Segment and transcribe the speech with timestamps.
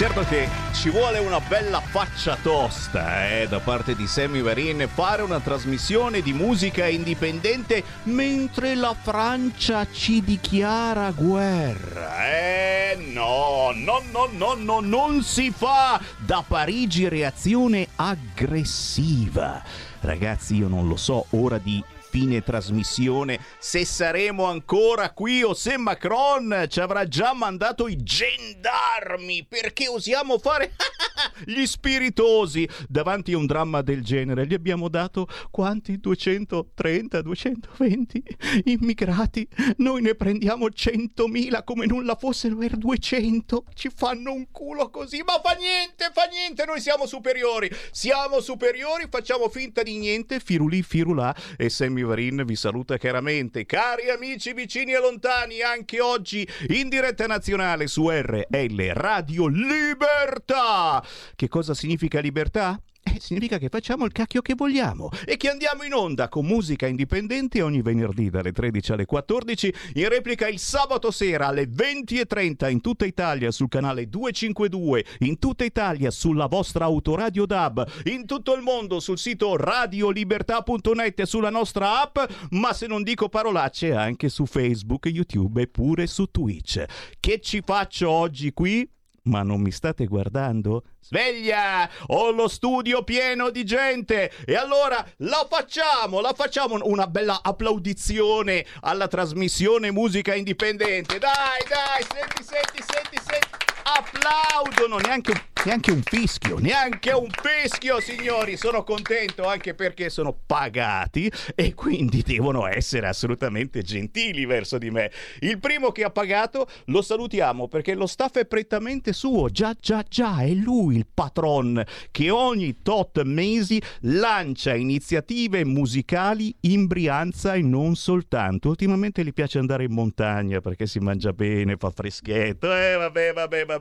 [0.00, 5.20] Certo che ci vuole una bella faccia tosta eh, da parte di Sammy Varin fare
[5.20, 12.26] una trasmissione di musica indipendente mentre la Francia ci dichiara guerra.
[12.26, 16.00] Eh no, no, no, no, no, non si fa!
[16.16, 19.62] Da Parigi reazione aggressiva.
[20.00, 23.38] Ragazzi, io non lo so, ora di fine trasmissione.
[23.60, 30.38] Se saremo ancora qui o se Macron ci avrà già mandato i gendarmi perché osiamo
[30.38, 30.72] fare
[31.46, 32.68] gli spiritosi.
[32.88, 36.00] Davanti a un dramma del genere gli abbiamo dato quanti?
[36.00, 38.22] 230 220
[38.64, 39.46] immigrati.
[39.76, 45.40] Noi ne prendiamo 100.000 come nulla fossero per 200 ci fanno un culo così ma
[45.42, 46.64] fa niente fa niente.
[46.64, 50.40] Noi siamo superiori siamo superiori facciamo finta di niente.
[50.40, 51.70] Firulì firulà e
[52.00, 53.66] Sammy Varin vi saluta chiaramente.
[53.66, 61.04] Cari amici vicini e lontani, anche oggi in diretta nazionale su RL Radio Libertà.
[61.34, 62.80] Che cosa significa libertà?
[63.02, 66.86] Eh, significa che facciamo il cacchio che vogliamo e che andiamo in onda con musica
[66.86, 72.82] indipendente ogni venerdì dalle 13 alle 14, in replica il sabato sera alle 20.30 in
[72.82, 78.60] tutta Italia sul canale 252, in tutta Italia sulla vostra autoradio DAB, in tutto il
[78.60, 82.18] mondo sul sito radiolibertà.net e sulla nostra app,
[82.50, 86.84] ma se non dico parolacce anche su Facebook, YouTube e pure su Twitch.
[87.18, 88.86] Che ci faccio oggi qui?
[89.22, 90.84] Ma non mi state guardando?
[91.00, 91.88] Sveglia!
[92.06, 94.32] Ho lo studio pieno di gente!
[94.46, 101.18] E allora la facciamo, la facciamo una bella applaudizione alla trasmissione Musica Indipendente.
[101.18, 103.69] Dai, dai, senti, senti, senti, senti.
[103.92, 105.32] Applaudono, neanche,
[105.64, 108.56] neanche un fischio, neanche un fischio, signori.
[108.56, 115.10] Sono contento anche perché sono pagati e quindi devono essere assolutamente gentili verso di me.
[115.40, 119.48] Il primo che ha pagato lo salutiamo perché lo staff è prettamente suo.
[119.48, 126.86] Già, già, già, è lui il patron che ogni tot mesi lancia iniziative musicali in
[126.86, 128.68] Brianza e non soltanto.
[128.68, 132.72] Ultimamente gli piace andare in montagna perché si mangia bene, fa freschetto.
[132.72, 133.78] Eh, vabbè, vabbè, vabbè.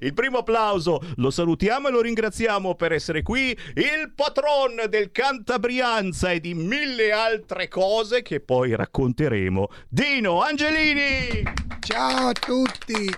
[0.00, 3.56] Il primo applauso lo salutiamo e lo ringraziamo per essere qui.
[3.74, 9.68] Il patron del Cantabrianza e di mille altre cose che poi racconteremo.
[9.88, 11.42] Dino Angelini!
[11.80, 13.14] Ciao a tutti!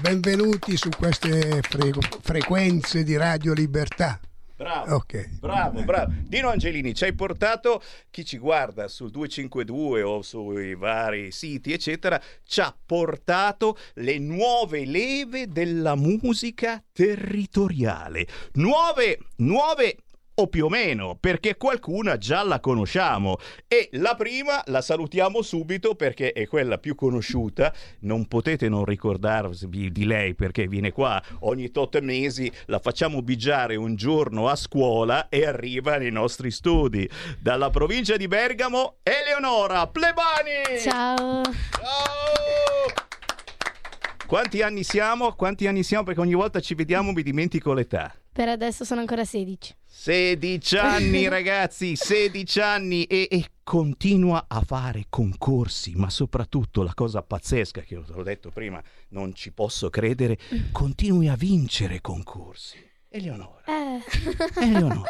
[0.00, 4.18] Benvenuti su queste fre- frequenze di Radio Libertà.
[4.64, 5.38] Bravo, Ok.
[5.40, 6.12] bravo, bravo.
[6.22, 12.18] Dino Angelini, ci hai portato chi ci guarda sul 252 o sui vari siti, eccetera,
[12.42, 18.26] ci ha portato le nuove leve della musica territoriale.
[18.54, 19.96] Nuove, nuove
[20.36, 23.36] o più o meno, perché qualcuna già la conosciamo
[23.68, 29.92] e la prima la salutiamo subito perché è quella più conosciuta, non potete non ricordarvi
[29.92, 35.28] di lei perché viene qua ogni tot mesi, la facciamo bigiare un giorno a scuola
[35.28, 37.08] e arriva nei nostri studi.
[37.38, 40.80] Dalla provincia di Bergamo, Eleonora Plebani!
[40.80, 41.42] Ciao.
[41.44, 43.03] Ciao!
[44.26, 45.32] Quanti anni siamo?
[45.34, 46.04] Quanti anni siamo?
[46.04, 48.12] Perché ogni volta ci vediamo mi dimentico l'età.
[48.32, 49.76] Per adesso sono ancora 16.
[49.86, 57.22] 16 anni ragazzi, 16 anni e, e continua a fare concorsi, ma soprattutto la cosa
[57.22, 60.38] pazzesca che te l'ho detto prima, non ci posso credere,
[60.72, 62.76] continui a vincere concorsi.
[63.08, 64.00] Eleonora, Eh,
[64.64, 65.08] Eleonora,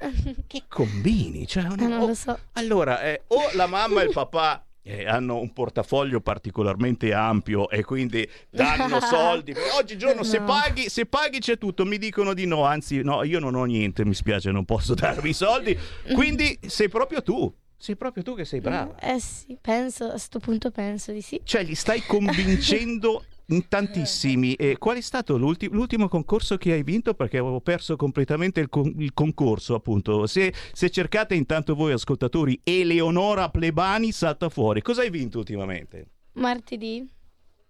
[0.46, 1.46] che combini?
[1.46, 2.38] Cioè, eh, non o- lo so.
[2.52, 7.84] Allora, eh, o la mamma e il papà eh, hanno un portafoglio particolarmente ampio e
[7.84, 9.54] quindi danno soldi.
[9.78, 10.44] Oggigiorno se No.
[10.46, 14.04] paghi, se paghi c'è tutto, mi dicono di no, anzi no, io non ho niente,
[14.04, 15.78] mi spiace, non posso darvi i soldi.
[16.14, 18.96] Quindi sei proprio tu, sei proprio tu che sei brava.
[18.98, 21.40] Eh sì, penso, a sto punto penso di sì.
[21.44, 23.30] Cioè li stai convincendo in
[23.68, 24.54] tantissimi.
[24.54, 27.14] E qual è stato l'ulti- l'ultimo concorso che hai vinto?
[27.14, 30.26] Perché avevo perso completamente il, con- il concorso, appunto.
[30.26, 34.80] Se, se cercate intanto voi ascoltatori, Eleonora Plebani salta fuori.
[34.82, 36.06] Cosa hai vinto ultimamente?
[36.34, 37.06] Martedì,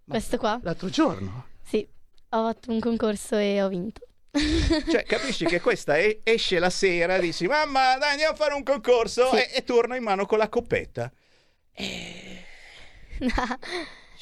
[0.07, 0.61] questo qua?
[0.63, 1.47] L'altro giorno.
[1.63, 1.87] Sì,
[2.31, 4.01] ho fatto un concorso e ho vinto.
[4.91, 8.63] Cioè, capisci che questa e- esce la sera, dici mamma dai andiamo a fare un
[8.63, 9.37] concorso Sì.
[9.37, 11.13] e-, e torna in mano con la coppetta.
[11.75, 12.41] Eh,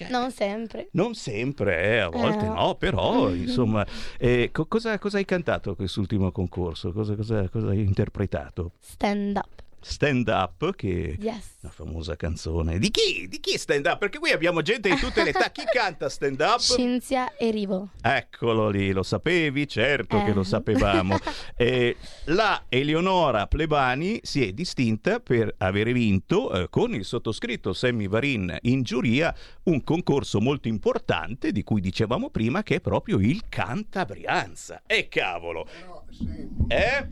[0.04, 0.88] cioè, non sempre.
[0.92, 2.48] Non sempre, eh, a volte Eh.
[2.48, 3.86] no, però insomma,
[4.18, 6.92] eh, co- cosa, cosa hai cantato a quest'ultimo concorso?
[6.92, 8.72] Cosa, cosa- cosa hai interpretato?
[8.80, 9.48] Stand up.
[9.80, 11.56] Stand Up, che è Yes.
[11.62, 12.78] una famosa canzone.
[12.78, 13.26] Di chi?
[13.28, 13.98] Di chi Stand Up?
[13.98, 15.50] Perché qui abbiamo gente di tutte le età.
[15.50, 16.58] Chi canta Stand Up?
[16.60, 17.90] Cinzia e Rivo.
[18.02, 19.66] Eccolo lì, lo sapevi?
[19.66, 20.34] Certo che Eh.
[20.34, 21.16] lo sapevamo.
[21.60, 21.96] Eh,
[22.26, 28.56] la Eleonora Plebani si è distinta per avere vinto eh, con il sottoscritto Sammy Varin
[28.62, 29.34] in giuria
[29.64, 34.82] un concorso molto importante di cui dicevamo prima che è proprio il Cantabrianza.
[34.86, 35.64] E cavolo!
[35.64, 37.08] Però, senti, Eh?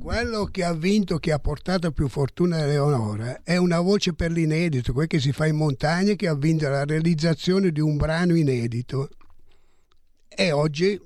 [0.00, 4.32] Quello che ha vinto, che ha portato più fortuna a Eleonora, è una voce per
[4.32, 8.34] l'inedito, quel che si fa in montagna, che ha vinto la realizzazione di un brano
[8.34, 9.10] inedito.
[10.26, 10.98] E oggi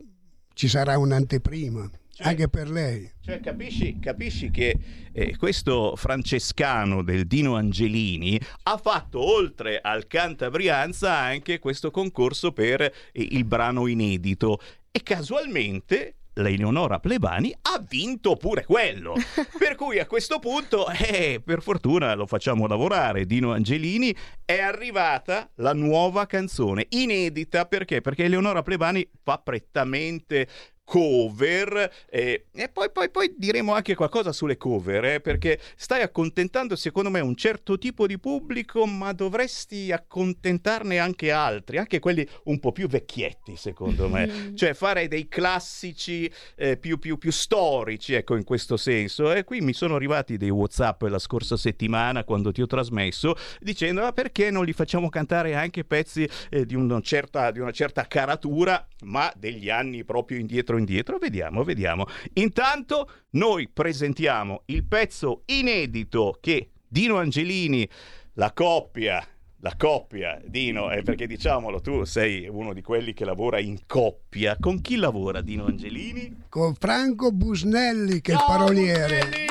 [0.54, 3.10] ci sarà un'anteprima, anche per lei.
[3.20, 4.78] Cioè, capisci, capisci che
[5.12, 12.80] eh, questo francescano del Dino Angelini ha fatto oltre al Cantabrianza anche questo concorso per
[12.80, 14.60] eh, il brano inedito
[14.92, 19.14] e casualmente la Eleonora Plebani ha vinto pure quello.
[19.58, 24.14] per cui a questo punto, eh, per fortuna lo facciamo lavorare, Dino Angelini,
[24.44, 28.00] è arrivata la nuova canzone inedita perché?
[28.00, 30.48] Perché Eleonora Plebani fa prettamente
[30.84, 36.76] cover eh, e poi, poi, poi diremo anche qualcosa sulle cover eh, perché stai accontentando
[36.76, 42.60] secondo me un certo tipo di pubblico ma dovresti accontentarne anche altri anche quelli un
[42.60, 44.52] po' più vecchietti secondo me.
[44.54, 49.32] Cioè fare dei classici eh, più, più, più storici ecco in questo senso.
[49.32, 54.02] E qui mi sono arrivati dei whatsapp la scorsa settimana quando ti ho trasmesso dicendo
[54.02, 58.06] ma perché non li facciamo cantare anche pezzi eh, di, una certa, di una certa
[58.06, 66.36] caratura ma degli anni proprio indietro indietro vediamo vediamo intanto noi presentiamo il pezzo inedito
[66.40, 67.88] che Dino Angelini
[68.34, 69.26] la coppia
[69.64, 74.58] la coppia, Dino, eh, perché diciamolo, tu sei uno di quelli che lavora in coppia.
[74.60, 76.42] Con chi lavora Dino Angelini?
[76.50, 79.18] Con Franco Busnelli, che è il Ciao, paroliere.
[79.20, 79.46] Busnelli!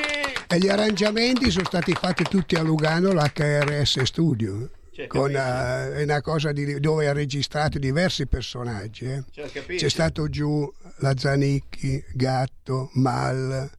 [0.49, 4.69] E gli arrangiamenti sono stati fatti tutti a Lugano, l'HRS Studio.
[4.91, 9.05] Cioè, Con, eh, è una cosa di- dove ha registrato diversi personaggi.
[9.05, 9.23] eh.
[9.33, 9.83] Capisci?
[9.83, 13.69] C'è stato giù la Zanicchi, Gatto, Mal,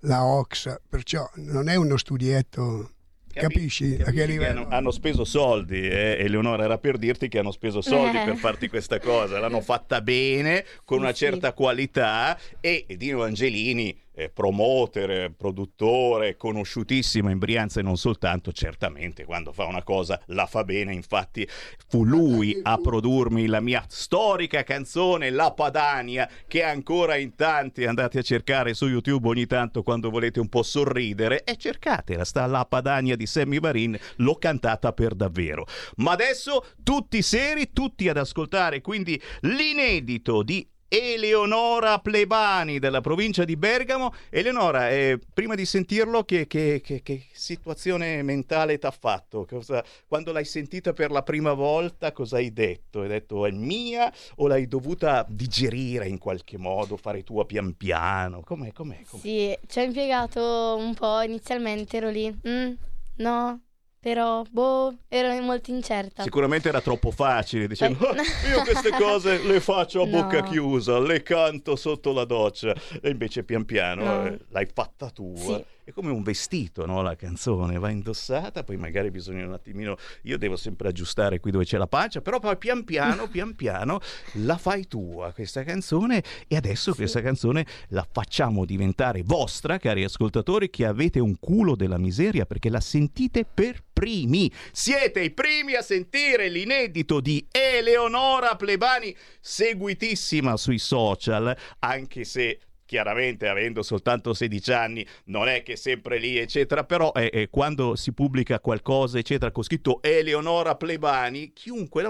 [0.00, 2.90] la Oxa, perciò non è uno studietto,
[3.32, 3.94] capisci?
[3.94, 4.60] A che Capisci che livello?
[4.62, 6.16] hanno, hanno speso soldi, eh?
[6.18, 8.24] Eleonora era per dirti che hanno speso soldi Eh.
[8.24, 11.18] per farti questa cosa, l'hanno fatta bene, con Sì, una sì.
[11.24, 19.24] certa qualità e Dino Angelini, eh, promoter, produttore, conosciutissimo in Brianza e non soltanto, certamente
[19.24, 21.46] quando fa una cosa la fa bene, infatti
[21.88, 28.18] fu lui a produrmi la mia storica canzone La Padania che ancora in tanti andate
[28.18, 32.64] a cercare su YouTube ogni tanto quando volete un po' sorridere e cercatela, sta La
[32.64, 35.66] Padania di Sammy Varin, l'ho cantata per davvero.
[35.96, 40.66] Ma adesso tutti seri, tutti ad ascoltare quindi l'inedito di
[40.96, 44.14] Eleonora Plebani della provincia di Bergamo.
[44.30, 49.44] Eleonora, eh, prima di sentirlo, che, che- che- che situazione mentale ti ha fatto?
[49.44, 53.00] Cosa- quando l'hai sentita per la prima volta, cosa hai detto?
[53.00, 58.42] Hai detto è mia o l'hai dovuta digerire in qualche modo, fare tua pian piano?
[58.42, 58.70] Com'è?
[58.72, 59.02] Com'è?
[59.08, 59.20] com'è?
[59.20, 61.20] Sì, ci ha impiegato un po'.
[61.22, 62.32] Inizialmente ero lì.
[62.48, 62.72] "Mm,
[63.16, 63.60] no,
[64.04, 66.24] però, boh, ero molto incerta.
[66.24, 68.18] Sicuramente era troppo facile, dicendo Eh.
[68.18, 70.50] "Ah, io queste cose le faccio a bocca No.
[70.50, 74.26] chiusa, le canto sotto la doccia e invece pian piano No.
[74.26, 75.36] eh, l'hai fatta tua.
[75.38, 75.64] Sì.
[75.86, 77.02] È come un vestito, no?
[77.02, 81.66] La canzone va indossata, poi magari bisogna un attimino, io devo sempre aggiustare qui dove
[81.66, 84.00] c'è la pancia, però poi pian piano, pian piano
[84.36, 90.70] la fai tua questa canzone e adesso questa canzone la facciamo diventare vostra, cari ascoltatori,
[90.70, 94.50] che avete un culo della miseria perché la sentite per primi.
[94.72, 103.48] Siete i primi a sentire l'inedito di Eleonora Plebani, seguitissima sui social, anche se chiaramente
[103.48, 108.12] avendo soltanto 16 anni non è che sempre lì eccetera però eh, eh, quando si
[108.12, 112.06] pubblica qualcosa eccetera con scritto Eleonora Plebani chiunque "Eh,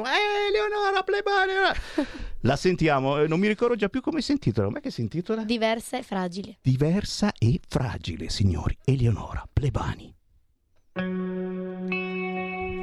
[0.49, 2.07] Eleonora Plebani eh".
[2.43, 5.45] la sentiamo eh, non mi ricordo già più come si intitola ma che si intitola?
[5.45, 6.59] Diversa e fragile.
[6.61, 10.12] diversa e fragile signori Eleonora Plebani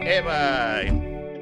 [0.04, 1.41] e vai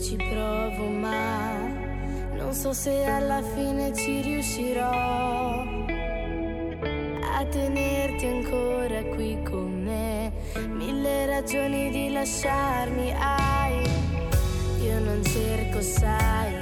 [0.00, 1.52] ci provo ma
[2.34, 4.90] non so se alla fine ci riuscirò
[7.34, 8.90] a tenerti ancora
[9.90, 10.32] me,
[10.68, 13.82] mille ragioni di lasciarmi hai.
[14.82, 16.54] Io non cerco, sai,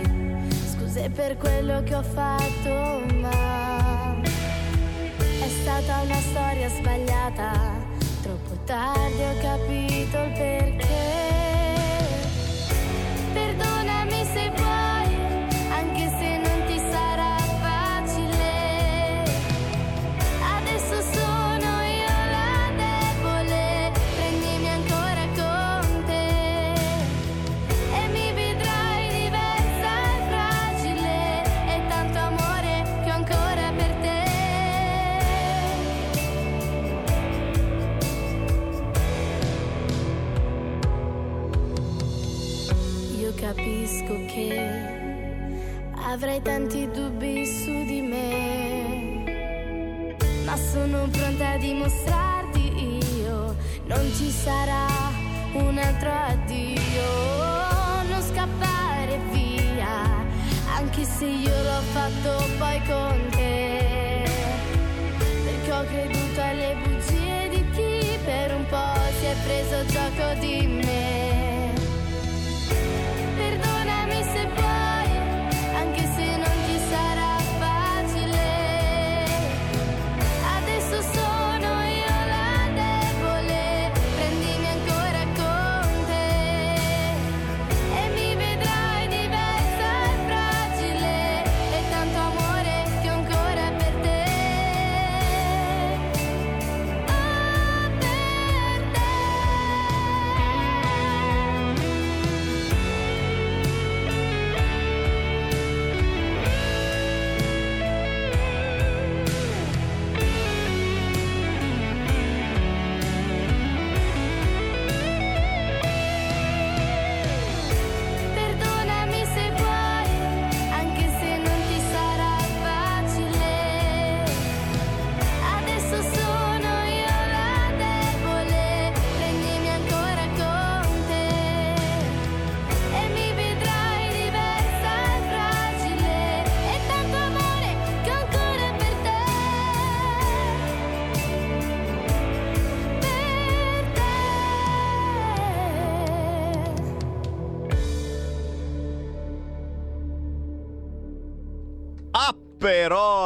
[0.73, 7.87] scuse per quello che ho fatto, ma è stata una storia sbagliata.
[8.23, 11.18] Troppo tardi ho capito il perché.
[46.19, 49.25] Che avrai tanti dubbi su di me,
[50.45, 54.87] ma sono pronta a dimostrarti io, non ci sarà
[55.53, 57.03] un altro addio,
[58.09, 60.25] non scappare via,
[60.77, 63.38] anche se io l'ho fatto poi con te,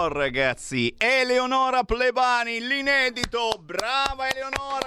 [0.09, 3.61] ragazzi, Eleonora Plebani, l'inedito.
[3.65, 4.82] Brava Eleonora!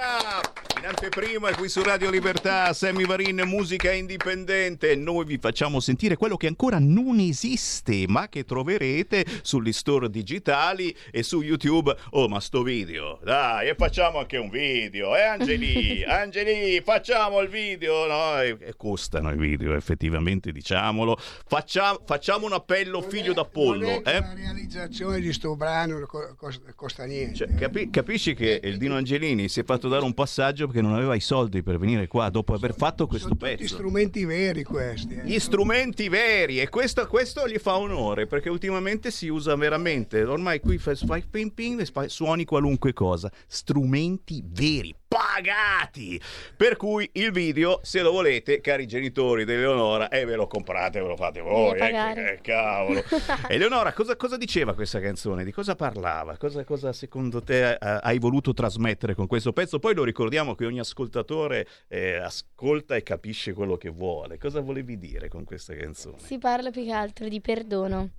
[1.05, 4.95] Anteprima qui su Radio Libertà, Sammy Varin, musica indipendente.
[4.95, 10.95] Noi vi facciamo sentire quello che ancora non esiste, ma che troverete sugli store digitali
[11.11, 11.95] e su YouTube.
[12.09, 16.03] Oh, ma sto video, dai, e facciamo anche un video, eh Angeli?
[16.09, 18.41] Angeli, facciamo il video, no?
[18.41, 21.19] E, e costano i video, effettivamente, diciamolo.
[21.45, 24.19] Facciamo, facciamo un appello, figlio d'Apollo, eh?
[24.21, 27.35] La realizzazione di sto brano co- cos- costa niente.
[27.35, 30.93] Cioè, capi- capisci che il Dino Angelini si è fatto dare un passaggio perché non
[30.95, 33.75] aveva i soldi per venire qua dopo aver fatto questo Sono pezzo.
[33.75, 35.15] strumenti veri questi.
[35.15, 35.23] eh.
[35.25, 40.23] Gli strumenti veri e questo, questo gli fa onore perché ultimamente si usa veramente.
[40.23, 40.95] Ormai qui fai,
[41.29, 43.31] ping ping e suoni qualunque cosa.
[43.47, 46.19] Strumenti veri, pagati.
[46.57, 50.99] Per cui il video, se lo volete, cari genitori di Eleonora, e ve lo comprate,
[50.99, 51.79] ve lo fate voi.
[51.79, 53.01] Eh, che, che cavolo.
[53.47, 55.45] Eleonora, cosa, cosa diceva questa canzone?
[55.45, 56.35] Di cosa parlava?
[56.35, 59.79] Cosa, cosa secondo te eh, hai voluto trasmettere con questo pezzo?
[59.79, 64.37] Poi lo ricordiamo che ogni ascoltatore eh, ascolta e capisce quello che vuole.
[64.37, 66.19] Cosa volevi dire con questa canzone?
[66.19, 68.09] Si parla più che altro di perdono.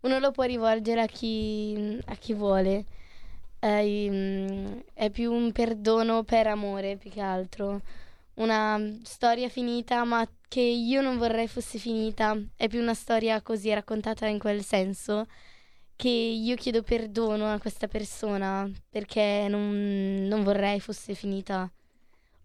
[0.00, 2.84] Uno lo può rivolgere a chi, a chi vuole.
[3.64, 7.80] Ehm, È, più un perdono per amore, più che altro.
[8.34, 12.36] Una storia finita, ma che io non vorrei fosse finita.
[12.56, 15.26] È più una storia così raccontata in quel senso.
[15.96, 21.70] Che io chiedo perdono a questa persona perché non, non vorrei fosse finita.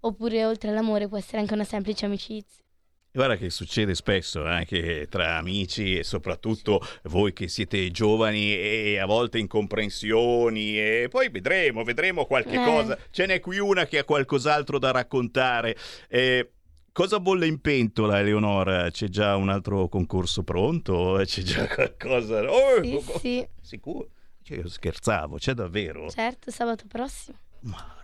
[0.02, 2.64] Oppure oltre all'amore può essere anche una semplice amicizia.
[3.12, 9.00] Guarda che succede spesso eh, anche tra amici e soprattutto voi che siete giovani e
[9.00, 12.64] a volte incomprensioni e poi vedremo, vedremo qualche Eh.
[12.64, 12.98] cosa.
[13.10, 15.76] Ce n'è qui una che ha qualcos'altro da raccontare.
[16.10, 16.52] Eh,
[16.92, 18.92] cosa bolle in pentola, Eleonora?
[18.92, 21.20] C'è già un altro concorso pronto?
[21.24, 22.44] C'è già qualcosa?
[22.52, 24.10] Oh, Sì, sì, Sicuro?
[24.44, 26.08] Cioè, io scherzavo, c'è davvero?
[26.10, 27.38] certo, sabato prossimo.
[27.62, 27.96] Ma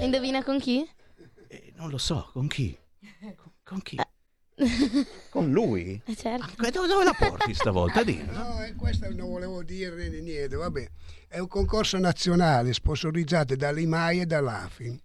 [0.00, 0.88] Indovina con chi?
[1.48, 2.78] eh, non lo so, con chi?
[3.34, 3.96] Con, con chi?
[5.30, 6.00] Con lui?
[6.04, 6.46] Eh, certo.
[6.56, 8.02] Ah, dove, dove la porti stavolta?
[8.02, 8.22] Dì.
[8.30, 10.88] No, eh, questo non volevo dire niente, vabbè.
[11.28, 15.00] È un concorso nazionale sponsorizzato dall'IMAI e dall'AFI.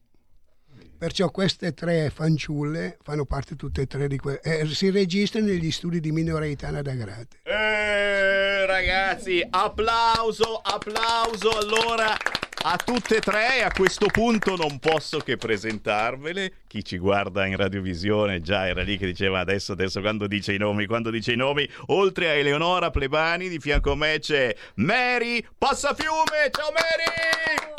[0.98, 4.40] perciò queste tre fanciulle fanno parte tutte e tre di quelle.
[4.42, 7.38] Eh, si registrano negli studi di Minoreitana da Grate.
[7.44, 12.16] Eh, ragazzi, applauso, applauso allora
[12.63, 13.63] a tutte e tre.
[13.63, 16.53] A questo punto non posso che presentarvele.
[16.67, 20.58] Chi ci guarda in radiovisione già era lì che diceva adesso, adesso quando dice i
[20.58, 25.46] nomi, quando dice i nomi, oltre a Eleonora Plebani, di fianco a me c'è Mary
[25.58, 26.50] Passafiume.
[26.51, 27.72] Ciao Mary!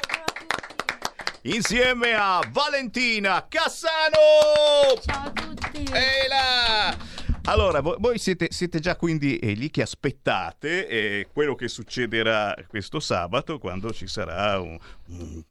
[1.55, 4.99] Insieme a Valentina Cassano!
[5.05, 5.85] Ciao a tutti.
[5.93, 6.97] Ehi là!
[7.47, 13.01] Allora, voi, siete, siete già quindi eh, lì che aspettate eh, quello che succederà questo
[13.01, 15.43] sabato quando ci sarà un, un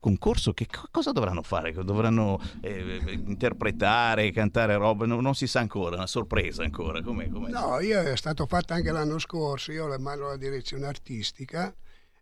[0.00, 0.54] concorso.
[0.54, 1.72] Che co- cosa dovranno fare?
[1.72, 5.04] Dovranno eh, interpretare, cantare roba?
[5.04, 7.02] No- non si sa ancora, una sorpresa ancora.
[7.02, 7.50] Com'è, com'è?
[7.50, 11.72] No, io è stato fatto anche l'anno scorso, io la mano alla direzione artistica,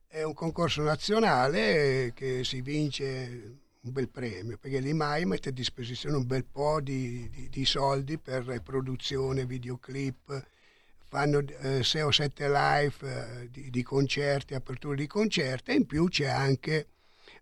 [0.09, 6.17] è un concorso nazionale che si vince un bel premio, perché l'IMAI mette a disposizione
[6.17, 10.47] un bel po' di, di- di soldi per produzione, videoclip,
[11.09, 11.43] fanno
[11.83, 16.27] 6 o 7 live eh, di, di concerti, aperture di concerti e in più c'è
[16.27, 16.87] anche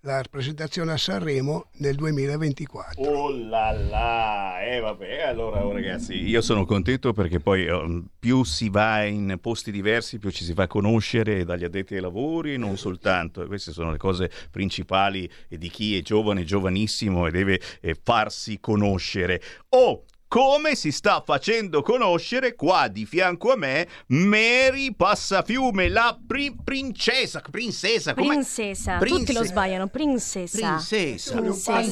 [0.03, 3.03] la presentazione a Sanremo nel 2024.
[3.03, 8.45] Oh là là, eh vabbè, allora oh, ragazzi, io sono contento perché poi eh, più
[8.45, 12.77] si va in posti diversi, più ci si fa conoscere dagli addetti ai lavori, non
[12.77, 18.61] soltanto, queste sono le cose principali di chi è giovane, giovanissimo e deve eh, farsi
[18.61, 19.43] conoscere.
[19.71, 26.55] Oh, come si sta facendo conoscere qua di fianco a me Mary Passafiume, la pri-
[26.63, 28.27] princesa, princesa, com'è?
[28.29, 30.79] Prinsesa, Prinse- tutti lo sbagliano, parli Prinsesa.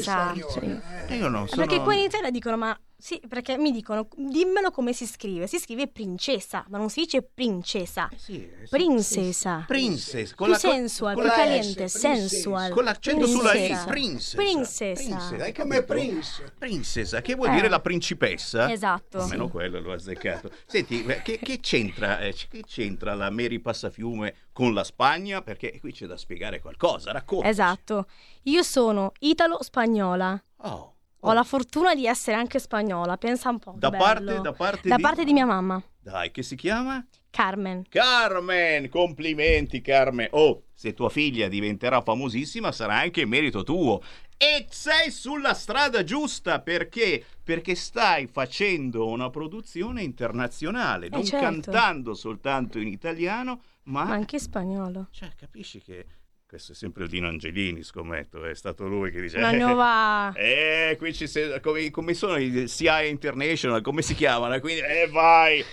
[0.02, 1.16] spagnolo, eh.
[1.16, 1.64] Io non sono...
[1.64, 5.46] Perché qua in Italia dicono, ma sì, perché mi dicono, dimmelo come si scrive.
[5.46, 8.08] Si scrive princesa, ma non si dice princesa.
[8.10, 8.68] Eh sì, eh sì.
[8.70, 9.64] Princesa.
[9.66, 12.70] Princess, con Più la sensual, con più la caliente, S, sensual.
[12.72, 13.84] con l'accento sulla I, Princesa.
[13.86, 14.36] princesa.
[14.36, 15.44] Princesa.
[15.44, 15.82] hai Come?
[15.82, 16.52] Prince.
[16.58, 17.54] Princesa, che vuol Eh.
[17.54, 18.70] dire la principessa?
[18.72, 19.18] Esatto.
[19.18, 20.50] Almeno quello l'ho azzeccato.
[20.66, 25.42] Senti, eh, che, che c'entra, eh, che c'entra la Mary Passafiume con la Spagna?
[25.42, 27.46] Perché qui c'è da spiegare qualcosa, racconta.
[27.48, 28.06] Esatto.
[28.44, 30.42] Io sono italo-spagnola.
[30.58, 30.95] Oh.
[31.28, 33.74] Ho la fortuna di essere anche spagnola, pensa un po'.
[33.76, 35.02] Da parte, da parte Da di...
[35.02, 37.04] parte di mia mamma, Dai, che si chiama?
[37.30, 37.84] Carmen.
[37.88, 40.28] Carmen, complimenti Carmen.
[40.30, 44.00] Oh, se tua figlia diventerà famosissima sarà anche merito tuo.
[44.36, 47.24] E sei sulla strada giusta perché?
[47.42, 51.44] Perché stai facendo una produzione internazionale, non certo.
[51.44, 54.04] cantando soltanto in italiano, ma...
[54.04, 55.08] Ma anche spagnolo.
[55.10, 56.06] Cioè, capisci che
[56.46, 59.38] questo è sempre il Dino Angelini, scommetto, è stato lui che dice...
[59.38, 60.32] Una nuova...
[60.36, 64.58] Eh, qui ci sei, come, come sono i CIA International, come si chiamano?
[64.60, 65.64] Quindi, eh vai.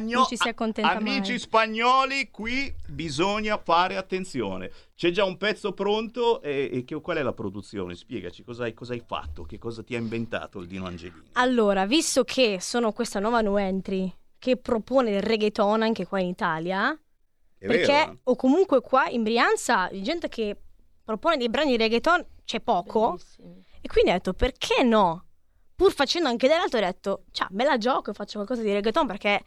[0.00, 1.38] Non ci si accontenta Amici mai.
[1.38, 4.70] spagnoli, qui bisogna fare attenzione.
[4.96, 7.94] C'è già un pezzo pronto e, e che- qual è la produzione?
[7.94, 11.28] Spiegaci cosa hai, cosa hai fatto, che cosa ti ha inventato il Dino Angelini.
[11.34, 16.28] Allora, visto che sono questa nuova new entry che propone il reggaeton anche qua in
[16.28, 16.98] Italia,
[17.58, 18.18] È perché vero?
[18.24, 20.56] o comunque qua in Brianza di gente che
[21.04, 23.64] propone dei brani di reggaeton c'è poco Bellissimi.
[23.80, 25.24] e quindi ho detto perché no?
[25.74, 29.06] Pur facendo anche dell'altro ho detto, ciao, me la gioco e faccio qualcosa di reggaeton
[29.06, 29.42] perché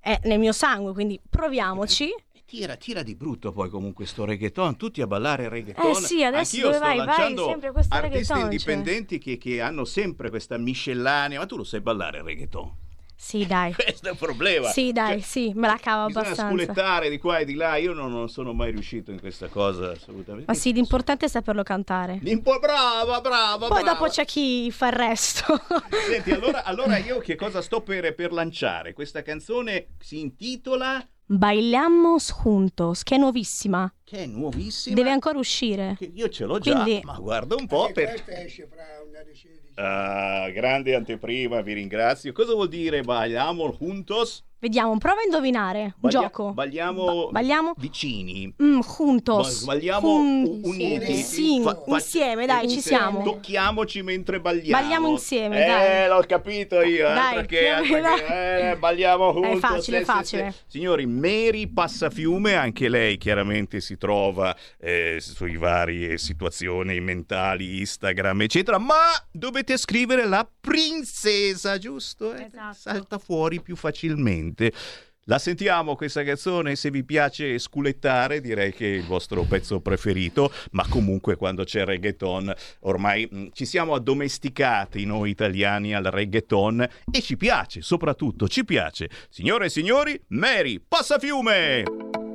[0.00, 2.08] è nel mio sangue, quindi proviamoci.
[2.10, 5.90] E Tira, tira di brutto poi comunque sto reggaeton, tutti a ballare reggaeton.
[5.90, 6.96] Eh sì, adesso Anch'io dove sto vai?
[6.96, 8.44] Vai lanciando sempre questo artisti reggaeton, cioè.
[8.44, 12.76] indipendenti che, che hanno sempre questa miscellanea, ma tu lo sai ballare il reggaeton?
[13.20, 13.74] Sì, dai.
[13.74, 14.68] Questo è il problema.
[14.68, 16.54] Sì, dai, Cioè, sì, me la cavo Bisogna abbastanza.
[16.54, 17.74] sculettare di qua e di là.
[17.76, 20.44] Io non, non sono mai riuscito in questa cosa assolutamente.
[20.46, 22.20] Ma sì, l'importante è saperlo cantare.
[22.22, 23.66] L'impo- brava, brava.
[23.66, 23.98] Poi brava.
[23.98, 25.44] dopo c'è chi fa il resto.
[26.08, 28.92] Senti, allora, allora io che cosa sto per, per lanciare?
[28.92, 31.04] Questa canzone si intitola.
[31.30, 33.92] Bailamos juntos, che è nuovissima.
[34.02, 34.94] Che è nuovissima.
[34.94, 35.94] Deve ancora uscire.
[35.98, 38.24] Che io ce l'ho già, Quindi- ma guarda un po' per.
[39.74, 42.32] Ah, grande anteprima, vi ringrazio.
[42.32, 44.42] Cosa vuol dire bailamos juntos?
[44.60, 45.82] Vediamo, prova a indovinare.
[45.82, 46.52] Un Baglia- gioco.
[46.52, 47.74] Balliamo, Ba- balliamo?
[47.76, 48.52] vicini.
[48.60, 49.60] Mm, juntos.
[49.64, 51.14] Ba- Balliamo Jun- uniti.
[51.22, 52.98] Sì, Fa- fa- insieme, dai, ci insieme.
[53.04, 53.22] siamo.
[53.22, 54.80] Tocchiamoci mentre balliamo.
[54.82, 56.08] Balliamo insieme, eh, dai.
[56.08, 57.04] l'ho capito io.
[57.06, 58.16] Dai, altro che, più o meno.
[58.16, 59.60] eh, balliamo juntos.
[59.60, 60.50] facile, sì, sì, facile.
[60.50, 60.58] sì.
[60.66, 68.78] Signori, Mary Passafiume, anche lei chiaramente si trova eh, sui vari situazioni mentali, Instagram, eccetera,
[68.78, 68.94] ma
[69.30, 72.34] dovete scrivere la princesa, giusto?
[72.34, 72.42] Eh?
[72.46, 72.74] Esatto.
[72.76, 74.46] Salta fuori più facilmente.
[75.28, 80.50] La sentiamo questa canzone, se vi piace sculettare direi che è il vostro pezzo preferito,
[80.70, 86.80] ma comunque quando c'è reggaeton ormai mh, ci siamo addomesticati noi italiani al reggaeton
[87.12, 89.10] e ci piace, soprattutto ci piace.
[89.28, 92.27] Signore e signori, Mary Passafiume!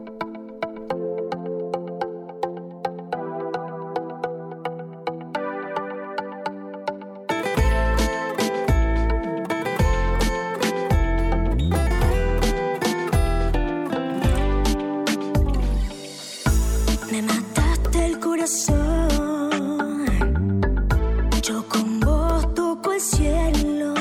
[21.43, 23.93] Yo con vos toco el cielo.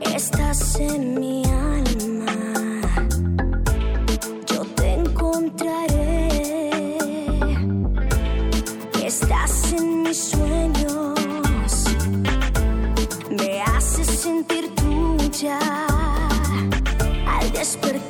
[0.00, 2.32] Estás en mi alma.
[4.48, 6.98] Yo te encontraré.
[9.04, 11.84] Estás en mis sueños.
[13.30, 15.60] Me haces sentir tuya.
[17.38, 18.09] Al despertar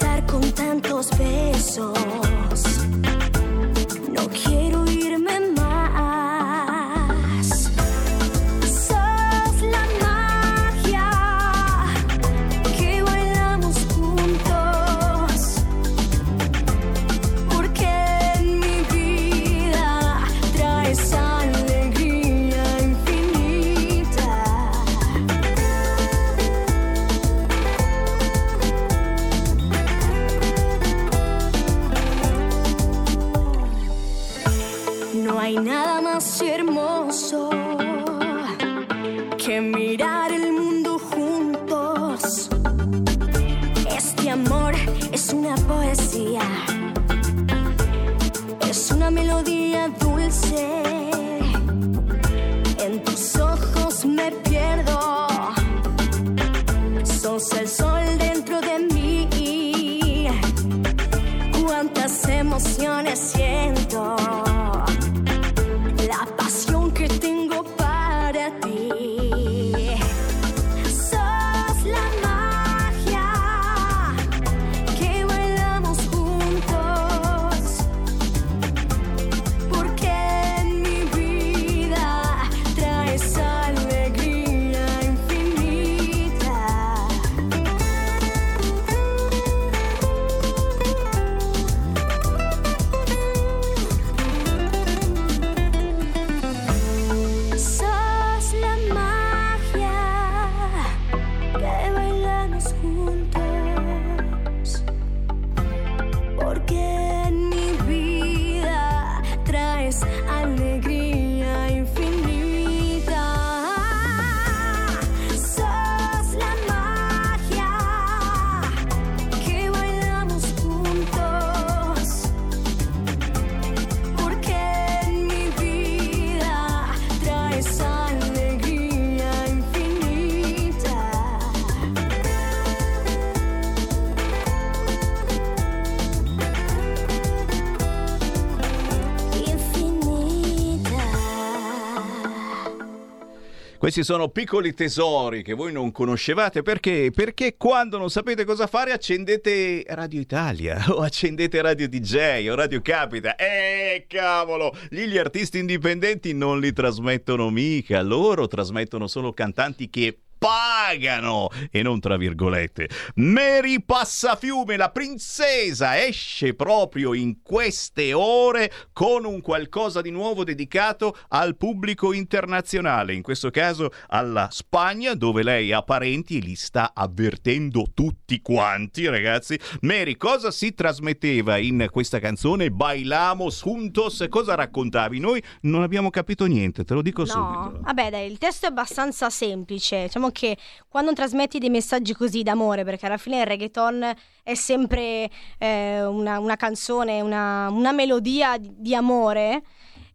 [144.00, 147.10] Questi sono piccoli tesori che voi non conoscevate perché?
[147.14, 152.80] Perché quando non sapete cosa fare accendete Radio Italia o accendete Radio DJ o Radio
[152.80, 153.36] Capita.
[153.36, 154.74] Eh, cavolo!
[154.90, 161.82] Lì gli artisti indipendenti non li trasmettono mica, loro trasmettono solo cantanti che pagano e
[161.82, 162.88] non tra virgolette.
[163.16, 171.14] Mary Passafiume, la princesa, esce proprio in queste ore con un qualcosa di nuovo dedicato
[171.28, 176.92] al pubblico internazionale, in questo caso alla Spagna, dove lei ha parenti e li sta
[176.94, 179.58] avvertendo tutti quanti, ragazzi.
[179.82, 182.70] Mary, cosa si trasmetteva in questa canzone?
[182.70, 185.18] Bailamos juntos, cosa raccontavi?
[185.20, 187.80] Noi non abbiamo capito niente, te lo dico No, subito.
[187.82, 190.04] vabbè dai, il testo è abbastanza semplice.
[190.04, 190.56] Diciamo che
[190.88, 194.12] quando trasmetti dei messaggi così d'amore, perché alla fine il reggaeton
[194.42, 199.62] è sempre eh, una, una canzone, una, una melodia di, di amore,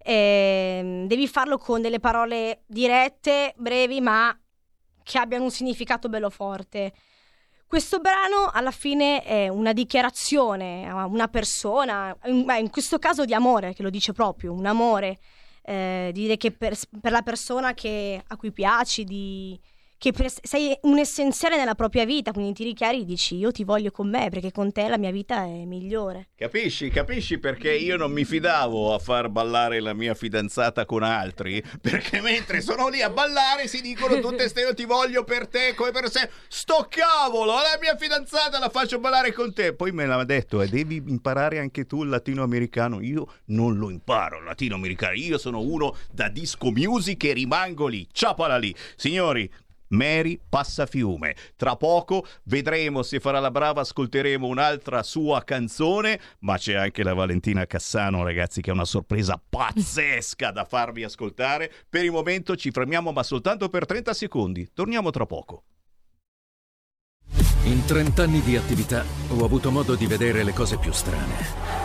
[0.03, 4.37] ehm, devi farlo con delle parole dirette, brevi, ma
[5.03, 6.93] che abbiano un significato bello forte.
[7.67, 13.73] Questo brano alla fine è una dichiarazione a una persona, in, questo caso di amore,
[13.73, 15.19] che lo dice proprio, un amore,
[15.63, 19.59] eh, di dire che per, per la persona che- a cui piaci, di,
[20.05, 23.63] che per- sei un essenziale nella propria vita, quindi ti richiari e dici io ti
[23.63, 26.27] voglio con me perché con te la mia vita è migliore.
[26.35, 26.89] Capisci?
[26.89, 31.63] Capisci perché io non mi fidavo a far ballare la mia fidanzata con altri?
[31.81, 35.73] Perché mentre sono lì a ballare si dicono tutte ste io ti voglio per te
[35.73, 36.29] come per sé.
[36.49, 39.73] Sto cavolo, la mia fidanzata la faccio ballare con te.
[39.73, 43.01] Poi me l'ha detto, e devi imparare anche tu il latinoamericano.
[43.01, 48.07] Io non lo imparo il latinoamericano, io sono uno da disco music e rimango lì.
[48.11, 48.75] Ciapala lì.
[48.95, 49.51] Signori,
[49.89, 51.35] Mary Passafiume.
[51.55, 57.13] Tra poco vedremo se farà la brava, ascolteremo un'altra sua canzone, ma c'è anche la
[57.13, 61.71] Valentina Cassano, ragazzi, che è una sorpresa pazzesca da farvi ascoltare.
[61.89, 64.69] Per il momento ci fermiamo, ma soltanto per 30 secondi.
[64.73, 65.63] Torniamo tra poco.
[67.63, 71.84] In 30 anni di attività ho avuto modo di vedere le cose più strane.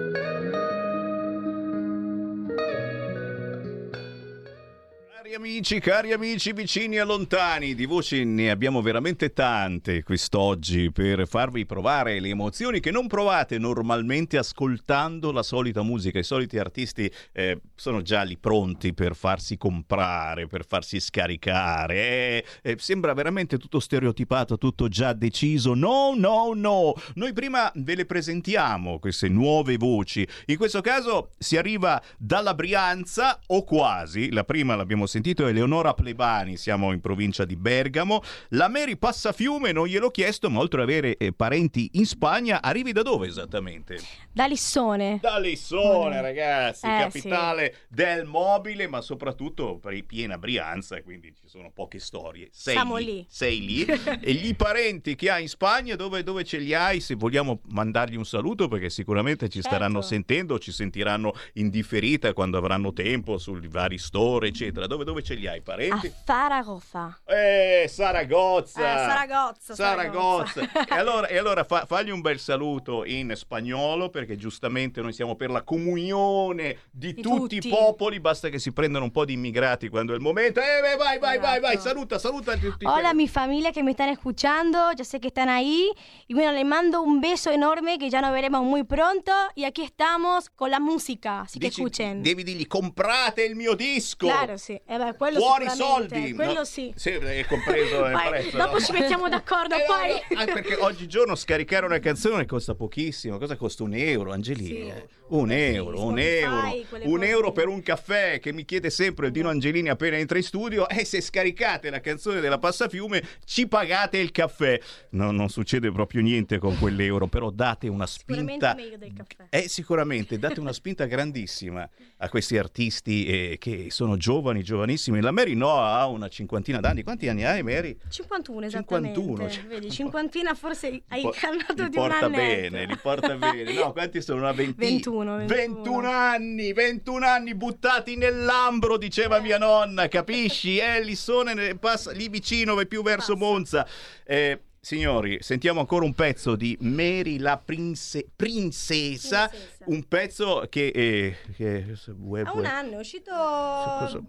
[5.31, 11.25] Cari amici, cari amici vicini e lontani, di voci ne abbiamo veramente tante quest'oggi per
[11.25, 16.19] farvi provare le emozioni che non provate normalmente ascoltando la solita musica.
[16.19, 21.95] I soliti artisti eh, sono già lì pronti per farsi comprare, per farsi scaricare.
[21.95, 25.73] Eh, eh, sembra veramente tutto stereotipato, tutto già deciso.
[25.75, 26.93] No, no, no.
[27.13, 30.27] Noi prima ve le presentiamo queste nuove voci.
[30.47, 34.29] In questo caso si arriva dalla Brianza o quasi.
[34.29, 38.23] La prima l'abbiamo sentito Eleonora Plebani, siamo in provincia di Bergamo.
[38.49, 42.91] La Mary Passafiume non gliel'ho chiesto, ma oltre ad avere eh, parenti in Spagna, arrivi
[42.91, 43.99] da dove esattamente?
[44.31, 45.19] Da Lissone.
[45.21, 46.21] Da Lissone, Mm.
[46.21, 52.49] ragazzi, Eh, capitale del mobile, ma soprattutto per- piena Brianza, quindi ci sono poche storie.
[52.51, 53.23] Sei Siamo lì.
[53.29, 53.85] Sei lì.
[54.25, 56.99] e gli parenti che hai in Spagna, dove, dove ce li hai?
[56.99, 60.07] Se vogliamo mandargli un saluto, perché sicuramente ci staranno Certo.
[60.15, 64.87] sentendo, ci sentiranno in differita quando avranno tempo sui vari store, eccetera.
[64.87, 66.13] Dove, dove ce li hai, A parenti?
[66.25, 67.19] Zaragoza.
[67.25, 68.79] Eh, Saragozza!
[68.79, 70.61] Eh, Saragozza, Saragozza.
[70.61, 70.95] Saragozza.
[70.95, 75.35] e allora, e allora fa- fagli un bel saluto in spagnolo perché giustamente noi siamo
[75.35, 77.67] per la comunione di, Di tutti, tutti.
[77.67, 80.59] i popoli, basta che si prendano un po' di immigrati quando è il momento.
[80.59, 81.87] Eh, beh, vai, vai, vai, vai, Esatto.
[81.89, 82.85] saluta, saluta tutti.
[82.85, 85.91] Hola mi familia que me están escuchando, ya sé que están ahí
[86.27, 89.83] y bueno, les mando un beso enorme que ya nos veremos muy pronto y aquí
[89.83, 92.23] estamos con la música, así que Dici- escuchen.
[92.23, 94.27] Devi dirgli comprate il mio disco.
[94.27, 94.79] Claro, sì.
[94.85, 96.33] Eh beh, quello Fuori sicuramente, soldi.
[96.33, 96.93] Quello No, sì.
[96.95, 98.57] Sì, è compreso Poi, prezzo.
[98.57, 98.79] dopo no?
[98.79, 100.35] ci mettiamo d'accordo, Eh, poi.
[100.37, 103.37] no, no, ah, perché oggigiorno scaricare una canzone costa pochissimo.
[103.37, 104.67] Cosa costa un euro, Angelini?
[104.67, 104.87] Sì.
[104.87, 106.73] Eh, Un euro, un euro.
[107.03, 110.43] Un euro per un caffè che mi chiede sempre il Dino Angelini appena entra in
[110.43, 110.87] studio.
[110.89, 114.77] E se scaricate la canzone della Passafiume, ci pagate il caffè.
[115.11, 118.73] No, non succede proprio niente con quell'euro, però date una Sicuramente spinta.
[118.75, 119.45] meglio del caffè.
[119.49, 121.87] Eh, sicuramente, date una spinta grandissima
[122.17, 125.21] a questi artisti eh, che sono giovani, giovanissimi.
[125.21, 127.03] La Mary no ha una cinquantina d'anni.
[127.03, 127.97] Quanti anni hai, Mary?
[128.09, 129.19] 51 esattamente.
[129.19, 132.29] 51, cioè- Vedi, cinquantina forse hai po- cannato di un annetto.
[132.29, 133.73] bene, li porta bene.
[133.73, 134.39] No, quanti sono?
[134.41, 140.77] Una 20 21, 21 anni, 21 anni buttati nell'ambro, diceva mia nonna, capisci?
[140.77, 143.45] Eh, lì sono, passa lì vicino, più verso Passa.
[143.45, 143.87] Monza.
[144.25, 149.83] Eh, Signori, sentiamo ancora un pezzo di Mary la prince- princesa, Princesa.
[149.85, 150.87] un pezzo che...
[150.87, 153.29] eh, che vuoi- Ha un anno, è uscito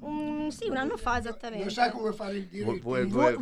[0.01, 1.65] un, sì, un anno fa esattamente.
[1.65, 2.79] Non sa come fare il diritto.
[2.83, 3.37] vuelve.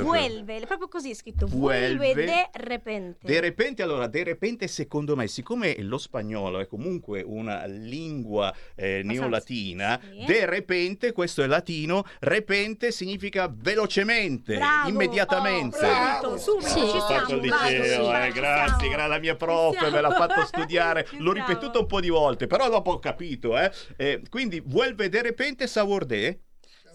[0.00, 1.44] vuelve- proprio così è scritto.
[1.44, 2.14] Vuelve.
[2.14, 3.26] Vuelve de repente.
[3.26, 9.02] De repente, allora, de repente, secondo me, siccome lo spagnolo è comunque una lingua eh,
[9.04, 10.24] neolatina, sì.
[10.24, 14.88] de repente, questo è latino, repente significa velocemente, Bravo.
[14.88, 15.64] immediatamente.
[15.65, 16.74] Oh, subito, subito, Sì.
[16.88, 20.10] ci Ho fatto siamo, il vai, liceo, eh, grazie, grazie alla mia prof, me l'ha
[20.10, 23.70] fatto studiare, l'ho ripetuto un po' di volte, però dopo ho capito, eh.
[23.96, 26.40] Eh, quindi, vuelve de repente savordé?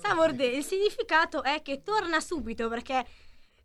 [0.01, 3.05] Savorde, il significato è che torna subito perché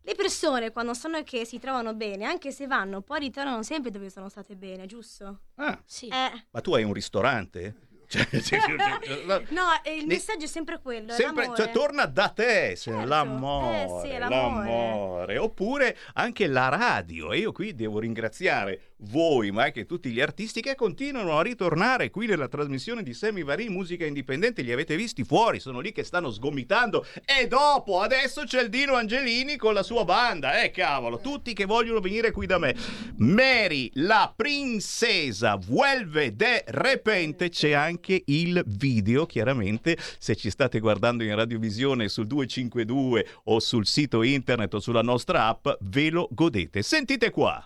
[0.03, 4.11] le persone quando sanno che si trovano bene, anche se vanno, poi ritornano sempre dove
[4.11, 5.41] sono state bene, giusto?
[5.57, 6.07] Ah, Sì.
[6.09, 6.47] Eh.
[6.51, 7.75] ma tu hai un ristorante?
[8.09, 8.57] Cioè, sì, sì,
[9.51, 9.65] no.
[9.97, 13.07] Il messaggio è sempre quello, Sempre, cioè, torna da te se Certo.
[13.07, 14.29] l'amore, Eh sì, l'amore.
[14.29, 15.39] l'amore.
[15.39, 17.33] Oppure anche la radio.
[17.33, 22.11] E io qui devo ringraziare voi, ma anche tutti gli artisti che continuano a ritornare
[22.11, 24.63] qui nella trasmissione di Semi Varin Musica Indipendente.
[24.63, 27.05] Li avete visti fuori, sono lì che stanno sgomitando.
[27.25, 30.63] E dopo, adesso c'è il Dino Angelini con la sua banda.
[30.63, 32.75] Eh, cavolo, tutti che vogliono venire qui da me.
[33.17, 37.49] Mary, la princesa, vuelve de repente.
[37.49, 43.59] C'è anche anche il video, chiaramente se ci state guardando in radiovisione sul 252 o
[43.59, 46.83] sul sito internet o sulla nostra app, ve lo godete.
[46.83, 47.65] Sentite qua.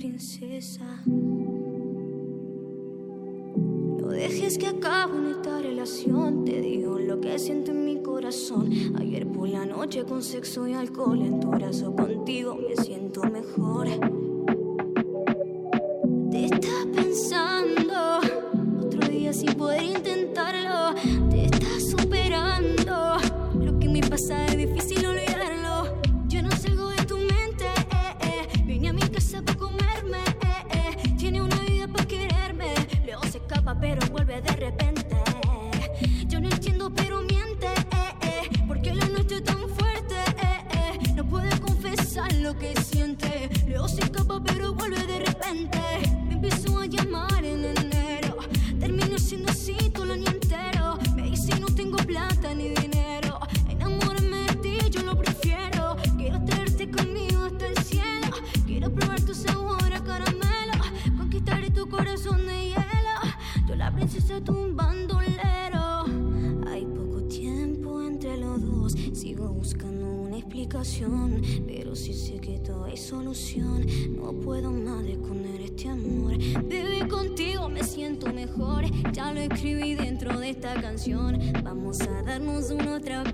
[0.00, 1.02] Princesa.
[4.00, 6.46] No dejes que acabe esta relación.
[6.46, 8.70] Te digo lo que siento en mi corazón.
[8.98, 13.88] Ayer por la noche con sexo y alcohol en tu brazo contigo me siento mejor.
[16.30, 18.20] Te estás pensando
[18.80, 20.94] otro día sin poder intentarlo.
[21.28, 23.18] Te estás superando.
[23.54, 24.49] Lo que me pasa
[79.52, 81.38] escribí dentro de esta canción.
[81.62, 83.29] Vamos a darnos una otra ocasión.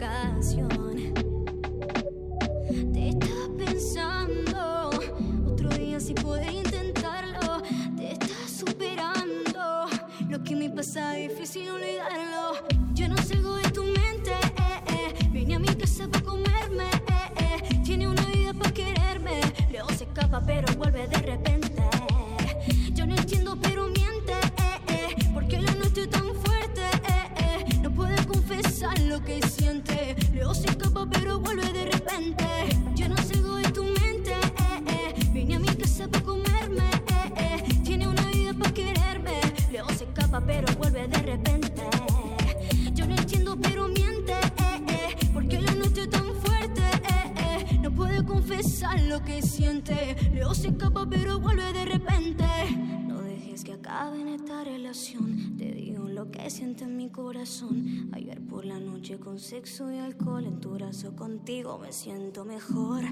[61.79, 63.03] Me siento mejor.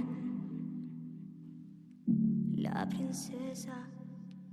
[2.57, 3.89] La princesa.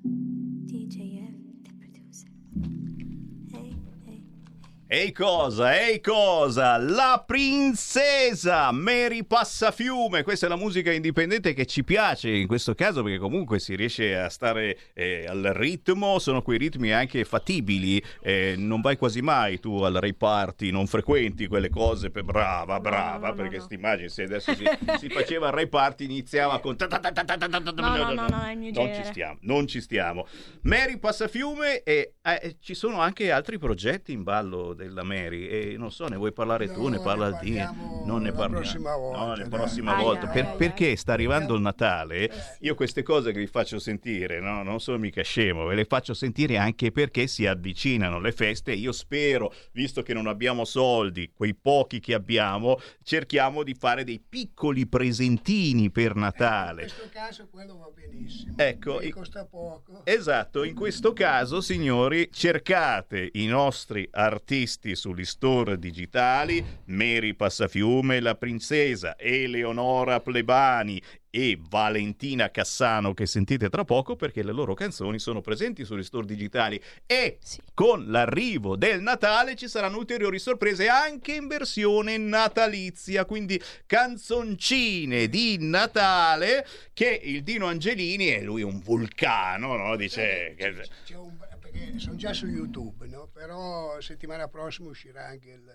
[0.03, 2.29] DJF, the producer.
[4.93, 11.85] Ehi cosa, ehi cosa, la princesa Mary Passafiume, questa è la musica indipendente che ci
[11.85, 16.57] piace in questo caso perché comunque si riesce a stare eh, al ritmo, sono quei
[16.57, 21.69] ritmi anche fattibili, eh, non vai quasi mai tu al Ray Party, non frequenti quelle
[21.69, 24.65] cose, per brava, brava, perché sti immagini se adesso si,
[24.99, 26.75] si faceva il Ray Party iniziava con...
[26.77, 30.27] No, no, no, no, è il mio Non ci stiamo, non ci stiamo.
[30.63, 35.91] Mary Passafiume e eh, ci sono anche altri progetti in ballo della Mary e non
[35.91, 37.51] so, ne vuoi parlare tu, ne No, parla di...
[38.05, 38.61] Non ne la parliamo.
[38.61, 39.49] prossima volta, No, la dai.
[39.49, 40.27] prossima Ai, volta.
[40.27, 44.39] ai, Per- ai, perché sta arrivando il Natale, io queste cose che vi faccio sentire,
[44.39, 44.63] no?
[44.63, 48.71] non sono mica scemo, ve le faccio sentire anche perché si avvicinano le feste.
[48.73, 54.19] Io spero, visto che non abbiamo soldi, quei pochi che abbiamo, cerchiamo di fare dei
[54.27, 56.81] piccoli presentini per In Natale.
[56.83, 58.53] questo caso quello va benissimo.
[58.57, 60.01] Ecco, i- costa poco.
[60.05, 68.35] Esatto, in questo caso, signori, cercate i nostri artisti sugli store digitali, Mary Passafiume, la
[68.35, 71.01] princesa, Eleonora Plebani
[71.33, 76.25] e Valentina Cassano che sentite tra poco perché le loro canzoni sono presenti sugli store
[76.25, 77.59] digitali e Sì.
[77.73, 85.57] con l'arrivo del Natale ci saranno ulteriori sorprese anche in versione natalizia, quindi canzoncine di
[85.59, 89.95] Natale che il Dino Angelini, e lui è un vulcano, no?
[89.95, 90.53] dice...
[90.57, 90.73] che-
[91.05, 91.37] C'è un-
[91.85, 93.29] perché sono già su YouTube, no?
[93.31, 95.71] però settimana prossima uscirà anche il,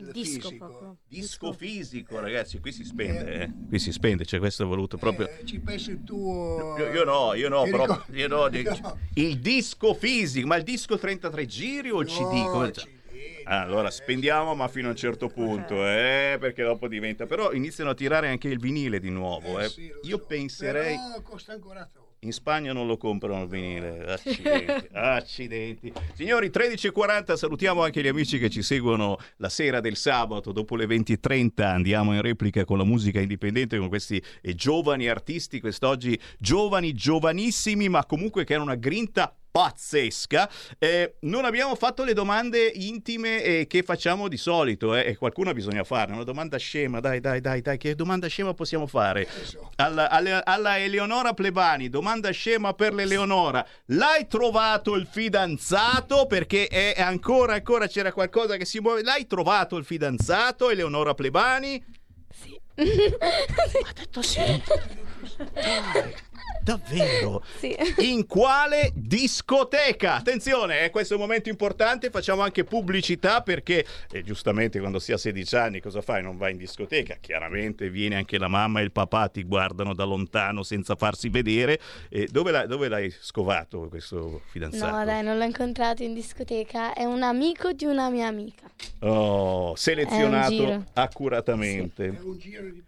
[0.00, 0.66] il Disco fisico.
[0.66, 0.96] proprio.
[1.06, 3.52] Disco fisico, ragazzi, qui si spende, eh.
[3.68, 5.28] qui si spende, cioè questo è voluto proprio...
[5.28, 6.76] Eh, ci pensi il tuo...
[6.78, 8.48] Io, io no, io no, però ricordi- io no,
[8.80, 8.98] No.
[9.14, 12.20] il disco fisico, ma il disco 33 giri o il CD?
[12.32, 12.94] No, Come- CD,
[13.48, 17.26] Ah, allora eh, spendiamo, ma fino a un certo punto, eh, perché dopo diventa.
[17.26, 19.60] Però iniziano a tirare anche il vinile di nuovo.
[19.60, 20.00] eh, Eh.
[20.02, 20.96] Io penserei.
[20.96, 22.05] Però costa ancora troppo.
[22.20, 24.04] In Spagna non lo comprano il vinile.
[24.04, 25.92] Accidenti, accidenti.
[26.14, 30.86] Signori, 13.40, salutiamo anche gli amici che ci seguono la sera del sabato, dopo le
[30.86, 36.92] 20.30 andiamo in replica con la musica indipendente con questi eh, giovani artisti, quest'oggi giovani,
[36.94, 40.50] giovanissimi, ma comunque che hanno una grinta pazzesca.
[40.78, 45.54] Eh, non abbiamo fatto le domande intime eh, che facciamo di solito, eh, e qualcuna
[45.54, 46.12] bisogna fare.
[46.12, 49.26] Una domanda scema, dai, dai, dai, dai, che domanda scema possiamo fare?
[49.76, 53.66] Alla, alla, alla Eleonora Plebani, domanda scema per l'Eleonora.
[53.86, 56.26] L'hai trovato il fidanzato?
[56.26, 59.02] Perché è ancora, ancora c'era qualcosa che si muove.
[59.02, 61.82] L'hai trovato il fidanzato, Eleonora Plebani?
[62.28, 62.60] Sì.
[63.86, 64.40] Ha detto sì.
[65.52, 66.14] Dai,
[66.66, 67.44] davvero?
[67.56, 67.74] Sì.
[67.98, 70.16] In quale discoteca?
[70.16, 75.12] Attenzione, eh, questo è un momento importante, facciamo anche pubblicità perché eh, giustamente quando si
[75.12, 76.22] ha 16 anni cosa fai?
[76.22, 80.04] Non vai in discoteca, chiaramente viene anche la mamma e il papà, ti guardano da
[80.04, 81.78] lontano senza farsi vedere.
[82.10, 84.96] Eh, dove, l'hai, dove l'hai scovato questo fidanzato?
[84.96, 86.92] No, dai, non l'ho incontrato in discoteca.
[86.92, 88.68] È un amico di una mia amica.
[89.00, 92.06] Oh, selezionato accuratamente.
[92.06, 92.82] È un giro di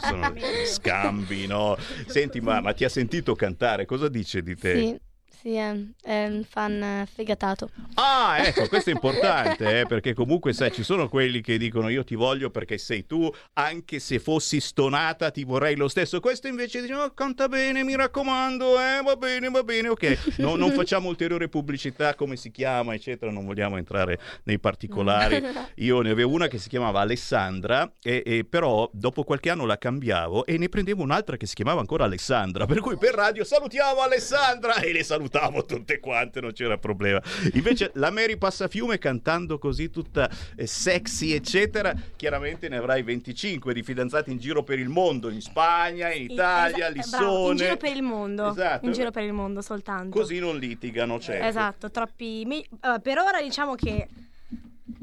[0.00, 0.34] sono
[0.64, 1.76] scambi, no?
[2.06, 3.84] Senti, ma, ma ti ha sentito cantare?
[3.86, 4.76] Cosa dice di te?
[4.76, 5.00] Sì,
[5.40, 5.72] sì, è,
[6.02, 7.70] è un fan sfegatato.
[7.94, 12.02] Ah, ecco, questo è importante, eh, perché comunque sai, ci sono quelli che dicono io
[12.02, 16.18] ti voglio perché sei tu, anche se fossi stonata ti vorrei lo stesso.
[16.18, 20.36] Questo invece dice no, canta bene, mi raccomando, eh, va bene, va bene, ok.
[20.38, 25.40] No, non facciamo ulteriore pubblicità, come si chiama, eccetera, non vogliamo entrare nei particolari.
[25.76, 29.78] Io ne avevo una che si chiamava Alessandra, e, e però dopo qualche anno la
[29.78, 34.00] cambiavo e ne prendevo un'altra che si chiamava ancora Alessandra, per cui per radio salutiamo
[34.00, 37.20] Alessandra e le salutavo tutte quante, non c'era problema.
[37.52, 43.82] Invece la Mary Passafiume cantando così tutta eh, sexy, eccetera, chiaramente ne avrai 25 di
[43.82, 47.18] fidanzati in giro per il mondo, in Spagna, in Italia, Esa- Lissone.
[47.18, 48.50] eh, bravo, in giro per il mondo.
[48.50, 48.86] Esatto.
[48.86, 50.18] In giro per il mondo soltanto.
[50.18, 51.46] Così non litigano, certo.
[51.46, 52.66] Esatto, troppi.
[52.80, 54.08] allora, per ora diciamo che è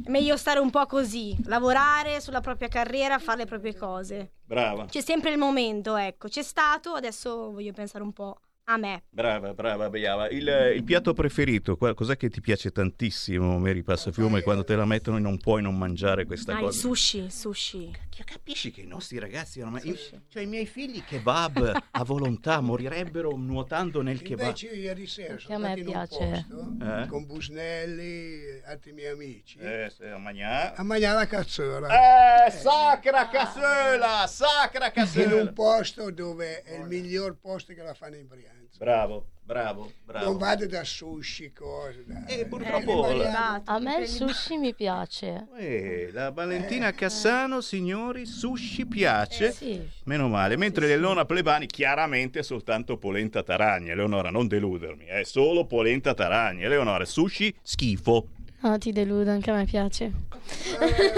[0.07, 4.32] meglio stare un po' così, lavorare sulla propria carriera, fare le proprie cose.
[4.45, 4.86] Brava.
[4.86, 9.03] C'è sempre il momento, ecco, c'è stato, adesso voglio pensare un po' a me.
[9.09, 10.28] Brava, brava, brava.
[10.30, 14.86] Il, il piatto preferito, qual- cos'è che ti piace tantissimo, Mary Passafiume, quando te la
[14.86, 16.80] mettono e non puoi non mangiare questa Ah, il cosa?
[16.80, 17.91] sushi, sushi.
[18.26, 19.97] Capisci che i nostri ragazzi hanno mai...
[20.30, 24.45] Cioè i miei figli kebab a volontà morirebbero nuotando nel kebab.
[24.47, 26.45] Invece io ieri sera Che a sono me stato in un piace.
[26.49, 27.07] posto Eh?
[27.07, 30.74] con Busnelli, altri miei amici, Eh, se a mangiare.
[30.76, 32.45] a mangiare la cazzola.
[32.47, 35.36] Eh, sacra cassola, sacra in cassola.
[35.36, 38.53] un posto dove è il miglior posto che la fanno in Brianza.
[38.78, 40.26] Bravo, bravo, bravo.
[40.26, 42.03] Non vado da sushi, cose.
[42.06, 42.26] Da...
[42.26, 43.12] Eh, purtroppo...
[43.14, 45.47] la- A me il sushi mi piace.
[45.58, 49.47] Eh, la Valentina Cassano, signori, sushi piace.
[49.47, 49.89] Eh, sì.
[50.03, 50.58] Meno male.
[50.58, 53.95] Mentre Leonora Plebani, chiaramente soltanto polenta taragna.
[53.95, 56.68] Leonora, non deludermi, è solo polenta taragna.
[56.68, 58.28] Leonora, sushi, schifo.
[58.66, 60.11] No, ti deludo, anche a me piace.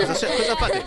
[0.05, 0.83] Cosa, cosa fate?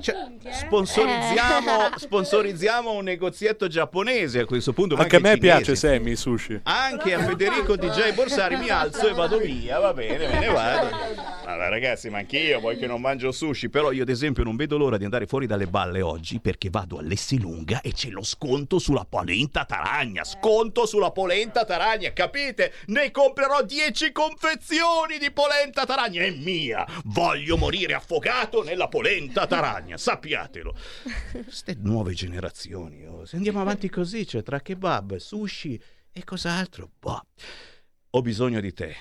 [0.00, 0.14] Cioè,
[0.50, 4.96] sponsorizziamo, sponsorizziamo un negozietto giapponese a questo punto.
[4.96, 5.46] ma Anche a me cinesi.
[5.46, 6.60] piace Sammy sushi.
[6.64, 10.88] Anche a Federico DJ Borsari mi alzo e vado via, va bene, me ne vado.
[11.44, 14.76] Allora, ragazzi, ma anch'io, vuoi che non mangio sushi, però io ad esempio non vedo
[14.76, 19.06] l'ora di andare fuori dalle balle oggi perché vado all'Essilunga e c'è lo sconto sulla
[19.08, 22.72] polenta taragna, sconto sulla polenta taragna, capite?
[22.86, 26.86] Ne comprerò 10 confezioni di polenta taragna, è mia.
[27.04, 30.74] Voglio morire affogato nella polenta taragna, sappiatelo.
[31.44, 35.80] Queste nuove generazioni, oh, se andiamo avanti così, cioè tra kebab, sushi
[36.10, 37.26] e cos'altro, boh.
[38.10, 38.96] Ho bisogno di te.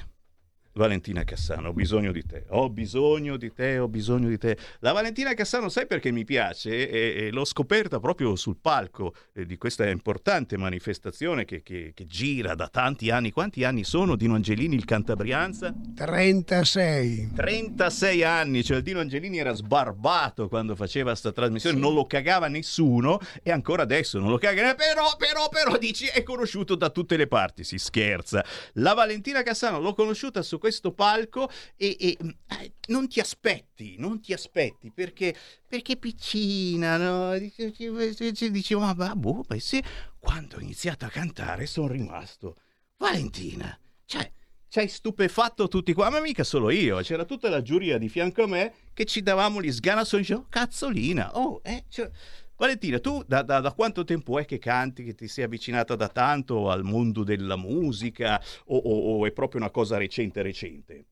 [0.80, 4.58] Valentina Cassano, ho bisogno di te, ho bisogno di te, ho bisogno di te.
[4.80, 6.90] La Valentina Cassano, sai perché mi piace?
[6.90, 12.06] E, e l'ho scoperta proprio sul palco eh, di questa importante manifestazione che, che- che
[12.06, 13.32] gira da tanti anni.
[13.32, 15.76] Quanti anni sono Dino Angelini il Cantabrianza?
[15.96, 17.32] 36.
[17.36, 22.48] 36 anni, cioè il Dino Angelini era sbarbato quando faceva sta trasmissione, non lo cagava
[22.48, 27.18] nessuno e ancora adesso non lo caga, però, però, però dici è conosciuto da tutte
[27.18, 28.46] le parti, si scherza.
[28.76, 32.18] La Valentina Cassano l'ho conosciuta su questo palco e, e,
[32.60, 35.36] eh, non ti aspetti, non ti aspetti perché,
[35.68, 37.38] perché piccina, no?
[37.38, 39.84] Dice- Dicevo, ma va, boh, beh, sì.
[40.18, 42.58] Quando ho iniziato a cantare sono rimasto,
[42.98, 44.32] Valentina, cioè
[44.68, 48.44] ci hai stupefatto tutti qua, ma mica solo io, c'era tutta la giuria di fianco
[48.44, 52.10] a me che ci davamo gli sganassoni, dicevo, cazzolina, oh, eh, cioè...
[52.60, 56.10] Valentina, tu da, da- da quanto tempo è che canti, che ti sei avvicinata da
[56.10, 61.06] tanto al mondo della musica o, o- o è proprio una cosa recente recente?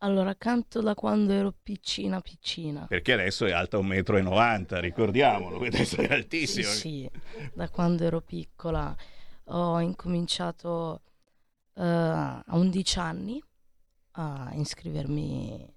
[0.00, 2.84] Allora, canto da quando ero piccina, piccina.
[2.86, 6.68] Perché adesso è alta 1,90 m, ricordiamolo, adesso è altissimo.
[6.68, 7.10] Sì, sì,
[7.54, 8.94] da quando ero piccola
[9.44, 11.00] ho incominciato
[11.74, 13.42] uh, a 11 anni
[14.18, 15.74] a iscrivermi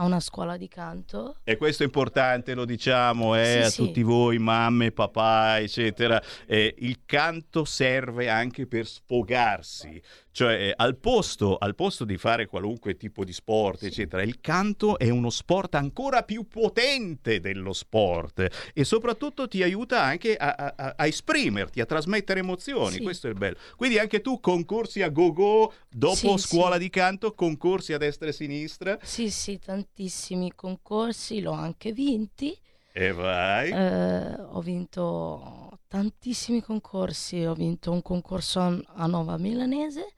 [0.00, 1.36] a una scuola di canto.
[1.44, 3.84] E questo è importante, lo diciamo eh, Sì, a sì.
[3.84, 6.20] tutti voi, mamme, papà, eccetera.
[6.46, 10.00] Eh, il canto serve anche per sfogarsi,
[10.32, 14.98] cioè eh, al, posto, al posto di fare qualunque tipo di sport, eccetera, il canto
[14.98, 20.94] è uno sport ancora più potente dello sport e soprattutto ti aiuta anche a, a-
[20.96, 22.96] a- esprimerti, a trasmettere emozioni.
[22.96, 23.02] Sì.
[23.02, 23.56] Questo è il bello.
[23.76, 26.80] Quindi anche tu concorsi a go-go dopo Sì, scuola sì.
[26.82, 32.56] di canto, concorsi a destra e a sinistra Sì, sì, tantissimi concorsi, l'ho anche vinti.
[32.92, 33.70] e vai.
[33.70, 40.14] Eh, ho vinto tantissimi concorsi, ho vinto un concorso a, a Nova Milanese,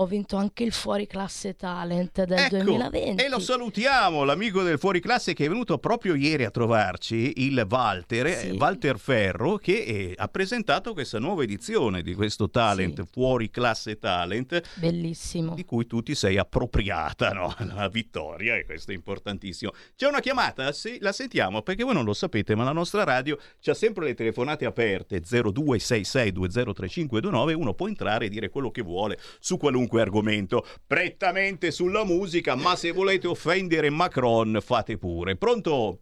[0.00, 3.22] ho vinto anche il Fuori Classe Talent del Ecco, 2020.
[3.22, 8.26] E lo salutiamo, l'amico del fuoriclasse che è venuto proprio ieri a trovarci, il Walter,
[8.26, 8.48] eh, Sì.
[8.58, 15.54] Walter Ferro, che eh, ha presentato questa nuova edizione di questo talent, fuoriclasse talent, Bellissimo.
[15.54, 17.54] di cui tu ti sei appropriata, no?
[17.74, 19.72] La vittoria, e questo è importantissimo.
[19.96, 20.72] C'è una chiamata?
[20.72, 24.14] Sì, la sentiamo, perché voi non lo sapete, ma la nostra radio c'ha sempre le
[24.14, 31.72] telefonate aperte, 0266203529, uno può entrare e dire quello che vuole su qualunque argomento, prettamente
[31.72, 35.34] sulla musica, ma se volete offendere Macron fate pure.
[35.36, 35.98] Pronto?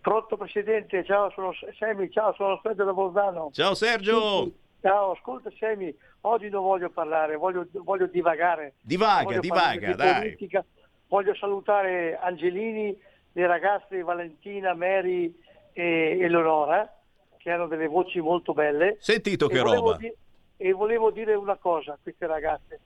[0.00, 3.50] Pronto Presidente, ciao, sono Semi, ciao, sono Sergio da Bolzano.
[3.52, 4.44] Ciao Sergio!
[4.44, 4.54] Sì.
[4.82, 8.74] Ciao, ascolta Semi, oggi non voglio parlare, voglio, voglio divagare.
[8.80, 10.14] Divaga, Voglio divaga, di dai.
[10.20, 10.64] politica.
[11.06, 12.96] Voglio salutare Angelini,
[13.32, 15.32] le ragazze Valentina, Mary
[15.72, 16.92] e Eleonora,
[17.36, 18.96] che hanno delle voci molto belle.
[18.98, 19.96] Sentito che E volevo roba.
[19.98, 20.12] di-
[20.56, 22.80] e volevo dire una cosa a queste ragazze.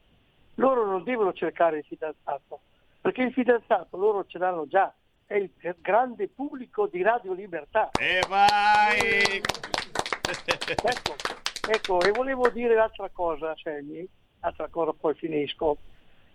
[0.56, 2.60] Loro non devono cercare il fidanzato,
[3.00, 4.94] perché il fidanzato loro ce l'hanno già.
[5.24, 5.50] È il
[5.80, 7.90] grande pubblico di Radio Libertà.
[7.98, 9.42] E vai!
[10.66, 11.14] ecco,
[11.68, 14.06] ecco, e volevo dire l'altra cosa, Sammy,
[14.40, 15.78] altra cosa poi finisco.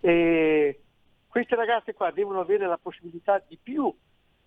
[0.00, 0.80] E
[1.26, 3.94] queste ragazze qua devono avere la possibilità di più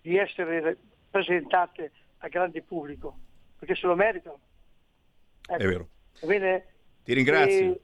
[0.00, 0.76] di essere
[1.10, 3.18] presentate al grande pubblico,
[3.58, 4.38] perché se lo meritano.
[5.48, 5.88] Ecco, È vero.
[6.20, 6.66] Va bene?
[7.02, 7.72] Ti ringrazio.
[7.72, 7.80] E,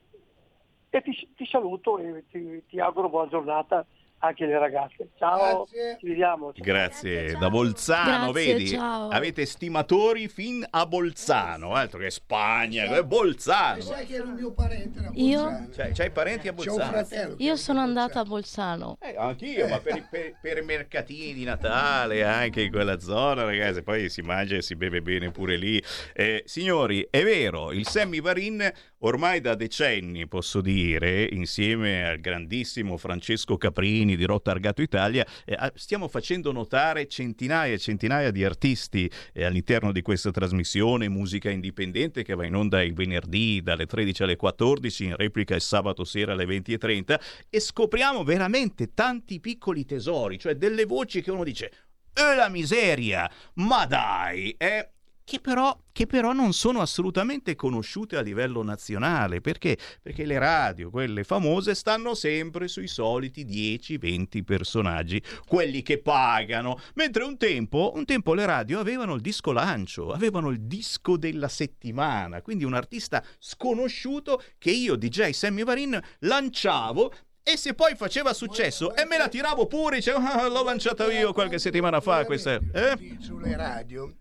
[0.98, 3.84] e ti, ti saluto e ti, ti auguro buona giornata
[4.24, 5.08] anche alle ragazze.
[5.18, 5.66] Ciao,
[5.98, 6.52] ci vediamo.
[6.54, 8.68] Grazie, da Bolzano, Grazie, vedi?
[8.68, 9.08] ciao.
[9.08, 13.80] Avete stimatori fin a Bolzano, altro che Spagna, eh, Bolzano.
[13.80, 15.40] Sai che era un mio parente da Io?
[15.42, 15.68] Bolzano.
[15.74, 16.92] C'hai, c'hai parenti a Bolzano?
[16.92, 17.34] fratello.
[17.38, 18.96] Io sono andata a Bolzano.
[19.00, 23.42] Eh, Anch'io, ma per, i- per- per i mercatini di Natale, anche in quella zona,
[23.42, 25.82] ragazzi, poi si mangia e si beve bene pure lì.
[26.14, 28.72] Eh, signori, è vero, il Sammy Varin
[29.02, 35.54] ormai da decenni, posso dire, insieme al grandissimo Francesco Caprini di Rotta Argato Italia, eh,
[35.56, 41.50] ah, stiamo facendo notare centinaia e centinaia di artisti eh, all'interno di questa trasmissione Musica
[41.50, 46.04] Indipendente che va in onda il venerdì dalle 13 alle 14, in replica il sabato
[46.04, 51.70] sera alle 20.30 e scopriamo veramente tanti piccoli tesori, cioè delle voci che uno dice
[52.14, 54.90] e la miseria, ma dai, eh,
[55.32, 59.40] che, però, che però non sono assolutamente conosciute a livello nazionale.
[59.40, 59.78] Perché?
[60.02, 66.78] Perché le radio, quelle famose, stanno sempre sui soliti 10-20 personaggi, quelli che pagano.
[66.96, 71.48] Mentre un tempo, un tempo le radio avevano il disco lancio, avevano il disco della
[71.48, 77.10] settimana, quindi un artista sconosciuto che io, DJ Sammy Varin, lanciavo
[77.42, 81.32] e se poi faceva successo e me la tiravo pure, dicevo, "Ah, l'ho lanciata io
[81.32, 82.60] qualche settimana fa questa.
[82.72, 83.16] Eh?
[83.18, 84.14] Sulle radio.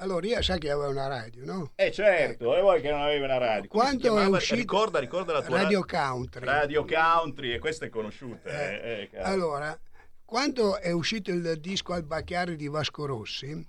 [0.00, 1.72] Allora io sai che avevo una radio, no?
[1.74, 3.68] Eh certo, e voi che non avevi una radio.
[3.68, 6.44] Come Quando è uscito- Ricorda, ricorda la tua Radio Country.
[6.46, 8.48] Radio Country, e questa è conosciuta.
[8.48, 9.28] eh, eh, cavolo.
[9.30, 9.80] Allora,
[10.24, 13.62] quando è uscito il disco Albacchiari di Vasco Rossi,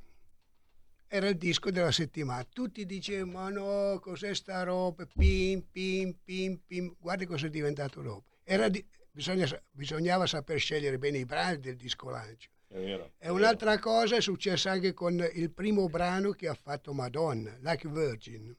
[1.07, 2.45] era il disco della settimana.
[2.49, 5.05] Tutti dicevano, ma no, cos'è sta roba?
[5.13, 6.95] Pim, pim, pim, pim.
[6.97, 8.37] Guardi cosa è diventato dopo.
[8.45, 12.49] Era di- bisogna bisognava saper scegliere bene i brani del disco lancio.
[12.71, 13.11] È vero.
[13.17, 17.89] E un'altra cosa è successa anche con il primo brano che ha fatto Madonna, Like
[17.89, 18.55] Virgin.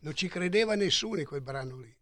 [0.00, 1.94] Non ci credeva nessuno in quel brano lì.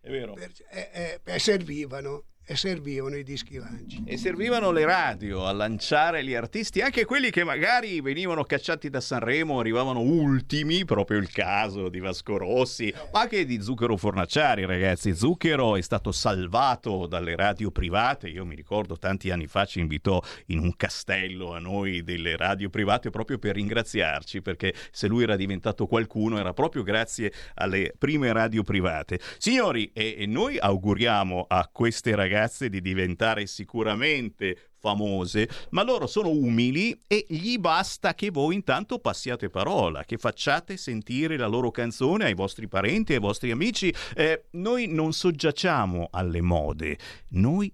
[0.00, 0.36] È vero.
[0.36, 4.02] E, e- e servivano, e servivano i dischi lanci.
[4.06, 9.02] E servivano le radio a lanciare gli artisti, anche quelli che magari venivano cacciati da
[9.02, 15.14] Sanremo, arrivavano ultimi, proprio il caso di Vasco Rossi, ma anche di Zucchero Fornaciari, ragazzi.
[15.14, 18.28] Zucchero è stato salvato dalle radio private.
[18.28, 22.70] Io mi ricordo tanti anni fa ci invitò in un castello a noi delle radio
[22.70, 28.32] private proprio per ringraziarci, perché se lui era diventato qualcuno era proprio grazie alle prime
[28.32, 29.20] radio private.
[29.36, 36.28] Signori, e, noi auguriamo a queste ragazze ragazze di diventare sicuramente famose, ma loro sono
[36.28, 42.26] umili e gli basta che voi intanto passiate parola, che facciate sentire la loro canzone
[42.26, 43.92] ai vostri parenti, ai vostri amici.
[44.14, 46.96] Eh, noi non soggiacciamo alle mode,
[47.30, 47.72] noi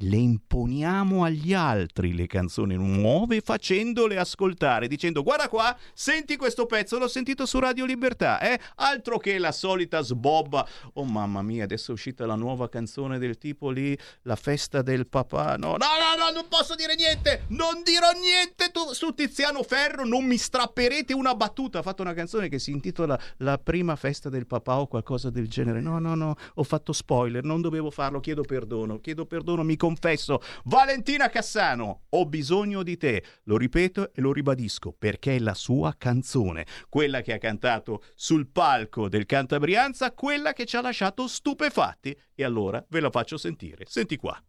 [0.00, 6.98] le imponiamo agli altri le canzoni nuove facendole ascoltare, dicendo guarda qua, senti questo pezzo,
[6.98, 8.60] l'ho sentito su Radio Libertà, eh?
[8.76, 10.66] Altro che la solita sbobba.
[10.94, 15.06] Oh mamma mia, adesso è uscita la nuova canzone del tipo lì, la festa del
[15.06, 15.56] papà.
[15.56, 20.06] No, no, no, no non posso dire niente, non dirò niente tu, su Tiziano Ferro,
[20.06, 21.78] non mi strapperete una battuta.
[21.78, 25.48] Ha fatto una canzone che si intitola La prima festa del papà o qualcosa del
[25.48, 25.80] genere.
[25.80, 30.40] No, no, no, ho fatto spoiler, non dovevo farlo, chiedo perdono, chiedo perdono, mi confesso.
[30.64, 33.22] Valentina Cassano, ho bisogno di te.
[33.44, 38.48] Lo ripeto e lo ribadisco perché è la sua canzone, quella che ha cantato sul
[38.48, 42.18] palco del Cantabrianza, quella che ci ha lasciato stupefatti.
[42.34, 43.84] E allora ve la faccio sentire.
[43.86, 44.42] Senti qua.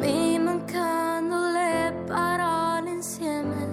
[0.00, 3.71] Mi mancano le parole insieme.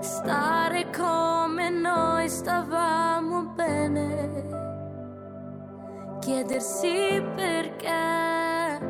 [0.00, 4.46] Stare come noi stavamo bene.
[6.20, 8.80] Chiedersi perché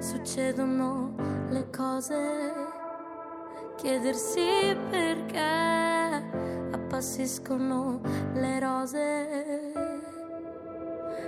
[0.00, 1.14] succedono
[1.50, 2.52] le cose.
[3.76, 6.22] Chiedersi perché
[6.72, 8.00] appassiscono
[8.32, 9.72] le rose.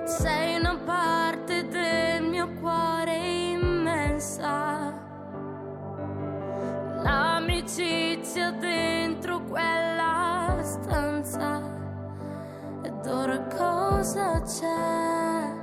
[0.05, 3.17] Sei una parte del mio cuore
[3.53, 5.08] immensa.
[7.09, 11.63] L'amicizia dentro quella stanza.
[12.83, 15.55] Ed ora cosa c'è?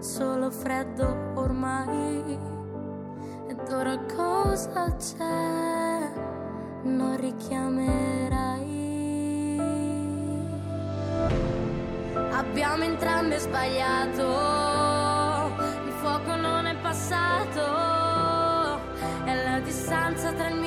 [0.00, 2.38] Solo freddo ormai.
[3.48, 6.12] Ed ora cosa c'è?
[6.82, 8.74] Non richiamerai.
[12.32, 14.22] Abbiamo entrambi sbagliato,
[15.86, 17.60] il fuoco non è passato,
[19.24, 20.65] e la distanza tra il mio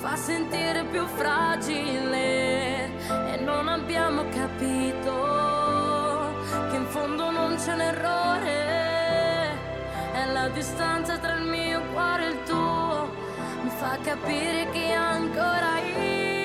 [0.00, 2.86] fa sentire più fragile.
[3.32, 5.12] E non abbiamo capito
[6.70, 9.52] che in fondo non c'è un errore,
[10.14, 13.10] e la distanza tra il mio cuore e il tuo.
[13.62, 16.36] Mi fa capire che ancora io.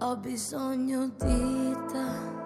[0.00, 2.37] Ho bisogno di te.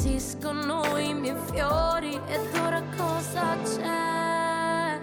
[0.00, 4.98] Appassiscono i miei fiori ed ora cosa c'è?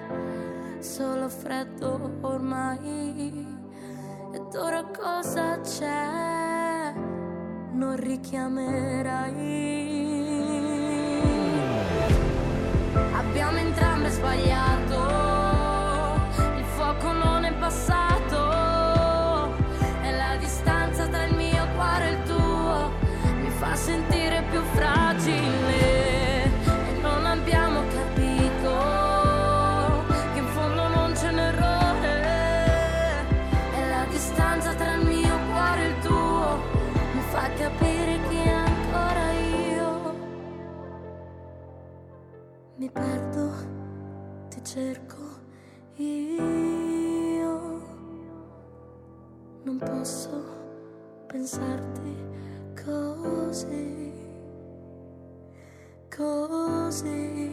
[0.80, 3.46] Solo freddo ormai.
[4.34, 6.94] Ed ora cosa c'è?
[7.74, 9.87] Non richiamerai.
[44.78, 45.24] Cerco
[45.96, 47.48] io.
[49.64, 50.30] Non posso
[51.26, 52.16] pensarti
[52.86, 54.14] così,
[56.16, 57.47] così.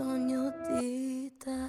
[0.00, 1.68] Bisogno di te.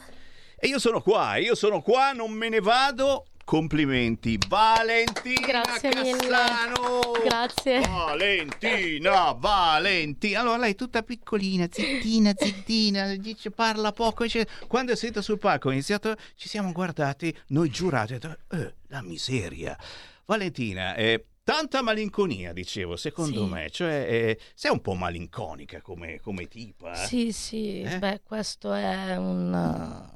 [0.55, 4.37] E io sono qua, io sono qua, non me ne vado complimenti.
[4.47, 6.27] Valentina Grazie mille.
[6.29, 7.01] Cassano!
[7.25, 7.79] Grazie.
[7.81, 10.39] Valentina, Valentina.
[10.39, 14.23] Allora lei è tutta piccolina, zittina, zittina, dice parla poco.
[14.23, 19.01] dice- Quando è salita sul palco ho iniziato, ci siamo guardati, noi giurati, "Eh, la
[19.01, 19.77] miseria.
[20.25, 23.51] Valentina, eh, tanta malinconia, dicevo, secondo Sì.
[23.51, 23.69] me.
[23.69, 27.03] Cioè, eh, sei un po' malinconica come, come tipa.
[27.03, 27.05] eh?
[27.07, 27.99] Sì, sì, Eh?
[27.99, 30.09] beh, questo è un...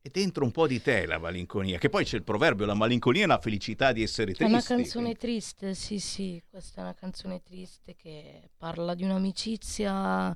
[0.00, 3.24] È dentro un po' di te la malinconia, che poi c'è il proverbio, la malinconia
[3.24, 4.52] è la felicità di essere È tristi.
[4.52, 10.32] una canzone triste, sì, sì, questa è una canzone triste che parla di un'amicizia...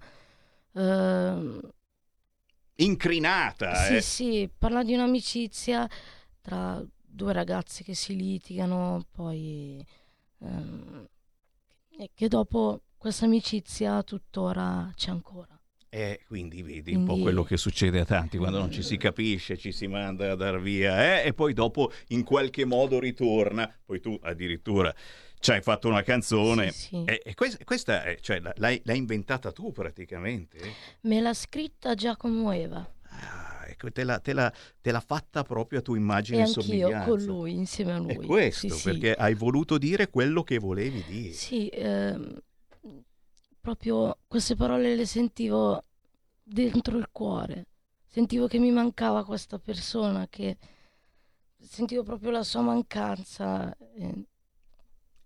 [0.73, 1.71] ehm,
[2.77, 4.01] Incrinata, Sì, eh.
[4.01, 5.89] sì, parla di un'amicizia
[6.41, 9.85] tra due ragazzi che si litigano, poi
[10.41, 11.07] ehm,
[11.99, 15.55] e che dopo questa amicizia tuttora c'è ancora.
[15.93, 19.57] E quindi vedi un po' quello che succede a tanti quando non ci si capisce,
[19.57, 21.27] ci si manda a dar via, eh?
[21.27, 23.69] e poi dopo in qualche modo ritorna.
[23.85, 24.95] Poi tu addirittura
[25.41, 26.71] ci hai fatto una canzone.
[26.71, 27.05] Sì, sì.
[27.07, 30.59] E, e questa, questa è- cioè, l'hai, l'hai inventata tu praticamente.
[31.03, 32.89] Me l'ha scritta Giacomo Eva
[33.81, 37.11] ecco, te, l'ha, te l'ha- te l'ha fatta proprio a tua immagine e e somiglianza.
[37.11, 38.15] con lui, insieme a lui.
[38.15, 38.91] È questo, Sì, sì.
[38.91, 41.33] perché hai voluto dire quello che volevi dire.
[41.33, 42.39] Sì, ehm,
[43.61, 45.85] proprio queste parole le sentivo
[46.43, 47.67] dentro il cuore.
[48.07, 50.57] Sentivo che mi mancava questa persona, che
[51.59, 53.75] sentivo proprio la sua mancanza.
[53.95, 54.25] eh,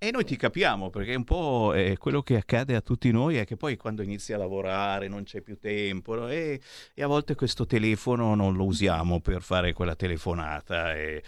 [0.06, 3.46] E noi ti capiamo perché un po' eh, quello che accade a tutti noi è
[3.46, 6.28] che poi quando inizi a lavorare non c'è più tempo no?
[6.28, 6.60] e,
[6.92, 10.94] e a volte questo telefono non lo usiamo per fare quella telefonata.
[10.94, 11.22] e-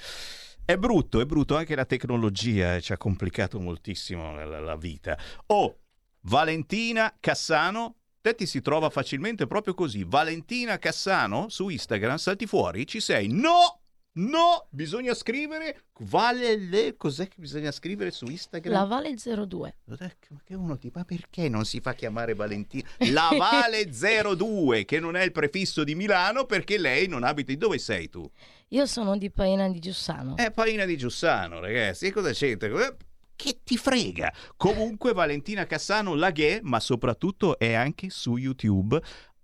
[0.62, 4.76] È brutto, è brutto, anche la tecnologia eh, ci ha complicato moltissimo la, la- la
[4.76, 5.16] vita.
[5.46, 5.78] Oh,
[6.24, 10.04] Valentina Cassano, te ti si trova facilmente proprio così.
[10.06, 13.28] Valentina Cassano su Instagram, salti fuori, ci sei.
[13.28, 13.80] No!
[14.18, 18.72] No, bisogna scrivere vale le cos'è che bisogna scrivere su Instagram?
[18.72, 19.76] La Vale 02.
[19.84, 19.96] Ma
[20.42, 22.88] che uno ti ma perché non si fa chiamare Valentina?
[23.10, 27.54] La Vale 02, che non è il prefisso di Milano perché lei non abita.
[27.56, 28.28] Dove sei tu?
[28.68, 30.36] Io sono di Paina di Giussano.
[30.36, 32.06] È Paina di Giussano, ragazzi.
[32.06, 32.68] E cosa c'entra?
[32.86, 32.96] Eh,
[33.36, 34.32] Che ti frega?
[34.56, 38.98] Comunque Valentina Cassano Laghè, ma soprattutto è anche su YouTube.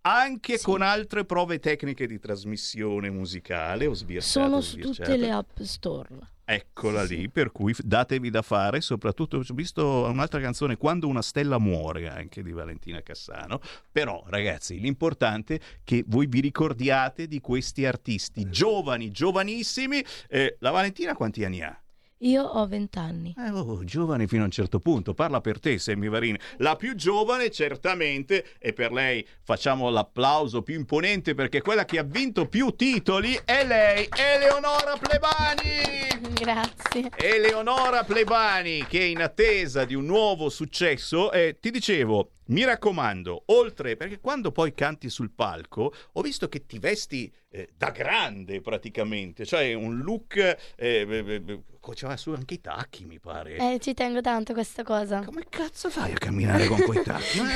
[0.04, 5.16] Anche con altre prove tecniche di trasmissione musicale o sbirciate Sono su tutte sbirciate.
[5.16, 6.08] le app store.
[6.44, 11.58] Eccola lì, per cui datevi da fare, soprattutto ho visto un'altra canzone, Quando una stella
[11.58, 13.60] muore, anche di Valentina Cassano,
[13.92, 20.70] però ragazzi l'importante è che voi vi ricordiate di questi artisti giovani, giovanissimi, Eh, la
[20.72, 21.80] Valentina quanti anni ha?
[22.22, 23.34] Io ho 20 anni.
[23.36, 26.36] Eh, oh, giovane fino a un certo punto, parla per te Sammy Varin.
[26.58, 32.04] La più giovane certamente, e per lei facciamo l'applauso più imponente perché quella che ha
[32.04, 36.30] vinto più titoli è lei, Eleonora Plebani!
[36.38, 37.10] Grazie.
[37.16, 43.44] Eleonora Plebani che è in attesa di un nuovo successo e ti dicevo mi raccomando
[43.46, 48.60] oltre perché quando poi canti sul palco ho visto che ti vesti eh, da grande
[48.60, 51.60] praticamente cioè un look eh, eh, eh,
[51.94, 53.56] c'aveva su anche i tacchi mi pare.
[53.56, 55.24] Eh, ci tengo tanto questa cosa.
[55.24, 57.40] Come cazzo fai a camminare con quei tacchi?
[57.40, 57.48] Ma-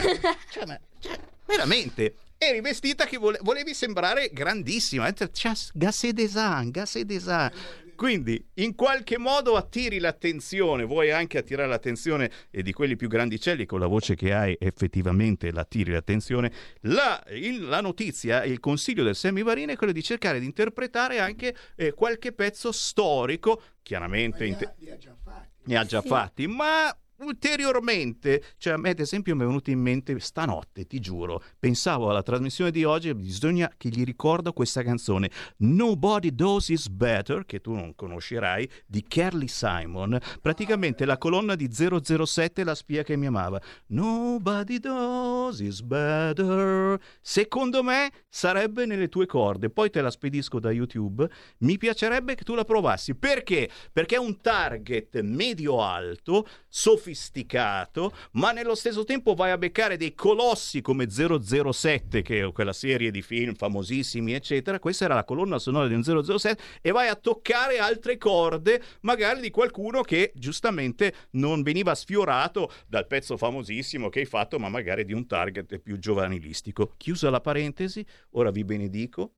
[0.50, 5.12] cioè, ma- cioè, veramente eri vestita che vole- volevi sembrare grandissima.
[5.74, 7.52] Gassé Design Gassé Design
[7.96, 13.66] quindi in qualche modo attiri l'attenzione, vuoi anche attirare l'attenzione eh, di quelli più grandicelli
[13.66, 16.52] con la voce che hai, effettivamente l'attiri l'attenzione.
[16.82, 21.56] La, il- la notizia, il consiglio del Semivarine è quello di cercare di interpretare anche
[21.74, 24.74] eh, qualche pezzo storico, chiaramente in te-
[25.64, 26.06] ne ha già Sì.
[26.06, 31.00] fatti, ma ulteriormente, cioè a me ad esempio mi è venuto in mente stanotte, ti
[31.00, 36.88] giuro, pensavo alla trasmissione di oggi, bisogna che gli ricordo questa canzone Nobody Does Is
[36.88, 43.02] Better, che tu non conoscerai, di Carly Simon, praticamente la colonna di 007, la spia
[43.02, 43.60] che mi amava.
[43.88, 46.98] Nobody Does Is Better.
[47.20, 52.44] Secondo me sarebbe nelle tue corde, poi te la spedisco da YouTube, mi piacerebbe che
[52.44, 53.14] tu la provassi.
[53.14, 53.68] Perché?
[53.92, 56.46] Perché è un target medio-alto,
[57.06, 62.72] sofisticato, ma nello stesso tempo vai a beccare dei colossi come 007, che è quella
[62.72, 64.80] serie di film famosissimi, eccetera.
[64.80, 69.40] Questa era la colonna sonora di un 007 e vai a toccare altre corde, magari
[69.40, 75.04] di qualcuno che giustamente non veniva sfiorato dal pezzo famosissimo che hai fatto, ma magari
[75.04, 76.94] di un target più giovanilistico.
[76.96, 79.34] Chiusa la parentesi, ora vi benedico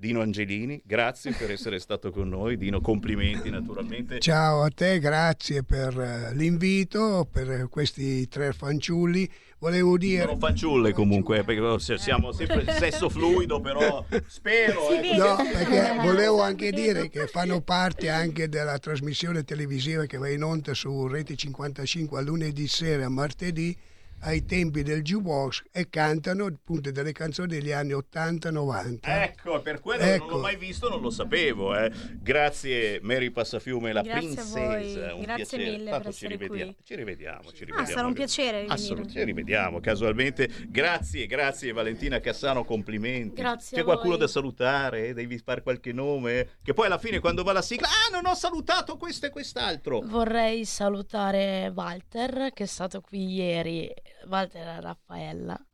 [0.00, 2.56] Dino Angelini, grazie per essere stato con noi.
[2.56, 4.20] Dino, complimenti naturalmente.
[4.20, 9.28] Ciao a te, grazie per eh, l'invito, per questi tre fanciulli.
[9.58, 10.22] Volevo dire...
[10.22, 14.88] Sono fanciulle comunque, perché siamo sempre sesso fluido, però spero.
[14.90, 15.16] Eh.
[15.16, 20.44] No, perché volevo anche dire che fanno parte anche della trasmissione televisiva che va in
[20.44, 23.76] onda su Rete 55 a lunedì sera a martedì
[24.22, 28.98] ai tempi del jukebox e cantano appunto delle canzoni degli anni 80-90.
[29.02, 30.24] Ecco, per quello Ecco.
[30.24, 31.76] non l'ho mai visto, non lo sapevo.
[31.76, 31.90] eh.
[32.20, 34.58] Grazie Mary Passafiume, la Grazie a princesa.
[34.66, 35.62] voi, un grazie piacere.
[35.64, 36.72] mille Tanto per ci essere rivediamo.
[36.72, 36.84] qui.
[36.84, 37.86] Ci rivediamo, ci Ah, rivediamo.
[37.88, 38.64] sarà un piacere.
[38.68, 40.48] Assolutamente, ci rivediamo casualmente.
[40.68, 43.40] Grazie, grazie Valentina Cassano, complimenti.
[43.40, 44.18] Grazie C'è a qualcuno voi.
[44.20, 45.14] da salutare?
[45.14, 46.48] Devi fare qualche nome?
[46.62, 50.00] Che poi alla fine quando va la sigla, ah, non ho salutato questo e quest'altro.
[50.04, 53.92] Vorrei salutare Walter che è stato qui ieri,
[54.26, 55.66] Walter e Raffaella.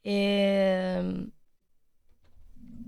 [0.00, 1.28] E...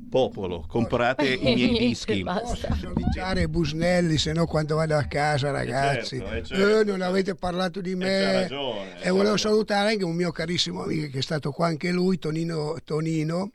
[0.09, 2.23] Popolo, comprate i miei dischi.
[2.23, 2.75] Basta.
[2.75, 6.81] Salutare Busnelli, se no quando vado a casa ragazzi, certo, eh, certo.
[6.81, 8.33] Eh, non avete parlato di c'ha me.
[8.43, 12.19] ragione, e volevo salutare anche un mio carissimo amico che è stato qua anche lui,
[12.19, 13.53] Tonino, Tonino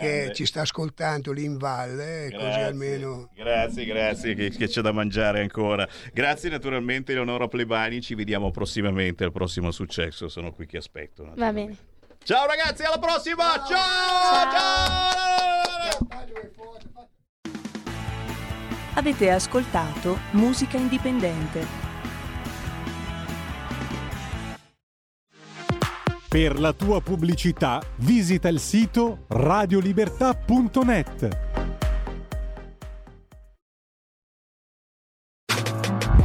[0.00, 3.30] che ci sta ascoltando lì in valle, eh, così Grazie, almeno...
[3.34, 5.86] Grazie, grazie, che, che c'è da mangiare ancora.
[6.12, 11.30] Grazie naturalmente Eleonora Plebani, ci vediamo prossimamente al prossimo successo, sono qui che aspetto.
[11.36, 11.76] Va bene.
[12.22, 13.44] Ciao ragazzi, alla prossima!
[13.66, 14.50] Ciao!
[14.50, 15.10] Ciao!
[18.94, 21.89] Avete ascoltato Musica Indipendente.
[26.30, 31.38] Per la tua pubblicità visita il sito radiolibertà.net.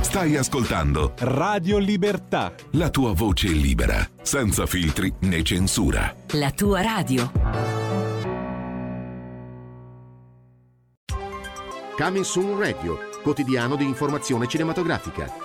[0.02, 2.54] Stai ascoltando Radio Libertà.
[2.74, 6.16] la tua voce libera, senza filtri né censura.
[6.34, 7.32] La tua radio.
[11.98, 15.45] Coming Soon Radio, quotidiano di informazione cinematografica.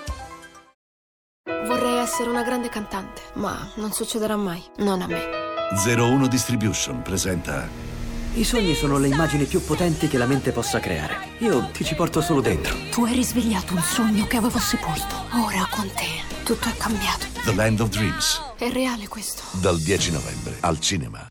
[2.20, 4.62] Essere una grande cantante, ma non succederà mai.
[4.76, 5.22] Non a me.
[5.86, 7.66] 01 Distribution presenta
[8.34, 11.28] I sogni sono le immagini più potenti che la mente possa creare.
[11.38, 12.76] Io ti ci porto solo dentro.
[12.90, 15.14] Tu hai risvegliato un sogno che avevo sepolto.
[15.42, 17.24] Ora con te tutto è cambiato.
[17.42, 19.42] The Land of Dreams È reale questo.
[19.52, 21.26] dal 10 novembre al cinema.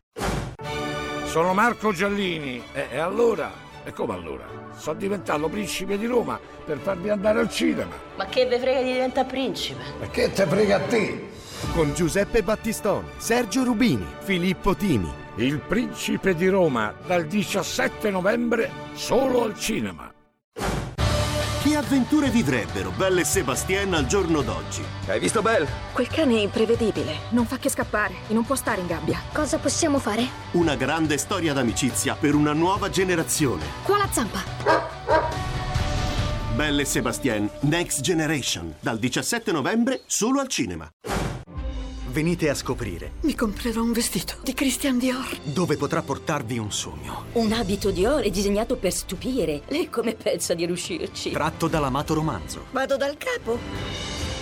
[1.26, 3.59] Sono Marco Giallini e, e allora?
[3.84, 4.44] E come allora?
[4.76, 7.94] Sono diventato principe di Roma per farvi andare al cinema.
[8.16, 9.82] Ma che ve frega di diventare principe?
[9.98, 11.28] Ma che te frega a te?
[11.72, 15.12] Con Giuseppe Battistoni, Sergio Rubini, Filippo Timi.
[15.36, 20.12] Il principe di Roma dal 17 novembre solo al cinema.
[21.62, 24.82] Che avventure vivrebbero Belle e Sebastien al giorno d'oggi?
[25.06, 25.68] Hai visto Belle?
[25.92, 27.18] Quel cane è imprevedibile.
[27.32, 29.20] Non fa che scappare e non può stare in gabbia.
[29.30, 30.26] Cosa possiamo fare?
[30.52, 33.62] Una grande storia d'amicizia per una nuova generazione.
[33.82, 34.42] Qua la zampa.
[36.54, 40.90] Belle e Sebastien Next Generation dal 17 novembre solo al cinema.
[42.10, 45.38] Venite a scoprire Mi comprerò un vestito di Christian Dior.
[45.44, 47.26] dove potrà portarvi un sogno.
[47.34, 49.62] Un abito di oro è disegnato per stupire.
[49.68, 51.30] Lei come pensa di riuscirci?
[51.30, 52.64] Tratto dall'amato romanzo.
[52.72, 53.58] Vado dal capo.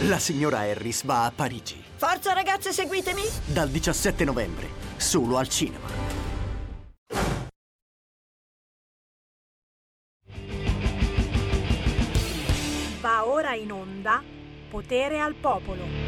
[0.06, 1.82] La signora Harris va a Parigi.
[1.96, 3.22] Forza ragazze, seguitemi.
[3.44, 5.86] Dal 17 novembre, solo al cinema.
[13.02, 14.22] Va ora in onda
[14.70, 16.07] Potere al popolo.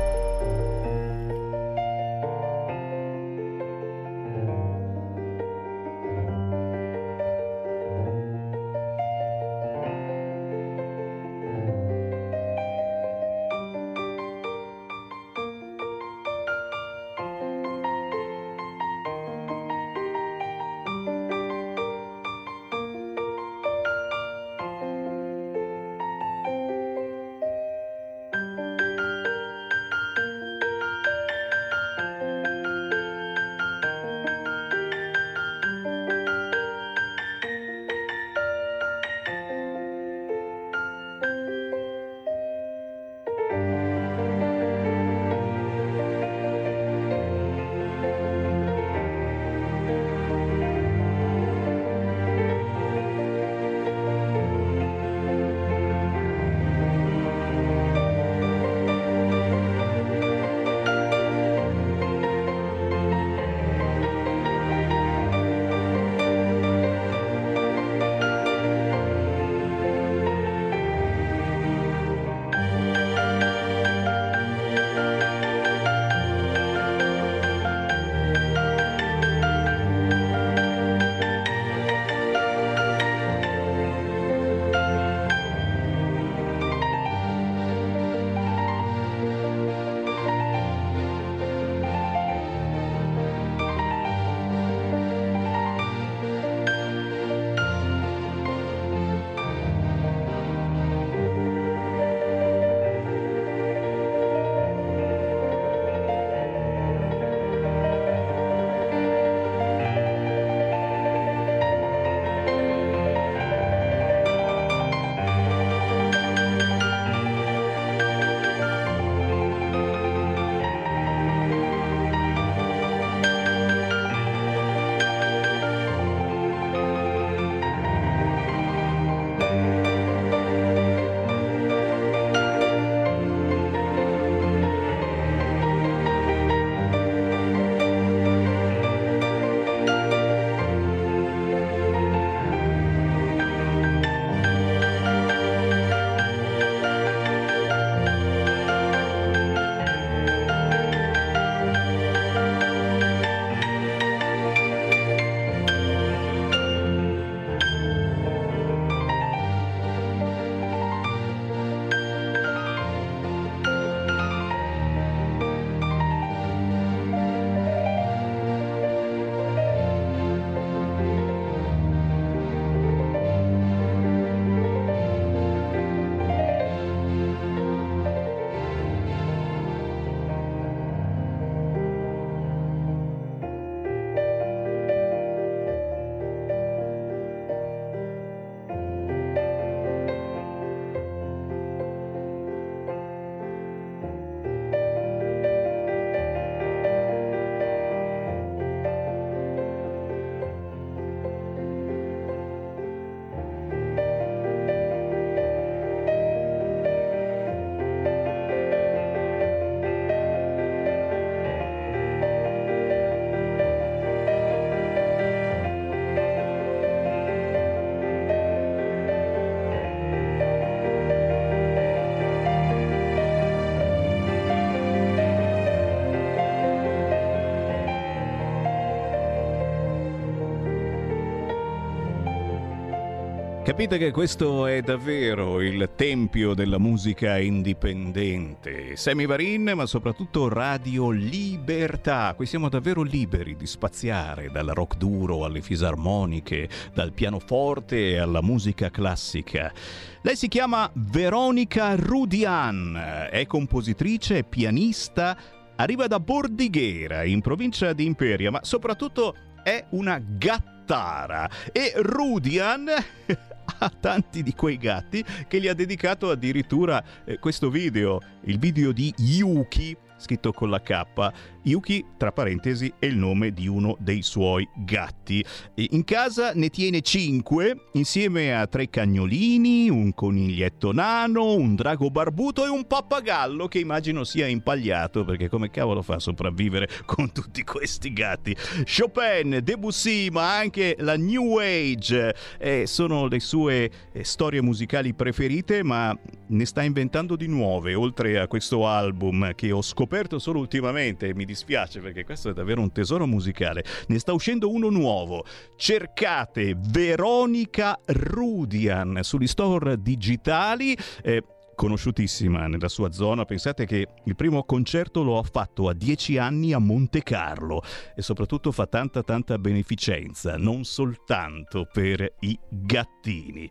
[233.81, 238.95] Capite che questo è davvero il tempio della musica indipendente.
[238.95, 242.31] Semi Varin, ma soprattutto Radio Libertà.
[242.35, 248.91] Qui siamo davvero liberi di spaziare dal rock duro alle fisarmoniche, dal pianoforte alla musica
[248.91, 249.73] classica.
[250.21, 255.35] Lei si chiama Veronica Rudian, è compositrice, e pianista,
[255.77, 261.49] arriva da Bordighera, in provincia di Imperia, ma soprattutto è una gattara.
[261.71, 262.87] E Rudian
[263.83, 268.91] a tanti di quei gatti che gli ha dedicato addirittura eh, questo video, il video
[268.91, 271.33] di Yuki scritto con la K.
[271.63, 275.43] Yuki, tra parentesi, è il nome di uno dei suoi gatti.
[275.75, 282.65] In casa ne tiene 5, insieme a tre cagnolini, un coniglietto nano, un drago barbuto
[282.65, 287.63] e un pappagallo che immagino sia impagliato, perché come cavolo fa a sopravvivere con tutti
[287.63, 288.55] questi gatti?
[288.85, 295.83] Chopin, Debussy, ma anche la New Age eh, sono le sue eh, storie musicali preferite,
[295.83, 296.17] ma
[296.47, 301.45] ne sta inventando di nuove, oltre a questo album che ho scoperto solo ultimamente, mi
[301.45, 303.83] dispiace perché questo è davvero un tesoro musicale.
[304.07, 305.45] Ne sta uscendo uno nuovo.
[305.75, 310.97] Cercate Veronica Rudian sugli store digitali.
[311.23, 311.43] Eh,
[311.75, 313.45] conosciutissima nella sua zona.
[313.45, 317.81] Pensate che il primo concerto lo ha fatto a dieci anni a Monte Carlo
[318.15, 323.69] e soprattutto fa tanta tanta beneficenza, non soltanto per i gattini.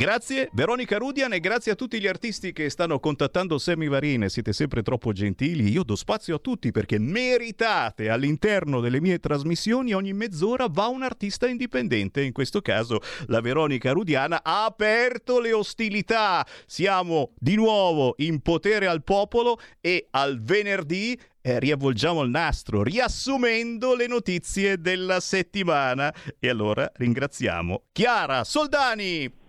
[0.00, 4.54] Grazie Veronica Rudian e grazie a tutti gli artisti che stanno contattando Semi Varine, siete
[4.54, 8.08] sempre troppo gentili, io do spazio a tutti perché meritate.
[8.08, 13.92] All'interno delle mie trasmissioni ogni mezz'ora va un artista indipendente, in questo caso la Veronica
[13.92, 21.20] Rudiana ha aperto le ostilità, siamo di nuovo in potere al popolo e al venerdì
[21.42, 26.10] eh, riavvolgiamo il nastro riassumendo le notizie della settimana.
[26.38, 29.39] E allora ringraziamo Chiara Soldani.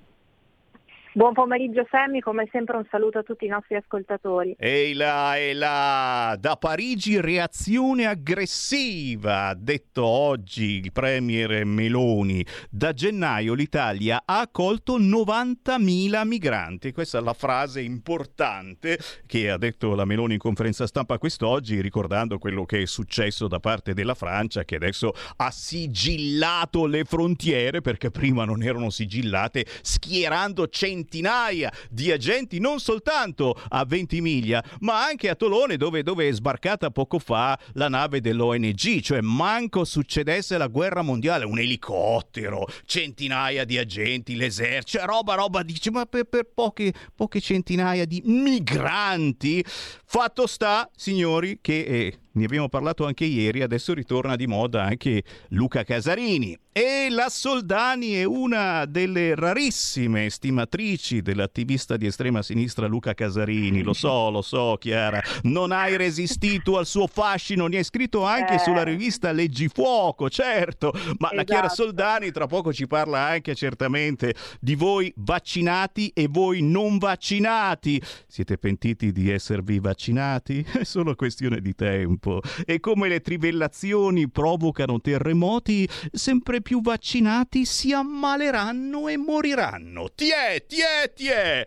[1.14, 4.56] Buon pomeriggio Sammy, come sempre un saluto a tutti i nostri ascoltatori.
[4.58, 12.46] Ehi là, ehi là, da Parigi reazione aggressiva, ha detto oggi il premier Meloni.
[12.70, 16.94] Da gennaio l'Italia ha accolto 90.000 migranti.
[16.94, 22.38] Questa è la frase importante che ha detto la Meloni in conferenza stampa quest'oggi, ricordando
[22.38, 28.12] quello che è successo da parte della Francia, che adesso ha sigillato le frontiere, perché
[28.12, 35.30] prima non erano sigillate, schierando centinaia centinaia di agenti non soltanto a Ventimiglia, ma anche
[35.30, 40.68] a Tolone dove, dove è sbarcata poco fa la nave dell'ONG, cioè manco succedesse la
[40.68, 46.50] guerra mondiale, un elicottero, centinaia di agenti, l'esercito, cioè roba, roba, dice, ma per, per
[46.54, 49.64] poche, poche centinaia di migranti.
[49.66, 51.84] Fatto sta, signori, che...
[51.84, 56.58] Eh, ne abbiamo parlato anche ieri, adesso ritorna di moda anche Luca Casarini.
[56.74, 63.82] E la Soldani è una delle rarissime stimatrici dell'attivista di estrema sinistra Luca Casarini.
[63.82, 65.22] Lo so, lo so, Chiara.
[65.44, 68.60] Non hai resistito al suo fascino, ne hai scritto anche eh.
[68.60, 70.92] sulla rivista Leggifuoco, certo.
[70.94, 71.36] Ma esatto.
[71.36, 71.84] la Chiara esatto.
[71.84, 78.02] Soldani tra poco ci parla anche certamente di voi vaccinati e voi non vaccinati.
[78.28, 80.64] Siete pentiti di esservi vaccinati?
[80.72, 87.66] È solo questione di tempo tempo e come le trivellazioni provocano terremoti, sempre più vaccinati
[87.66, 90.10] si ammaleranno e moriranno.
[90.14, 91.66] Tiè, tiè, tiè!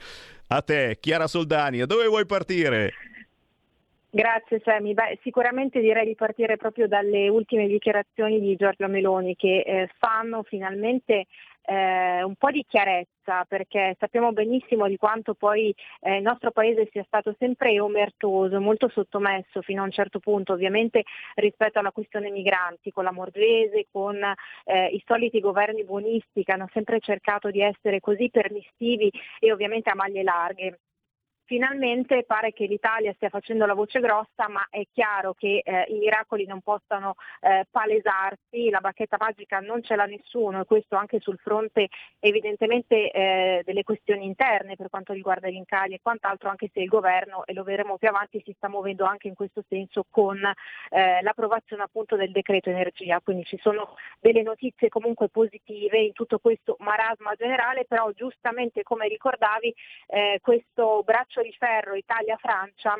[0.49, 2.93] A te, Chiara Soldani, a dove vuoi partire?
[4.11, 4.95] Grazie Semi.
[4.95, 10.45] Beh, sicuramente direi di partire proprio dalle ultime dichiarazioni di Giorgio Meloni che eh, fanno
[10.45, 11.27] finalmente
[11.65, 16.89] eh, un po' di chiarezza perché sappiamo benissimo di quanto poi eh, il nostro paese
[16.91, 21.03] sia stato sempre omertoso, molto sottomesso fino a un certo punto ovviamente
[21.35, 24.19] rispetto alla questione migranti, con la Morgese, con
[24.65, 29.91] eh, i soliti governi buonisti che hanno sempre cercato di essere così permissivi e ovviamente
[29.91, 30.79] a maglie larghe.
[31.47, 35.99] Finalmente pare che l'Italia stia facendo la voce grossa, ma è chiaro che eh, i
[35.99, 41.21] miracoli non possano eh, palesarsi, la bacchetta magica non ce l'ha nessuno e questo anche
[41.21, 41.89] sul fronte
[42.19, 46.89] evidentemente eh, delle questioni interne per quanto riguarda gli incagli e quant'altro, anche se il
[46.89, 51.21] governo, e lo vedremo più avanti, si sta muovendo anche in questo senso con eh,
[51.21, 53.21] l'approvazione appunto del decreto energia.
[53.21, 59.09] Quindi ci sono delle notizie comunque positive in tutto questo marasma generale, però giustamente come
[59.09, 59.75] ricordavi
[60.07, 62.97] eh, questo braccio braccio di ferro Italia-Francia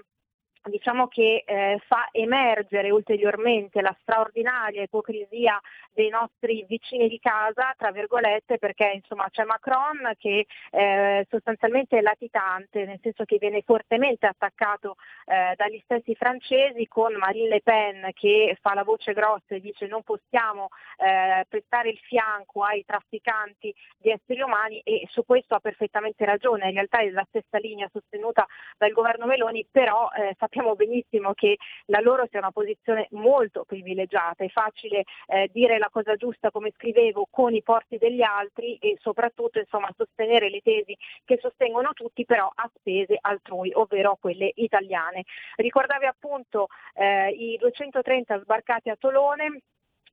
[0.65, 5.61] diciamo che eh, fa emergere ulteriormente la straordinaria ipocrisia
[5.93, 12.01] dei nostri vicini di casa, tra virgolette, perché insomma c'è Macron che eh, sostanzialmente è
[12.01, 14.97] latitante, nel senso che viene fortemente attaccato
[15.27, 19.87] eh, dagli stessi francesi, con Marine Le Pen che fa la voce grossa e dice
[19.87, 25.61] non possiamo eh, prestare il fianco ai trafficanti di esseri umani e su questo ha
[25.61, 28.47] perfettamente ragione, in realtà è la stessa linea sostenuta
[28.77, 34.45] dal governo Meloni, però eh, sappiamo benissimo che la loro sia una posizione molto privilegiata,
[34.45, 38.97] è facile eh, dire la cosa giusta come scrivevo con i porti degli altri e
[39.01, 45.25] soprattutto insomma, sostenere le tesi che sostengono tutti però a spese altrui, ovvero quelle italiane.
[45.57, 49.61] Ricordavi appunto eh, i 230 sbarcati a Tolone,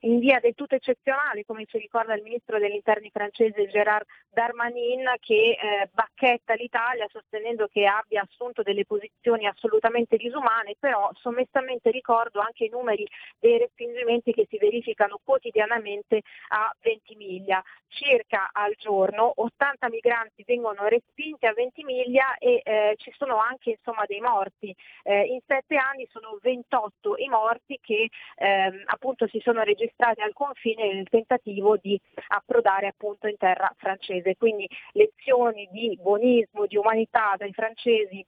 [0.01, 5.13] in via del tutto eccezionale, come ci ricorda il ministro degli interni francese Gérard Darmanin,
[5.19, 12.39] che eh, bacchetta l'Italia sostenendo che abbia assunto delle posizioni assolutamente disumane, però sommessamente ricordo
[12.39, 13.05] anche i numeri
[13.39, 17.61] dei respingimenti che si verificano quotidianamente a Ventimiglia.
[17.87, 24.05] Circa al giorno 80 migranti vengono respinti a Ventimiglia e eh, ci sono anche insomma,
[24.07, 24.73] dei morti.
[25.03, 30.21] Eh, in sette anni sono 28 i morti che ehm, appunto si sono registrati registrati
[30.21, 34.35] al confine nel tentativo di approdare appunto in terra francese.
[34.37, 38.25] Quindi lezioni di buonismo, di umanità dai francesi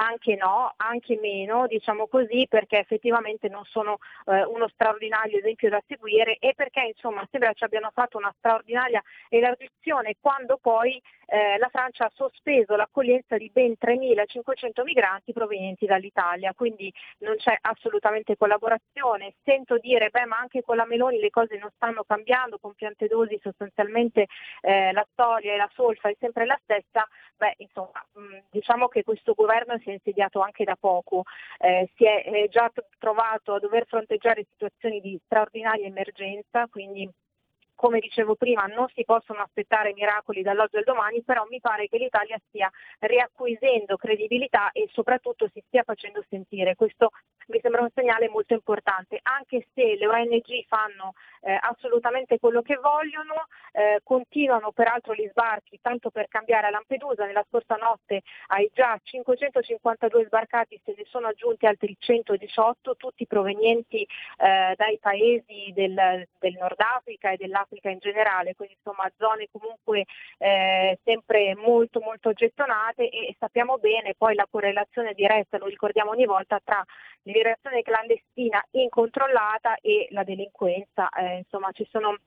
[0.00, 5.82] anche no, anche meno, diciamo così, perché effettivamente non sono eh, uno straordinario esempio da
[5.86, 11.68] seguire e perché insomma sembra ci abbiano fatto una straordinaria elargizione quando poi eh, la
[11.68, 19.34] Francia ha sospeso l'accoglienza di ben 3.500 migranti provenienti dall'Italia, quindi non c'è assolutamente collaborazione.
[19.44, 23.38] Sento dire, beh ma anche con la Meloni le cose non stanno cambiando, con Piantedosi
[23.42, 24.26] sostanzialmente
[24.62, 27.06] eh, la storia e la solfa è sempre la stessa,
[27.36, 31.24] beh insomma mh, diciamo che questo governo si è insediato anche da poco,
[31.58, 37.08] eh, si è eh, già trovato a dover fronteggiare situazioni di straordinaria emergenza, quindi
[37.80, 41.96] come dicevo prima, non si possono aspettare miracoli dall'oggi al domani, però mi pare che
[41.96, 46.76] l'Italia stia riacquisendo credibilità e soprattutto si stia facendo sentire.
[46.76, 47.08] Questo
[47.46, 52.76] mi sembra un segnale molto importante, anche se le ONG fanno eh, assolutamente quello che
[52.76, 58.70] vogliono, eh, continuano peraltro gli sbarchi, tanto per cambiare a Lampedusa, nella scorsa notte ai
[58.74, 66.28] già 552 sbarcati se ne sono aggiunti altri 118, tutti provenienti eh, dai paesi del,
[66.38, 70.04] del Nord Africa e dell'Africa Africa in generale, quindi insomma zone comunque
[70.38, 76.26] eh, sempre molto molto gettonate e sappiamo bene poi la correlazione diretta, lo ricordiamo ogni
[76.26, 76.84] volta, tra
[77.22, 82.18] l'immigrazione clandestina incontrollata e la delinquenza, eh, insomma ci sono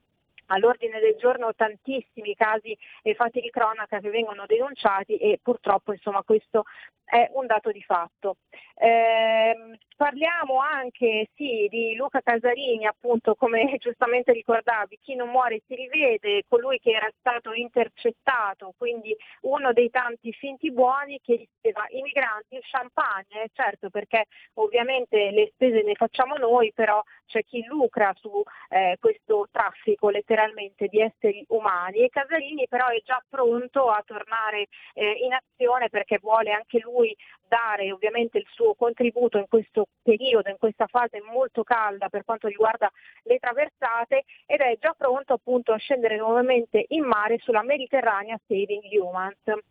[0.47, 6.23] all'ordine del giorno tantissimi casi e fatti di cronaca che vengono denunciati e purtroppo insomma,
[6.23, 6.63] questo
[7.05, 8.37] è un dato di fatto.
[8.75, 15.75] Eh, parliamo anche sì, di Luca Casarini, appunto come giustamente ricordavi, chi non muore si
[15.75, 22.01] rivede, colui che era stato intercettato, quindi uno dei tanti finti buoni che riceveva i
[22.01, 24.25] migranti il champagne, certo perché
[24.55, 27.01] ovviamente le spese ne facciamo noi, però
[27.33, 33.01] c'è chi lucra su eh, questo traffico letteralmente di esseri umani e Casarini però è
[33.03, 37.15] già pronto a tornare eh, in azione perché vuole anche lui
[37.47, 42.47] dare ovviamente il suo contributo in questo periodo, in questa fase molto calda per quanto
[42.47, 42.91] riguarda
[43.23, 48.83] le traversate ed è già pronto appunto a scendere nuovamente in mare sulla Mediterranea Saving
[48.91, 49.61] Humans.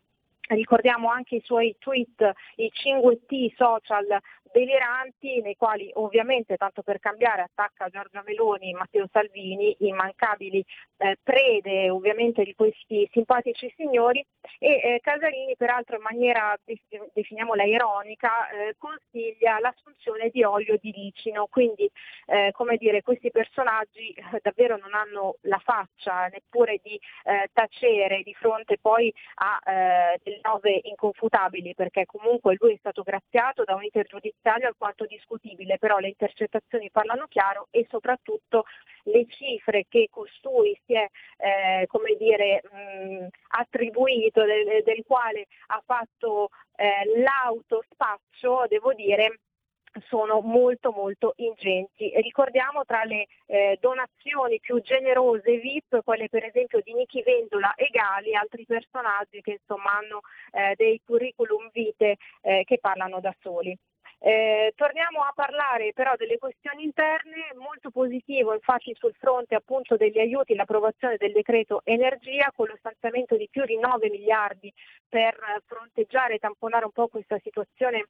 [0.47, 4.19] Ricordiamo anche i suoi tweet, i 5T social
[4.53, 10.63] deliranti nei quali ovviamente tanto per cambiare attacca Giorgia Meloni, Matteo Salvini, immancabili
[10.97, 14.25] eh, prede ovviamente di questi simpatici signori.
[14.59, 16.55] E eh, Casarini peraltro in maniera
[17.13, 21.89] definiamola ironica eh, consiglia l'assunzione di olio di licino, quindi
[22.27, 28.21] eh, come dire questi personaggi eh, davvero non hanno la faccia neppure di eh, tacere
[28.21, 29.61] di fronte poi a
[30.21, 34.05] delle nove inconfutabili perché comunque lui è stato graziato da un iter
[34.43, 38.65] giudiziario alquanto discutibile, però le intercettazioni parlano chiaro e soprattutto
[39.03, 41.07] le cifre che costui si è
[41.37, 43.27] eh, come dire, mh,
[43.59, 49.39] attribuito, del, del, quale ha fatto eh, l'autospaccio, devo dire,
[50.07, 52.11] sono molto molto ingenti.
[52.15, 57.89] Ricordiamo tra le eh, donazioni più generose VIP, quelle per esempio di Nichi Vendola e
[57.91, 60.21] Gali, altri personaggi che insomma hanno
[60.51, 63.77] eh, dei curriculum vitae eh, che parlano da soli.
[64.25, 70.17] Eh, torniamo a parlare però delle questioni interne, molto positivo infatti sul fronte appunto degli
[70.17, 74.73] aiuti l'approvazione del decreto energia con lo stanziamento di più di 9 miliardi
[75.09, 75.35] per
[75.65, 78.07] fronteggiare e tamponare un po' questa situazione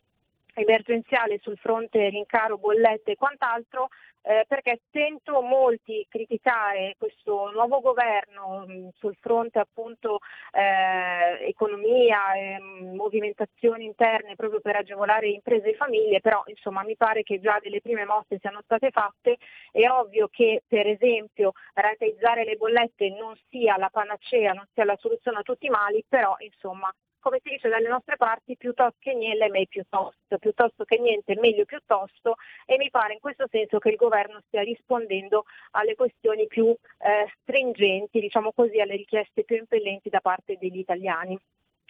[0.54, 3.90] emergenziale sul fronte rincaro, bollette e quant'altro,
[4.26, 10.20] eh, perché sento molti criticare questo nuovo governo mh, sul fronte appunto
[10.54, 17.24] eh, economia, e, movimentazioni interne proprio per agevolare imprese e famiglie, però insomma mi pare
[17.24, 19.38] che già delle prime mosse siano state fatte.
[19.72, 24.98] È ovvio che per esempio rateizzare le bollette non sia la panacea, non sia la
[25.00, 26.90] soluzione a tutti i mali, però insomma
[27.24, 31.64] come si dice dalle nostre parti, piuttosto che niente, meglio piuttosto, piuttosto che niente, meglio
[31.64, 32.36] piuttosto,
[32.66, 37.32] e mi pare in questo senso che il governo stia rispondendo alle questioni più eh,
[37.42, 41.40] stringenti, diciamo così, alle richieste più impellenti da parte degli italiani.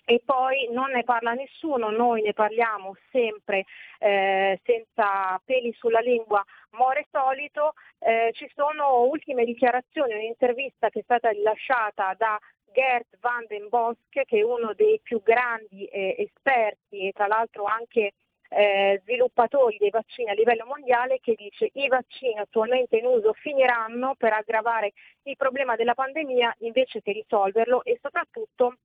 [0.05, 3.64] E poi non ne parla nessuno, noi ne parliamo sempre
[3.99, 11.03] eh, senza peli sulla lingua, more solito, eh, ci sono ultime dichiarazioni, un'intervista che è
[11.03, 12.38] stata rilasciata da
[12.74, 17.64] Gert van den Bosch, che è uno dei più grandi eh, esperti e tra l'altro
[17.66, 18.14] anche
[18.50, 24.16] eh, sviluppatori dei vaccini a livello mondiale, che dice i vaccini attualmente in uso finiranno
[24.16, 24.94] per aggravare
[25.24, 28.78] il problema della pandemia invece che risolverlo e soprattutto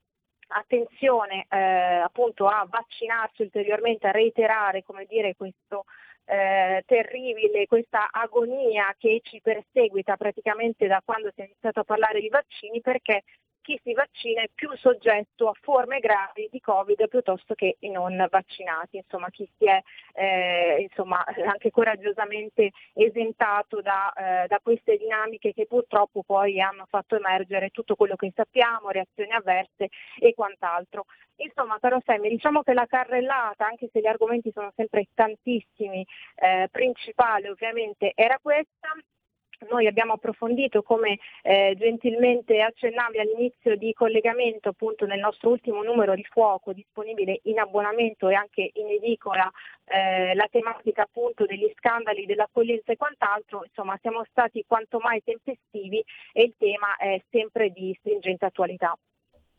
[0.48, 5.84] attenzione eh, appunto a vaccinarsi ulteriormente, a reiterare come dire, questo
[6.24, 12.20] eh, terribile, questa agonia che ci perseguita praticamente da quando si è iniziato a parlare
[12.20, 13.22] di vaccini perché
[13.68, 18.26] chi si vaccina è più soggetto a forme gravi di Covid piuttosto che i non
[18.30, 19.78] vaccinati, insomma chi si è
[20.14, 27.16] eh, insomma, anche coraggiosamente esentato da, eh, da, queste dinamiche che purtroppo poi hanno fatto
[27.16, 29.88] emergere tutto quello che sappiamo, reazioni avverse
[30.18, 31.04] e quant'altro.
[31.36, 36.68] Insomma, caro Sammy, diciamo che la carrellata, anche se gli argomenti sono sempre tantissimi, eh,
[36.70, 38.88] principale ovviamente era questa,
[39.68, 46.14] noi abbiamo approfondito, come eh, gentilmente accennavi all'inizio di collegamento, appunto nel nostro ultimo numero
[46.14, 49.50] di fuoco disponibile in abbonamento e anche in edicola,
[49.84, 56.04] eh, la tematica appunto degli scandali dell'accoglienza e quant'altro, insomma siamo stati quanto mai tempestivi
[56.32, 58.96] e il tema è sempre di stringente attualità.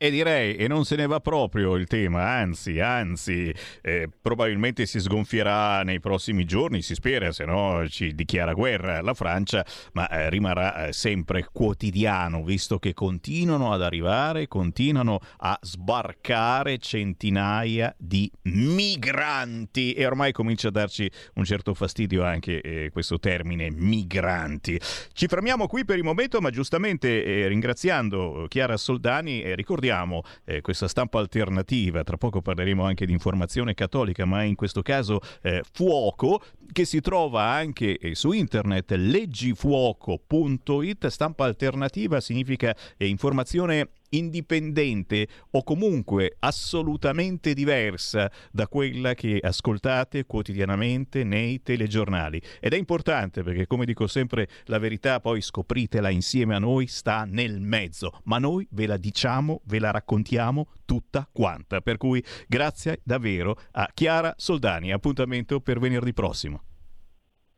[0.02, 3.52] E direi, e non se ne va proprio il tema, anzi, anzi,
[3.82, 9.12] eh, probabilmente si sgonfierà nei prossimi giorni, si spera, se no ci dichiara guerra la
[9.12, 9.62] Francia,
[9.92, 17.94] ma eh, rimarrà eh, sempre quotidiano, visto che continuano ad arrivare, continuano a sbarcare centinaia
[17.98, 24.80] di migranti e ormai comincia a darci un certo fastidio anche eh, questo termine migranti.
[25.12, 30.60] Ci fermiamo qui per il momento, ma giustamente eh, ringraziando Chiara Soldani, ricordiamo abbiamo eh,
[30.60, 35.64] questa stampa alternativa, tra poco parleremo anche di informazione cattolica, ma in questo caso eh,
[35.72, 36.40] Fuoco,
[36.72, 45.62] che si trova anche eh, su internet, leggifuoco.it, stampa alternativa significa eh, informazione indipendente o
[45.62, 52.40] comunque assolutamente diversa da quella che ascoltate quotidianamente nei telegiornali.
[52.60, 57.24] Ed è importante perché, come dico sempre, la verità poi scopritela insieme a noi sta
[57.24, 61.80] nel mezzo, ma noi ve la diciamo, ve la raccontiamo tutta quanta.
[61.80, 64.92] Per cui grazie davvero a Chiara Soldani.
[64.92, 66.69] Appuntamento per venerdì prossimo.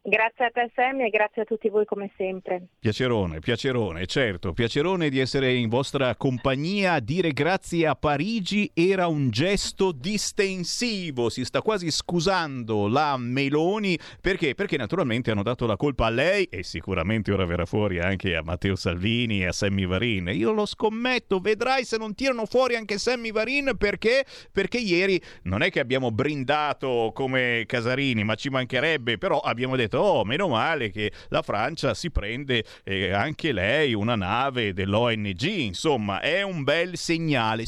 [0.05, 2.67] Grazie a te Sammy e grazie a tutti voi come sempre.
[2.81, 6.99] Piacerone, piacerone, certo, piacerone di essere in vostra compagnia.
[6.99, 14.57] Dire grazie a Parigi era un gesto distensivo, si sta quasi scusando la Meloni perché?
[14.57, 18.43] Perché naturalmente hanno dato la colpa a lei e sicuramente ora verrà fuori anche a
[18.43, 20.33] Matteo Salvini e a Sammy Varin.
[20.35, 24.25] Io lo scommetto, vedrai se non tirano fuori anche Sammy Varin perché?
[24.51, 29.91] Perché ieri non è che abbiamo brindato come Casarini, ma ci mancherebbe, però abbiamo detto
[29.93, 35.43] detto, oh, meno male che la Francia si prende eh, anche lei una nave dell'ONG,
[35.43, 37.65] insomma, è un bel segnale.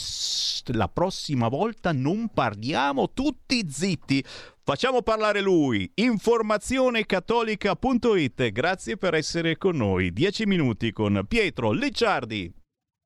[0.69, 4.25] La prossima volta non parliamo tutti zitti.
[4.63, 5.91] Facciamo parlare lui.
[5.95, 8.51] Informazionecattolica.it.
[8.51, 10.11] Grazie per essere con noi.
[10.11, 12.51] 10 minuti con Pietro Licciardi.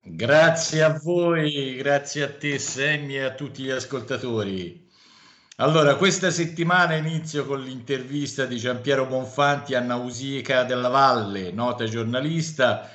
[0.01, 4.88] Grazie a voi, grazie a te Sammy e a tutti gli ascoltatori.
[5.61, 12.89] Allora, questa settimana inizio con l'intervista di Giampiero Bonfanti a Nausica della Valle, nota giornalista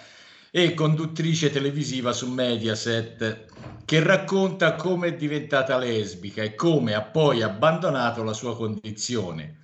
[0.49, 3.47] e conduttrice televisiva su Mediaset,
[3.83, 9.57] che racconta come è diventata lesbica e come ha poi abbandonato la sua condizione.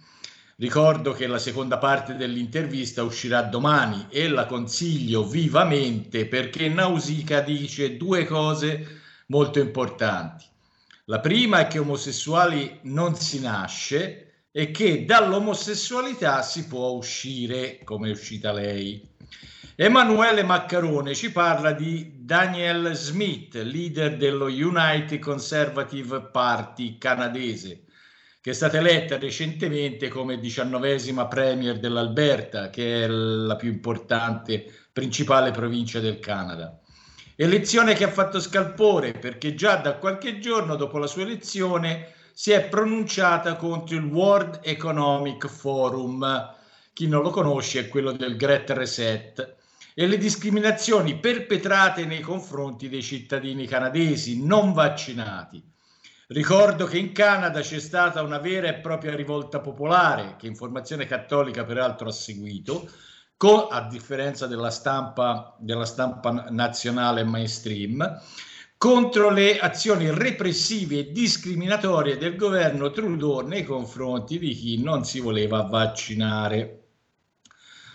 [0.57, 7.95] Ricordo che la seconda parte dell'intervista uscirà domani e la consiglio vivamente perché Nausica dice
[7.95, 10.48] due cose molto importanti.
[11.10, 18.10] La prima è che omosessuali non si nasce e che dall'omosessualità si può uscire, come
[18.10, 19.10] è uscita lei.
[19.76, 27.86] Emanuele Maccarone ci parla di Daniel Smith, leader dello United Conservative Party canadese,
[28.40, 35.49] che è stata eletta recentemente come diciannovesima premier dell'Alberta, che è la più importante, principale
[35.49, 36.80] provincia del Canada.
[37.41, 42.52] Elezione che ha fatto scalpore perché già da qualche giorno dopo la sua elezione si
[42.52, 46.53] è pronunciata contro il World Economic Forum.
[46.91, 49.56] Chi non lo conosce è quello del Great Reset
[49.94, 55.64] e le discriminazioni perpetrate nei confronti dei cittadini canadesi non vaccinati.
[56.28, 61.64] Ricordo che in Canada c'è stata una vera e propria rivolta popolare, che Informazione Cattolica
[61.64, 62.86] peraltro ha seguito,
[63.40, 68.22] con, a differenza della stampa, della stampa nazionale mainstream,
[68.76, 75.22] contro le azioni repressive e discriminatorie del governo Trudeau nei confronti di chi non si
[75.22, 76.88] voleva vaccinare.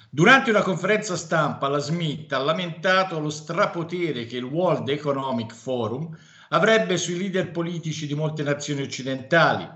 [0.09, 6.17] Durante una conferenza stampa, la Smith ha lamentato lo strapotere che il World Economic Forum
[6.49, 9.69] avrebbe sui leader politici di molte nazioni occidentali,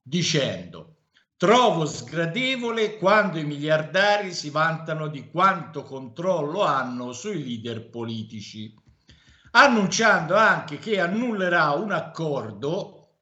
[0.00, 0.97] dicendo
[1.38, 8.74] Trovo sgradevole quando i miliardari si vantano di quanto controllo hanno sui leader politici,
[9.52, 13.18] annunciando anche che annullerà un accordo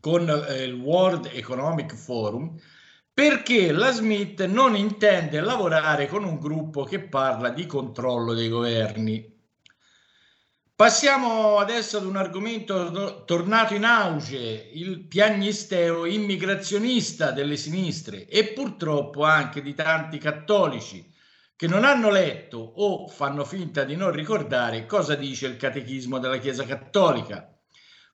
[0.00, 2.58] con eh, il World Economic Forum
[3.12, 9.37] perché la Smith non intende lavorare con un gruppo che parla di controllo dei governi.
[10.78, 19.24] Passiamo adesso ad un argomento tornato in auge, il piagnisteo immigrazionista delle sinistre e purtroppo
[19.24, 21.12] anche di tanti cattolici
[21.56, 26.38] che non hanno letto o fanno finta di non ricordare cosa dice il catechismo della
[26.38, 27.58] Chiesa Cattolica,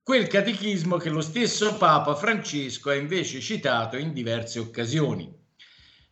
[0.02, 5.43] quel catechismo che lo stesso Papa Francesco ha invece citato in diverse occasioni.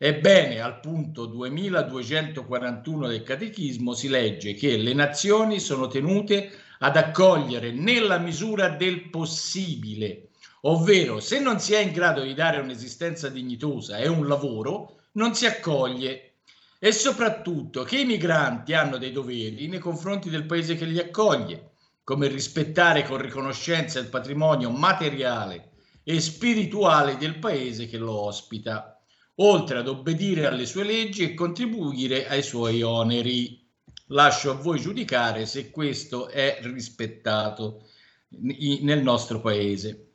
[0.05, 6.51] Ebbene, al punto 2241 del Catechismo si legge che le nazioni sono tenute
[6.81, 10.31] ad accogliere nella misura del possibile,
[10.63, 15.37] ovvero se non si è in grado di dare un'esistenza dignitosa e un lavoro, non
[15.37, 16.39] si accoglie.
[16.81, 21.75] E soprattutto che i migranti hanno dei doveri nei confronti del paese che li accoglie,
[22.03, 28.97] come rispettare con riconoscenza il patrimonio materiale e spirituale del paese che lo ospita
[29.37, 33.61] oltre ad obbedire alle sue leggi e contribuire ai suoi oneri.
[34.09, 37.87] Lascio a voi giudicare se questo è rispettato
[38.29, 40.09] nel nostro paese.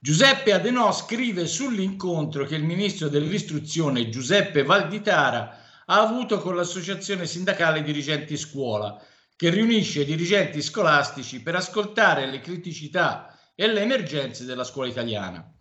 [0.00, 7.82] Giuseppe Adenò scrive sull'incontro che il ministro dell'istruzione Giuseppe Valditara ha avuto con l'associazione sindacale
[7.82, 9.02] dirigenti scuola,
[9.34, 15.52] che riunisce i dirigenti scolastici per ascoltare le criticità e le emergenze della scuola italiana.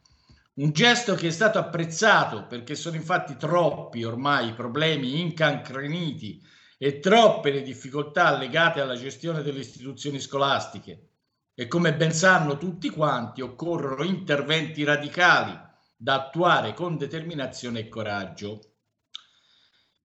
[0.57, 6.43] Un gesto che è stato apprezzato perché sono infatti troppi ormai i problemi incancreniti
[6.79, 11.09] e troppe le difficoltà legate alla gestione delle istituzioni scolastiche
[11.53, 15.55] e come ben sanno tutti quanti occorrono interventi radicali
[15.95, 18.61] da attuare con determinazione e coraggio.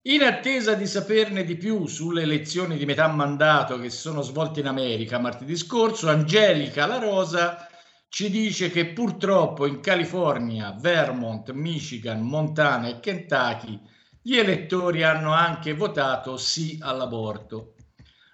[0.03, 4.59] In attesa di saperne di più sulle elezioni di metà mandato che si sono svolte
[4.59, 7.69] in America martedì scorso, Angelica La Rosa
[8.13, 13.81] ci dice che purtroppo in California, Vermont, Michigan, Montana e Kentucky
[14.21, 17.73] gli elettori hanno anche votato sì all'aborto.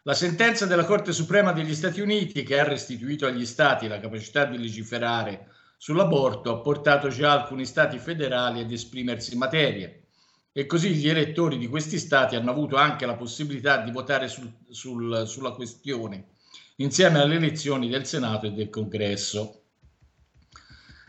[0.03, 4.43] La sentenza della Corte Suprema degli Stati Uniti, che ha restituito agli Stati la capacità
[4.43, 5.47] di legiferare
[5.77, 9.89] sull'aborto, ha portato già alcuni Stati federali ad esprimersi in materia
[10.51, 14.51] e così gli elettori di questi Stati hanno avuto anche la possibilità di votare sul,
[14.71, 16.31] sul, sulla questione
[16.79, 19.58] insieme alle elezioni del Senato e del Congresso.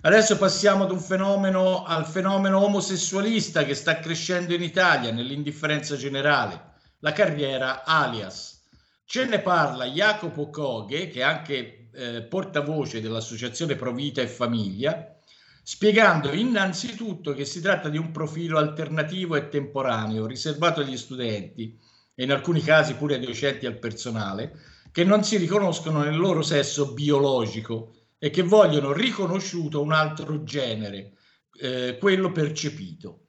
[0.03, 6.73] Adesso passiamo ad un fenomeno, al fenomeno omosessualista che sta crescendo in Italia nell'indifferenza generale,
[7.01, 8.67] la carriera alias.
[9.05, 15.19] Ce ne parla Jacopo Coghe, che è anche eh, portavoce dell'Associazione Provita e Famiglia,
[15.63, 21.79] spiegando innanzitutto che si tratta di un profilo alternativo e temporaneo, riservato agli studenti
[22.15, 24.59] e in alcuni casi pure ai docenti e al personale,
[24.93, 31.15] che non si riconoscono nel loro sesso biologico e che vogliono riconosciuto un altro genere,
[31.59, 33.29] eh, quello percepito.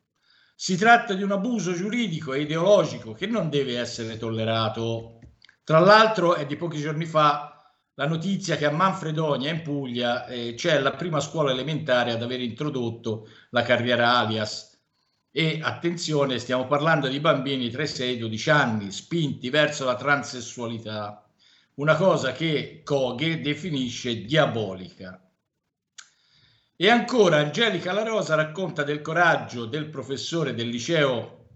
[0.53, 5.19] Si tratta di un abuso giuridico e ideologico che non deve essere tollerato.
[5.63, 7.51] Tra l'altro è di pochi giorni fa
[7.93, 12.41] la notizia che a Manfredonia in Puglia eh, c'è la prima scuola elementare ad aver
[12.41, 14.77] introdotto la carriera alias.
[15.31, 19.85] E attenzione, stiamo parlando di bambini tra i 6 e i 12 anni, spinti verso
[19.85, 21.30] la transessualità
[21.75, 25.21] una cosa che Coghe definisce diabolica.
[26.75, 31.47] E ancora Angelica La Rosa racconta del coraggio del professore del liceo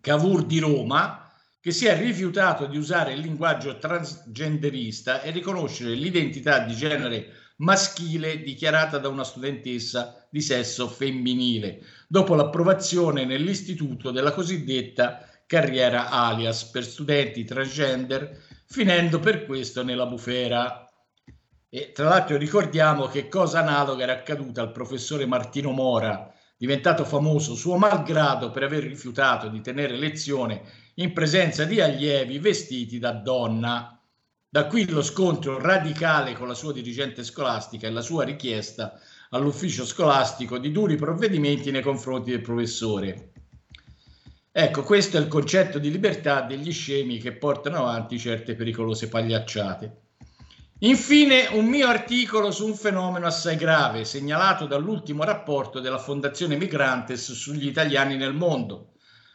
[0.00, 6.58] Cavour di Roma che si è rifiutato di usare il linguaggio transgenderista e riconoscere l'identità
[6.58, 15.26] di genere maschile dichiarata da una studentessa di sesso femminile, dopo l'approvazione nell'istituto della cosiddetta
[15.46, 18.42] carriera alias per studenti transgender,
[18.74, 20.84] finendo per questo nella bufera.
[21.68, 27.54] E tra l'altro ricordiamo che cosa analoga era accaduta al professore Martino Mora, diventato famoso
[27.54, 30.62] suo malgrado per aver rifiutato di tenere lezione
[30.94, 33.96] in presenza di allievi vestiti da donna.
[34.48, 38.98] Da qui lo scontro radicale con la sua dirigente scolastica e la sua richiesta
[39.30, 43.33] all'ufficio scolastico di duri provvedimenti nei confronti del professore.
[44.56, 50.02] Ecco, questo è il concetto di libertà degli scemi che portano avanti certe pericolose pagliacciate.
[50.78, 57.32] Infine, un mio articolo su un fenomeno assai grave, segnalato dall'ultimo rapporto della Fondazione Migrantes
[57.32, 58.92] sugli italiani nel mondo,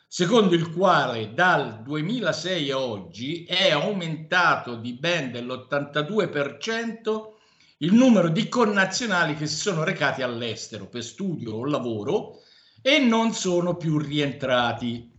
[0.08, 7.32] secondo il quale dal 2006 a oggi è aumentato di ben dell'82%
[7.80, 12.40] il numero di connazionali che si sono recati all'estero per studio o lavoro
[12.82, 15.12] e non sono più rientrati.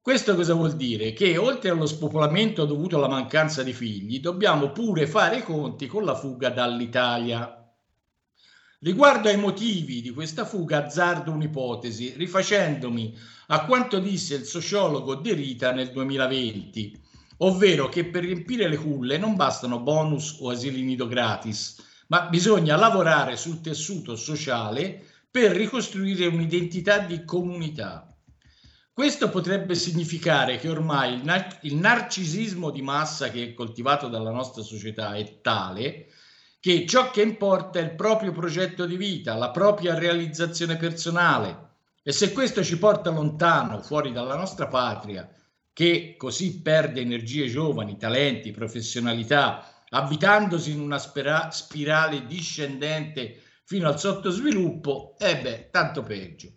[0.00, 1.12] Questo cosa vuol dire?
[1.12, 6.04] Che oltre allo spopolamento dovuto alla mancanza di figli, dobbiamo pure fare i conti con
[6.04, 7.52] la fuga dall'Italia.
[8.80, 13.16] Riguardo ai motivi di questa fuga, azzardo un'ipotesi, rifacendomi
[13.48, 17.00] a quanto disse il sociologo De Rita nel 2020,
[17.38, 22.76] ovvero che per riempire le culle non bastano bonus o asili nido gratis, ma bisogna
[22.76, 28.08] lavorare sul tessuto sociale per ricostruire un'identità di comunità.
[28.92, 34.32] Questo potrebbe significare che ormai il, nar- il, narcisismo di massa che è coltivato dalla
[34.32, 36.08] nostra società è tale
[36.58, 41.66] che ciò che importa è il proprio progetto di vita, la propria realizzazione personale.
[42.02, 45.32] E se questo ci porta lontano, fuori dalla nostra patria,
[45.72, 54.00] che così perde energie giovani, talenti, professionalità, avvitandosi in una spira- spirale discendente fino al
[54.00, 56.54] sottosviluppo, e eh beh, tanto peggio.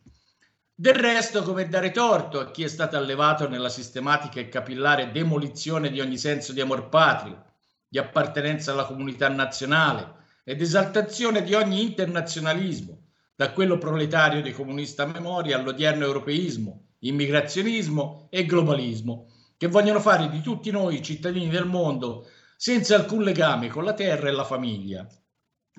[0.74, 5.92] Del resto, come dare torto a chi è stato allevato nella sistematica e capillare demolizione
[5.92, 7.48] di ogni senso di amor patrio,
[7.86, 15.06] di appartenenza alla comunità nazionale ed esaltazione di ogni internazionalismo, da quello proletario di comunista
[15.06, 19.28] memoria all'odierno europeismo, immigrazionismo e globalismo,
[19.58, 24.30] che vogliono fare di tutti noi cittadini del mondo senza alcun legame con la terra
[24.30, 25.06] e la famiglia,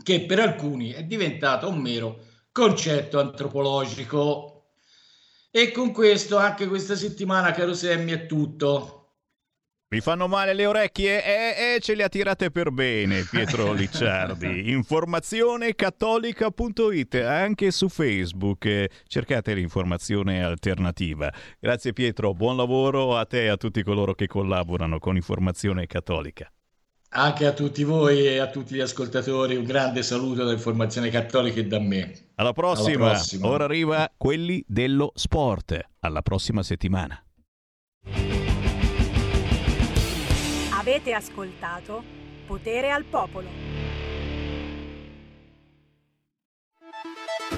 [0.02, 2.18] che per alcuni è diventato un mero
[2.52, 4.48] concetto antropologico.
[5.50, 9.02] E con questo anche questa settimana, caro Semmi, è tutto.
[9.92, 11.22] Mi fanno male le orecchie?
[11.22, 14.70] Eh, eh, ce le ha tirate per bene, Pietro Licciardi.
[14.70, 18.86] Informazionecattolica.it, anche su Facebook.
[19.06, 21.30] Cercate l'informazione alternativa.
[21.60, 26.50] Grazie Pietro, buon lavoro a te e a tutti coloro che collaborano con Informazione Cattolica.
[27.14, 31.60] Anche a tutti voi e a tutti gli ascoltatori un grande saluto da Informazione Cattolica
[31.60, 32.30] e da me.
[32.36, 33.04] Alla prossima.
[33.04, 33.48] Alla prossima.
[33.48, 35.78] Ora arriva quelli dello sport.
[36.00, 37.22] Alla prossima settimana.
[40.70, 42.02] Avete ascoltato
[42.46, 43.48] Potere al Popolo.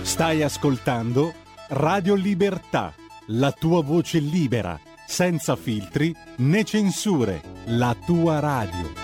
[0.03, 1.33] Stai ascoltando
[1.69, 2.93] Radio Libertà,
[3.29, 9.04] la tua voce libera, senza filtri né censure, la tua radio.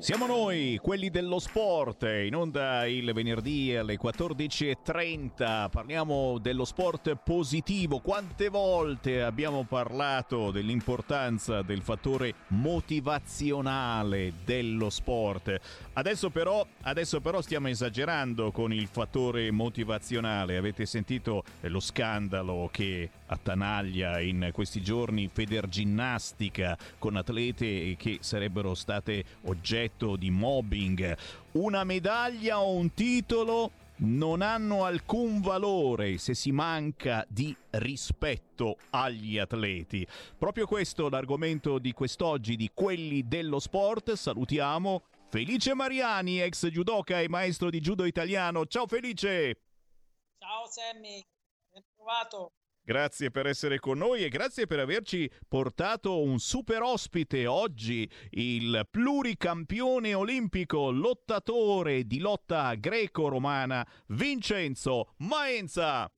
[0.00, 7.98] Siamo noi, quelli dello sport, in onda il venerdì alle 14.30, parliamo dello sport positivo,
[7.98, 15.60] quante volte abbiamo parlato dell'importanza del fattore motivazionale dello sport,
[16.00, 23.10] adesso però, adesso però stiamo esagerando con il fattore motivazionale, avete sentito lo scandalo che
[23.26, 31.16] attanaglia in questi giorni Federginnastica con atlete che sarebbero state oggetto di mobbing.
[31.52, 33.70] Una medaglia o un titolo
[34.02, 40.06] non hanno alcun valore se si manca di rispetto agli atleti.
[40.38, 44.12] Proprio questo l'argomento di quest'oggi di quelli dello sport.
[44.12, 48.66] Salutiamo Felice Mariani, ex judoka e maestro di judo italiano.
[48.66, 49.60] Ciao Felice!
[50.38, 51.24] Ciao Sammy,
[51.70, 52.54] ben trovato.
[52.82, 58.88] Grazie per essere con noi e grazie per averci portato un super ospite oggi, il
[58.90, 66.10] pluricampione olimpico lottatore di lotta greco-romana Vincenzo Maenza.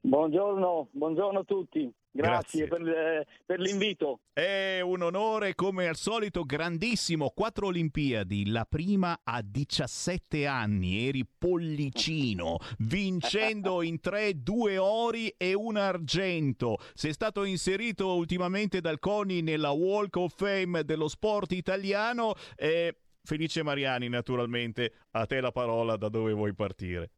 [0.00, 1.92] Buongiorno, buongiorno a tutti.
[2.12, 2.84] Grazie, Grazie.
[2.84, 4.20] Per, eh, per l'invito.
[4.32, 11.24] È un onore come al solito grandissimo, quattro Olimpiadi, la prima a 17 anni, eri
[11.24, 16.78] pollicino, vincendo in tre due ori e un argento.
[16.94, 23.62] Sei stato inserito ultimamente dal CONI nella Walk of Fame dello sport italiano e Felice
[23.62, 27.10] Mariani naturalmente, a te la parola da dove vuoi partire.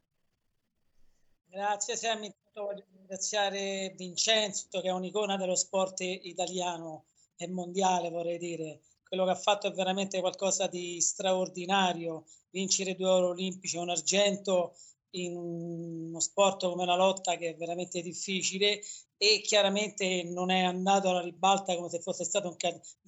[1.48, 7.06] Grazie Sammy, intanto voglio ringraziare Vincenzo che è un'icona dello sport italiano
[7.36, 8.80] e mondiale vorrei dire.
[9.02, 14.76] Quello che ha fatto è veramente qualcosa di straordinario, vincere due oro olimpici un argento
[15.14, 18.80] in uno sport come la lotta che è veramente difficile
[19.16, 22.56] e chiaramente non è andato alla ribalta come se fosse stato un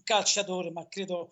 [0.03, 1.31] calciatore, ma credo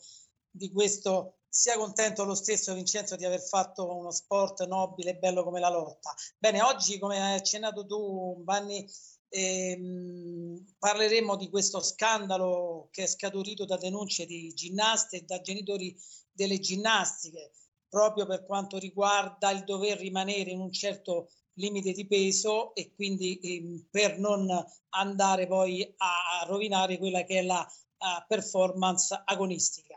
[0.51, 5.45] di questo sia contento lo stesso Vincenzo di aver fatto uno sport nobile e bello
[5.45, 6.15] come la lotta.
[6.39, 8.89] Bene, oggi come hai accennato tu Vanni
[9.29, 15.95] ehm, parleremo di questo scandalo che è scaturito da denunce di ginnaste e da genitori
[16.33, 17.53] delle ginnastiche
[17.87, 23.39] proprio per quanto riguarda il dover rimanere in un certo limite di peso e quindi
[23.43, 24.49] ehm, per non
[24.95, 29.92] andare poi a rovinare quella che è la uh, performance agonistica.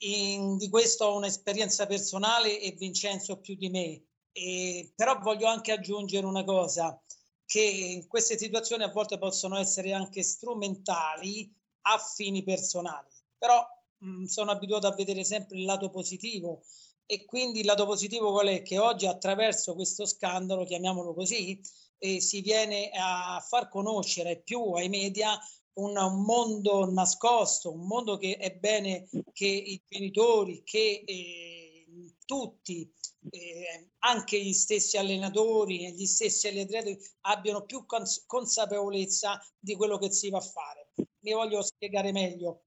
[0.00, 4.02] In, di questo ho un'esperienza personale e Vincenzo più di me,
[4.32, 7.00] e, però voglio anche aggiungere una cosa,
[7.44, 11.52] che queste situazioni a volte possono essere anche strumentali
[11.82, 13.66] a fini personali, però
[13.98, 16.62] mh, sono abituato a vedere sempre il lato positivo
[17.06, 18.62] e quindi il lato positivo qual è?
[18.62, 21.58] Che oggi attraverso questo scandalo, chiamiamolo così,
[21.96, 25.38] eh, si viene a far conoscere più ai media
[25.78, 32.92] un, mondo nascosto, un mondo che è bene che i genitori, che eh, tutti,
[33.30, 39.98] eh, anche gli stessi allenatori e gli stessi atleti abbiano più cons- consapevolezza di quello
[39.98, 40.92] che si va a fare.
[41.20, 42.62] Mi voglio spiegare meglio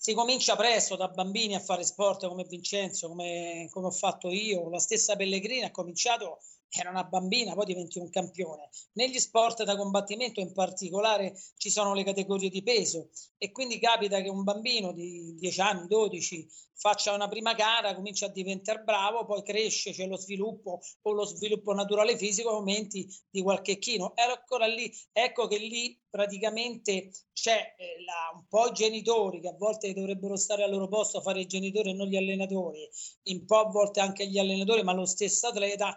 [0.00, 4.70] si comincia presto da bambini a fare sport come Vincenzo, come, come ho fatto io,
[4.70, 6.38] la stessa Pellegrini ha cominciato,
[6.70, 8.68] era una bambina, poi diventi un campione.
[8.92, 14.20] Negli sport da combattimento in particolare ci sono le categorie di peso e quindi capita
[14.20, 19.24] che un bambino di 10 anni, 12 faccia una prima gara, comincia a diventare bravo,
[19.24, 24.12] poi cresce, c'è lo sviluppo o lo sviluppo naturale fisico, aumenti di qualche chilo.
[24.14, 29.56] Ancora lì, ecco che lì praticamente c'è eh, la, un po' i genitori che a
[29.56, 32.88] volte dovrebbero stare al loro posto a fare i genitori e non gli allenatori,
[33.24, 35.96] un po' a volte anche gli allenatori, ma lo stesso atleta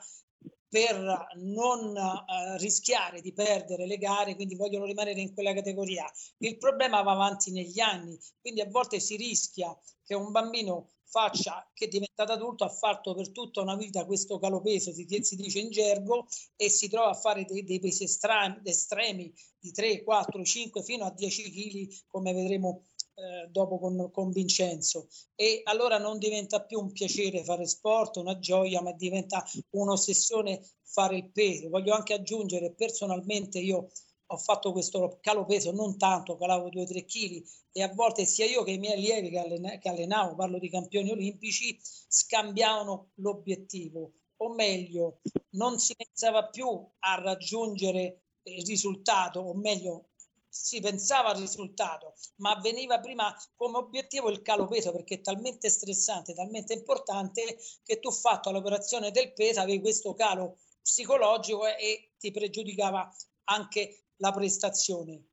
[0.71, 6.09] per non uh, rischiare di perdere le gare, quindi vogliono rimanere in quella categoria.
[6.37, 11.69] Il problema va avanti negli anni, quindi a volte si rischia che un bambino faccia,
[11.73, 15.59] che è diventato adulto, ha fatto per tutta una vita questo calopeso, si, si dice
[15.59, 16.25] in gergo,
[16.55, 21.03] e si trova a fare dei, dei pesi estremi, estremi di 3, 4, 5 fino
[21.03, 22.85] a 10 kg, come vedremo
[23.21, 28.39] eh, dopo con, con Vincenzo e allora non diventa più un piacere fare sport, una
[28.39, 31.69] gioia, ma diventa un'ossessione fare il peso.
[31.69, 33.89] Voglio anche aggiungere personalmente io
[34.25, 37.43] ho fatto questo calo peso non tanto, calavo 2-3 kg
[37.73, 40.69] e a volte sia io che i miei allievi che, allena- che allenavo, parlo di
[40.69, 45.19] campioni olimpici, scambiavano l'obiettivo o meglio
[45.51, 46.67] non si pensava più
[46.99, 50.10] a raggiungere il risultato o meglio
[50.53, 55.69] si pensava al risultato, ma veniva prima come obiettivo il calo peso perché è talmente
[55.69, 62.31] stressante, talmente importante che tu fatto l'operazione del peso avevi questo calo psicologico e ti
[62.31, 63.09] pregiudicava
[63.45, 65.27] anche la prestazione.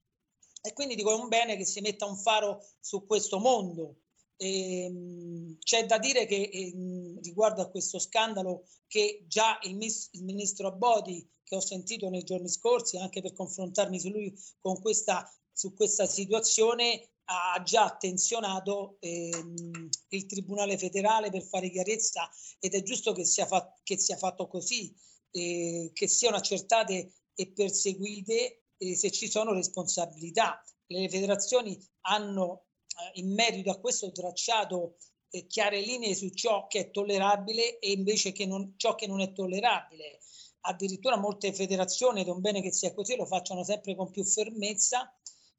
[0.62, 3.97] E quindi dico è un bene che si metta un faro su questo mondo
[4.39, 10.24] ehm, c'è da dire che ehm, riguardo a questo scandalo che già il, mis- il
[10.24, 15.29] ministro Abodi, che ho sentito nei giorni scorsi, anche per confrontarmi su lui con questa,
[15.51, 22.83] su questa situazione, ha già attenzionato ehm, il Tribunale federale per fare chiarezza ed è
[22.83, 24.95] giusto che sia, fa- che sia fatto così,
[25.31, 30.62] eh, che siano accertate e perseguite eh, se ci sono responsabilità.
[30.87, 34.97] Le federazioni hanno eh, in merito a questo tracciato
[35.31, 39.20] eh, chiare linee su ciò che è tollerabile e invece che non, ciò che non
[39.20, 40.19] è tollerabile.
[40.61, 44.25] Addirittura molte federazioni, ed è un bene che sia così, lo facciano sempre con più
[44.25, 45.13] fermezza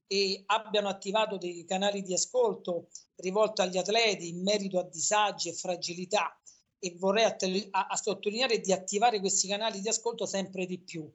[0.08, 5.54] e abbiano attivato dei canali di ascolto rivolto agli atleti in merito a disagi e
[5.54, 6.36] fragilità
[6.80, 11.12] e vorrei a, a sottolineare di attivare questi canali di ascolto sempre di più.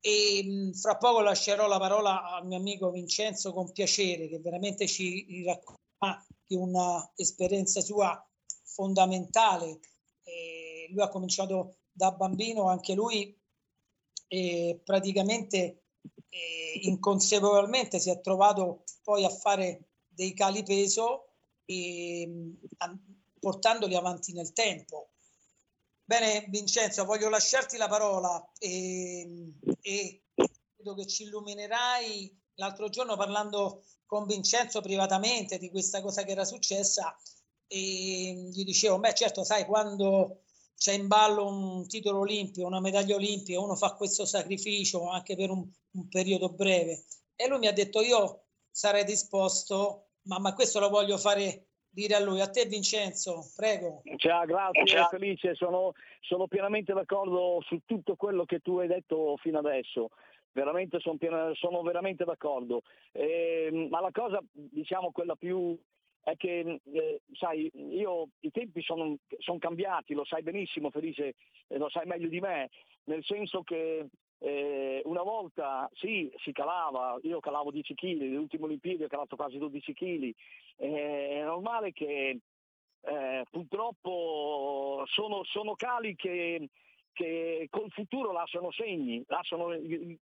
[0.00, 5.44] E fra poco lascerò la parola al mio amico Vincenzo con piacere, che veramente ci
[5.44, 8.28] racconta di un'esperienza sua
[8.64, 9.78] fondamentale.
[10.24, 13.38] E lui ha cominciato da bambino, anche lui
[14.26, 15.82] e praticamente
[16.34, 21.34] e inconsapevolmente si è trovato poi a fare dei cali peso
[21.66, 22.56] e,
[23.38, 25.10] portandoli avanti nel tempo.
[26.04, 30.22] Bene Vincenzo, voglio lasciarti la parola e, e
[30.74, 32.40] credo che ci illuminerai.
[32.54, 37.16] L'altro giorno parlando con Vincenzo privatamente di questa cosa che era successa
[37.66, 40.41] e gli dicevo, beh certo sai quando
[40.82, 45.48] c'è in ballo un titolo olimpico, una medaglia olimpica, uno fa questo sacrificio anche per
[45.48, 47.04] un, un periodo breve.
[47.36, 52.16] E lui mi ha detto io sarei disposto, ma, ma questo lo voglio fare dire
[52.16, 52.40] a lui.
[52.40, 54.02] A te Vincenzo, prego.
[54.16, 55.08] Ciao, grazie, Ciao.
[55.08, 60.08] Felice, sono, sono pienamente d'accordo su tutto quello che tu hai detto fino adesso
[60.50, 62.82] veramente sono, piena, sono veramente d'accordo.
[63.12, 65.78] Eh, ma la cosa, diciamo, quella più
[66.22, 71.34] è che, eh, sai, io i tempi sono, sono, cambiati, lo sai benissimo Felice,
[71.66, 72.70] eh, lo sai meglio di me,
[73.04, 74.06] nel senso che
[74.38, 79.58] eh, una volta sì, si calava, io calavo 10 kg, nelle ultime ho calato quasi
[79.58, 80.32] 12 kg,
[80.76, 82.38] è normale che
[83.04, 86.68] eh, purtroppo sono, sono cali che,
[87.12, 89.70] che, col futuro lasciano segni, lasciano,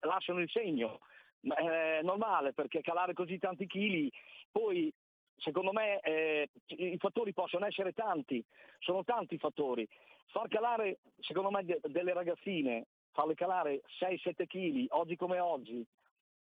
[0.00, 1.00] lasciano il segno.
[1.40, 4.10] È normale perché calare così tanti chili
[4.50, 4.92] poi
[5.38, 8.44] secondo me eh, i fattori possono essere tanti,
[8.78, 9.86] sono tanti i fattori.
[10.26, 15.84] Far calare, secondo me, de- delle ragazzine, farle calare 6-7 kg, oggi come oggi,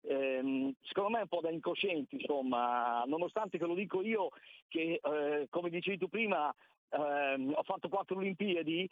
[0.02, 4.28] ehm, secondo me è un po' da incoscienti, insomma, nonostante che lo dico io
[4.68, 6.54] che, eh, come dicevi tu prima,
[6.90, 8.88] ehm, ho fatto quattro Olimpiadi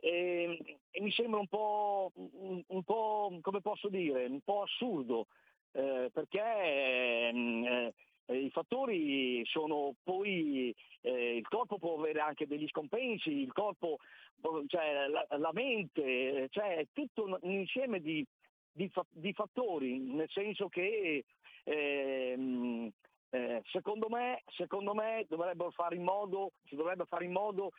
[0.00, 5.26] e, e mi sembra un po', un, po', come posso dire, un po' assurdo,
[5.72, 7.92] eh, perché...
[8.26, 13.98] Eh, I fattori sono poi, eh, il corpo può avere anche degli scompensi, il corpo,
[14.66, 18.24] cioè, la, la mente, cioè tutto un, insieme di,
[18.72, 21.24] di, di, fattori, nel senso che
[21.64, 22.90] ehm,
[23.30, 27.72] eh, secondo, me, secondo me dovrebbero fare in modo, si dovrebbe fare in modo,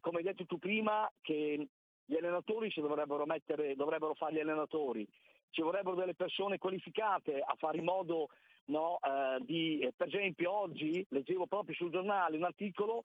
[0.00, 1.68] come hai detto tu prima, che
[2.04, 5.06] gli allenatori si dovrebbero mettere, dovrebbero fare gli allenatori,
[5.50, 8.28] ci vorrebbero delle persone qualificate a fare in modo
[8.68, 13.02] no, eh, di, eh, per esempio oggi leggevo proprio sul giornale un articolo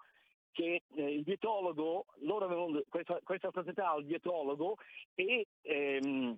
[0.52, 4.78] che eh, il dietologo, loro avevano questa, questa società, il dietologo,
[5.16, 6.38] e ehm,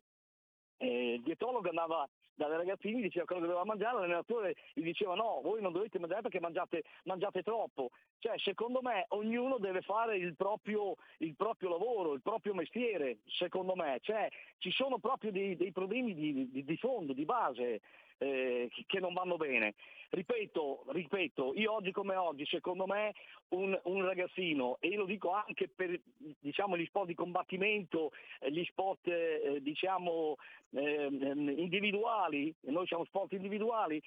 [0.77, 5.61] eh, il dietologo andava dalle ragazzine, diceva cosa doveva mangiare, l'allenatore gli diceva no, voi
[5.61, 7.91] non dovete mangiare perché mangiate, mangiate troppo.
[8.19, 13.75] Cioè, secondo me ognuno deve fare il proprio, il proprio, lavoro, il proprio mestiere, secondo
[13.75, 13.99] me.
[14.01, 17.81] Cioè, ci sono proprio dei, dei problemi di, di, di fondo, di base
[18.17, 19.75] eh, che non vanno bene.
[20.09, 23.13] Ripeto, ripeto, io oggi come oggi, secondo me
[23.49, 25.99] un, un ragazzino, e lo dico anche per
[26.39, 30.35] diciamo, gli sport di combattimento, eh, gli sport eh, diciamo,
[30.71, 31.09] eh,
[31.57, 34.01] individuali, noi siamo sport individuali,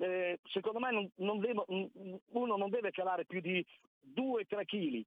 [0.00, 3.64] eh, secondo me non, non devo, uno non deve calare più di
[4.14, 5.04] 2-3 kg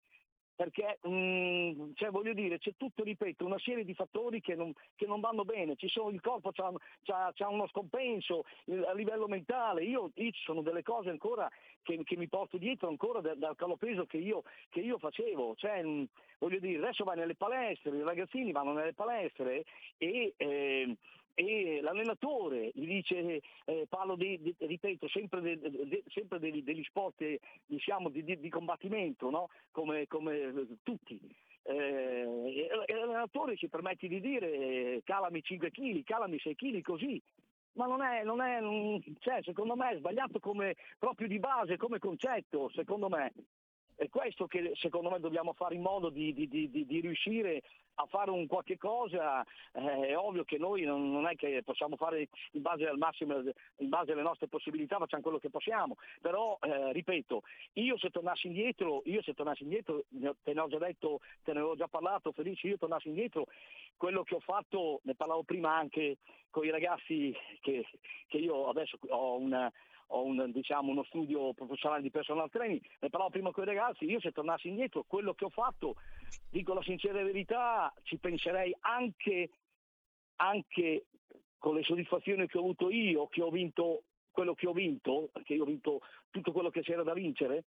[0.55, 4.73] perché mh, mm, cioè, voglio dire, c'è tutto, ripeto, una serie di fattori che non,
[4.95, 8.45] che non vanno bene, sono, il corpo ha uno scompenso
[8.87, 11.49] a livello mentale, io, io, ci sono delle cose ancora
[11.81, 15.83] che, che mi porto dietro ancora dal, dal calopeso che io, che io facevo, cioè,
[15.83, 16.03] mh, mm,
[16.39, 19.65] voglio dire, adesso vai nelle palestre, i ragazzini vanno nelle palestre
[19.97, 20.33] e...
[20.37, 20.95] Eh,
[21.35, 26.83] e l'allenatore gli dice, eh, parlo di, di, ripeto, sempre, de, de, sempre degli, degli,
[26.83, 27.23] sport
[27.65, 29.49] diciamo, di, di, combattimento, no?
[29.71, 31.19] come, come, tutti.
[31.63, 37.21] Eh, e l'allenatore ci permette di dire calami 5 kg, calami 6 kg così.
[37.73, 41.75] ma non è, non è mm, cioè, secondo me è sbagliato come, proprio di base,
[41.75, 43.33] come concetto, secondo me.
[43.95, 47.61] È questo che secondo me dobbiamo fare in modo di, di, di, di riuscire
[47.95, 49.41] a fare un qualche cosa.
[49.71, 53.41] Eh, è ovvio che noi non, non, è che possiamo fare in base al massimo,
[53.77, 55.95] in base alle nostre possibilità, facciamo quello che possiamo.
[56.21, 57.43] Però, eh, ripeto,
[57.73, 60.03] io se tornassi indietro, io se tornassi indietro,
[60.43, 63.47] te ne ho già detto, te ne ho già parlato, Felice, io tornassi indietro,
[63.95, 66.17] quello che ho fatto, ne parlavo prima anche
[66.49, 67.85] con i ragazzi che,
[68.27, 69.71] che io adesso ho una
[70.07, 74.05] ho un, diciamo, uno studio professionale di personal training, ne parlavo prima con i ragazzi,
[74.05, 75.95] io se tornassi indietro quello che ho fatto,
[76.49, 79.49] dico la sincera verità, ci penserei anche,
[80.37, 81.05] anche
[81.57, 85.53] con le soddisfazioni che ho avuto io, che ho vinto quello che ho vinto, perché
[85.53, 87.63] io ho vinto tutto quello che c'era da vincere,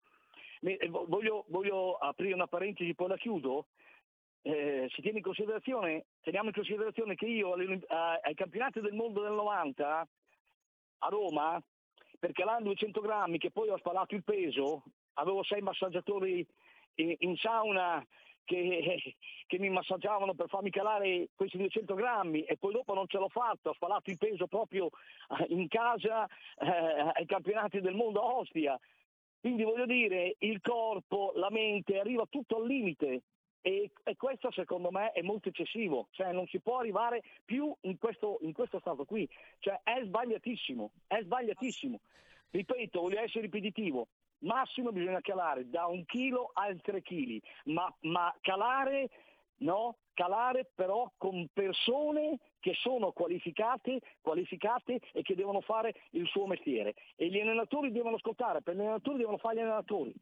[0.88, 3.66] voglio, voglio aprire una parentesi, poi la chiudo.
[4.42, 9.32] Eh, si tiene in considerazione, teniamo in considerazione che io ai campionati del mondo del
[9.32, 10.08] 90
[10.98, 11.60] a Roma
[12.18, 14.82] perché là 200 grammi che poi ho spalato il peso,
[15.14, 16.46] avevo sei massaggiatori
[16.96, 18.04] in, sauna
[18.44, 19.16] che,
[19.46, 23.28] che, mi massaggiavano per farmi calare questi 200 grammi e poi dopo non ce l'ho
[23.28, 24.88] fatto, ho spalato il peso proprio
[25.38, 28.78] eh, in casa eh, ai campionati del mondo a Ostia.
[29.40, 33.22] Quindi voglio dire, il corpo, la mente arriva tutto al limite
[33.60, 37.98] e, e, questo secondo me è molto eccessivo, cioè non si può arrivare più in
[37.98, 39.28] questo, in questo stato qui,
[39.58, 42.00] cioè è sbagliatissimo, è sbagliatissimo.
[42.50, 44.08] Ripeto, voglio essere ripetitivo,
[44.38, 49.10] massimo bisogna calare da un chilo a tre chili, ma, ma calare,
[49.58, 49.96] no?
[50.14, 56.94] calare però con persone che sono qualificate, qualificate e che devono fare il suo mestiere.
[57.14, 60.12] E gli allenatori devono ascoltare, per gli allenatori devono fare gli allenatori.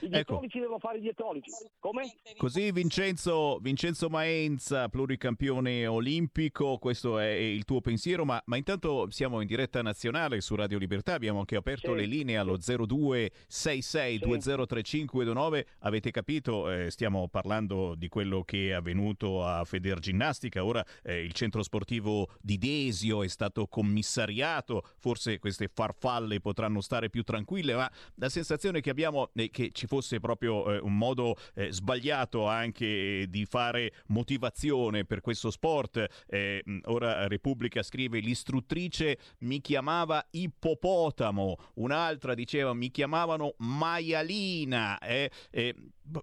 [0.00, 0.64] I dietolici ecco.
[0.64, 1.50] devono fare i dietolici.
[1.78, 2.02] Come?
[2.36, 9.40] Così Vincenzo, Vincenzo Maenza, pluricampione olimpico, questo è il tuo pensiero, ma, ma, intanto siamo
[9.40, 12.00] in diretta nazionale su Radio Libertà, abbiamo anche aperto sì.
[12.00, 14.24] le linee allo 0266 sì.
[14.24, 21.22] 203529, avete capito, eh, stiamo parlando di quello che è avvenuto a Federginnastica, ora eh,
[21.22, 27.74] il centro sportivo di Desio è stato commissariato, forse queste farfalle potranno stare più tranquille,
[27.74, 32.46] ma la sensazione che abbiamo è che ci fosse proprio eh, un modo eh, sbagliato
[32.46, 36.24] anche di fare motivazione per questo sport.
[36.26, 44.98] Eh, ora Repubblica scrive l'istruttrice mi chiamava ippopotamo, un'altra diceva mi chiamavano maialina.
[44.98, 45.74] Eh, eh,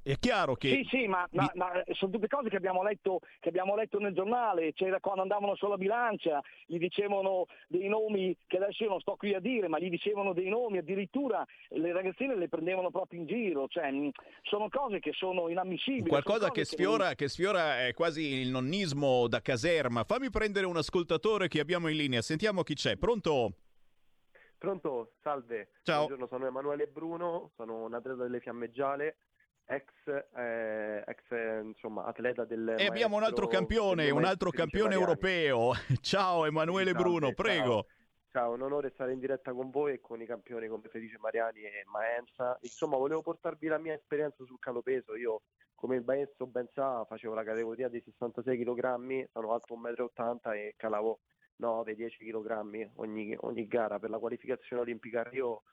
[0.04, 0.70] è chiaro che...
[0.70, 4.14] Sì, sì, ma, ma, ma, sono tutte cose che abbiamo, letto, che abbiamo letto nel
[4.14, 9.16] giornale, c'era quando andavano sulla bilancia, gli dicevano dei nomi che adesso io non sto
[9.16, 13.26] qui a dire, ma gli dicevano dei nomi, addirittura le ragazzine le prendevano proprio in
[13.26, 13.39] giro,
[13.70, 13.90] cioè
[14.44, 16.10] sono cose che sono inammissibili.
[16.10, 20.04] Qualcosa che sfiora, che, che sfiora è quasi il nonnismo da caserma.
[20.04, 22.98] Fammi prendere un ascoltatore che abbiamo in linea, sentiamo chi c'è.
[22.98, 23.54] Pronto?
[24.58, 25.70] Pronto, salve.
[25.84, 26.06] Ciao.
[26.06, 29.18] Buongiorno, sono Emanuele Bruno, sono un atleta delle Fiammeggiale
[29.70, 29.86] ex,
[30.36, 35.74] eh, ex insomma, atleta del E abbiamo un altro campione, un altro campione europeo.
[36.02, 37.86] Ciao Emanuele ciao, Bruno, prego.
[37.86, 37.98] Ciao.
[38.32, 38.54] Ciao.
[38.54, 41.84] un onore stare in diretta con voi e con i campioni come Felice Mariani e
[41.86, 42.58] Maenza.
[42.62, 45.16] Insomma, volevo portarvi la mia esperienza sul calopeso.
[45.16, 45.42] Io,
[45.76, 50.54] come il maestro ben sa, facevo la categoria dei 66 kg, sono alto 1,80 m
[50.54, 51.20] e calavo
[51.62, 55.64] 9-10 kg ogni, ogni gara per la qualificazione olimpica Rio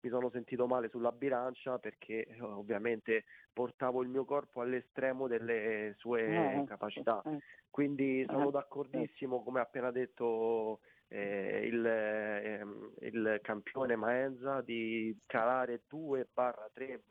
[0.00, 5.94] mi sono sentito male sulla bilancia perché eh, ovviamente portavo il mio corpo all'estremo delle
[5.96, 7.22] sue eh, capacità.
[7.24, 7.38] Eh.
[7.70, 12.66] Quindi sono d'accordissimo, come ha appena detto eh, il, eh,
[13.06, 16.28] il, campione Maenza, di calare 2
[16.72, 17.02] 3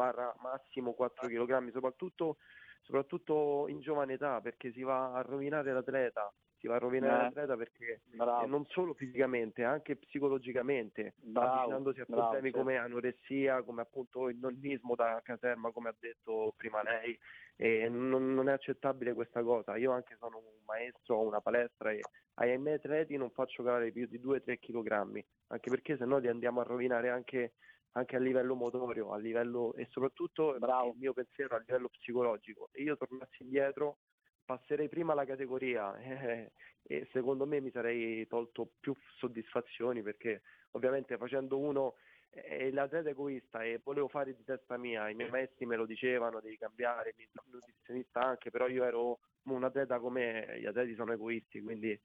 [0.41, 2.37] massimo 4 kg, soprattutto,
[2.81, 6.31] soprattutto in giovane età perché si va a rovinare l'atleta
[6.65, 8.47] si va a rovinare eh, l'atleta perché bravo.
[8.47, 14.95] non solo fisicamente, anche psicologicamente, avvicinandosi a problemi bravo, come anoressia, come appunto il nonnismo
[14.95, 17.17] da caserma, come ha detto prima lei,
[17.55, 19.77] e non, non, è accettabile questa cosa.
[19.77, 22.01] Io anche sono un maestro, ho una palestra e
[22.35, 26.27] ai miei atleti non faccio calare più di 2-3 kg, anche perché se no li
[26.27, 27.53] andiamo a rovinare anche
[27.97, 30.89] anche a livello motorio, a livello e soprattutto Bravo.
[30.89, 32.67] il mio pensiero a livello psicologico.
[32.73, 33.99] E io tornassi indietro
[34.45, 36.51] passerei prima alla categoria eh,
[36.83, 40.41] e secondo me mi sarei tolto più soddisfazioni perché
[40.71, 41.95] ovviamente facendo uno
[42.29, 46.41] eh, l'atleta egoista e volevo fare di testa mia, i miei maestri me lo dicevano,
[46.41, 51.61] devi cambiare, il nutrizionista anche, però io ero un atleta come gli atleti sono egoisti,
[51.61, 51.99] quindi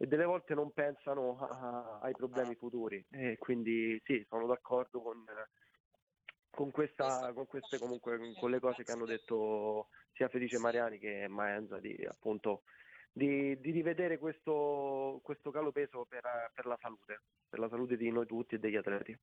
[0.00, 3.04] e delle volte non pensano a, ai problemi futuri.
[3.10, 5.24] E quindi sì, sono d'accordo con,
[6.50, 11.28] con, questa, con queste comunque con le cose che hanno detto sia Felice Mariani che
[11.28, 12.62] Maenza di appunto
[13.18, 16.22] di, di rivedere questo, questo calo peso per,
[16.54, 19.18] per la salute, per la salute di noi tutti e degli atleti.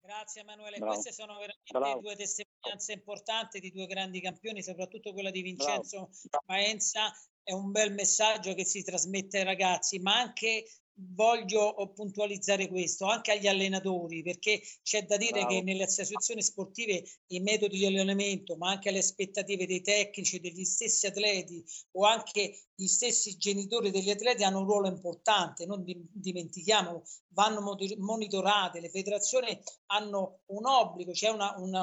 [0.00, 0.92] Grazie Emanuele, Bravo.
[0.92, 2.00] queste sono veramente Bravo.
[2.00, 6.10] due testimonianze importanti di due grandi campioni, soprattutto quella di Vincenzo
[6.46, 7.12] Maenza,
[7.42, 10.64] è un bel messaggio che si trasmette ai ragazzi, ma anche
[10.98, 15.48] voglio puntualizzare questo, anche agli allenatori, perché c'è da dire Bravo.
[15.48, 20.64] che nelle associazioni sportive i metodi di allenamento, ma anche le aspettative dei tecnici, degli
[20.64, 26.06] stessi atleti o anche gli stessi genitori degli atleti hanno un ruolo importante, non di-
[26.12, 27.62] dimentichiamolo, vanno
[27.98, 31.74] monitorate, le federazioni hanno un obbligo, c'è una- un,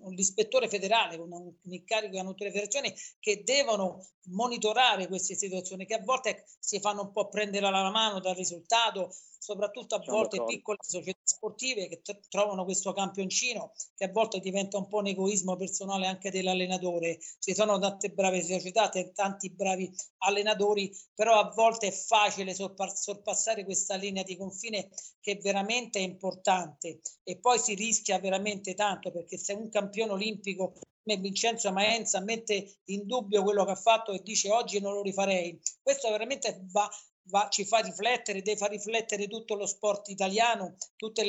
[0.00, 5.06] un ispettore federale con un, un incarico che hanno tutte le federazioni che devono monitorare
[5.06, 9.96] queste situazioni che a volte si fanno un po' prendere alla mano dal risultato, soprattutto
[9.96, 10.56] a Sono volte d'accordo.
[10.56, 15.08] piccole società sportive che tr- trovano questo campioncino che a volte diventa un po' un
[15.08, 17.18] egoismo personale anche dell'allenatore.
[17.40, 22.94] Ci sono tante brave società, t- tanti bravi allenatori, però a volte è facile sorpa-
[22.94, 24.90] sorpassare questa linea di confine
[25.20, 30.72] che veramente è importante e poi si rischia veramente tanto perché se un campione olimpico
[31.02, 35.02] come Vincenzo Maenza mette in dubbio quello che ha fatto e dice oggi non lo
[35.02, 36.88] rifarei, questo veramente va,
[37.24, 41.22] va- ci fa riflettere, deve far riflettere tutto lo sport italiano, tutti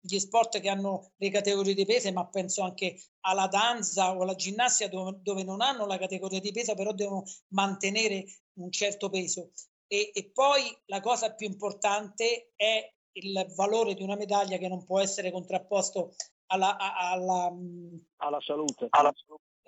[0.00, 4.34] gli sport che hanno le categorie di peso, ma penso anche alla danza o alla
[4.34, 8.24] ginnastica dove, dove non hanno la categoria di peso, però devono mantenere
[8.54, 9.50] un certo peso.
[9.86, 14.84] E, e poi la cosa più importante è il valore di una medaglia che non
[14.84, 16.14] può essere contrapposto
[16.46, 18.86] alla, alla, mh, alla salute.
[18.90, 19.12] alla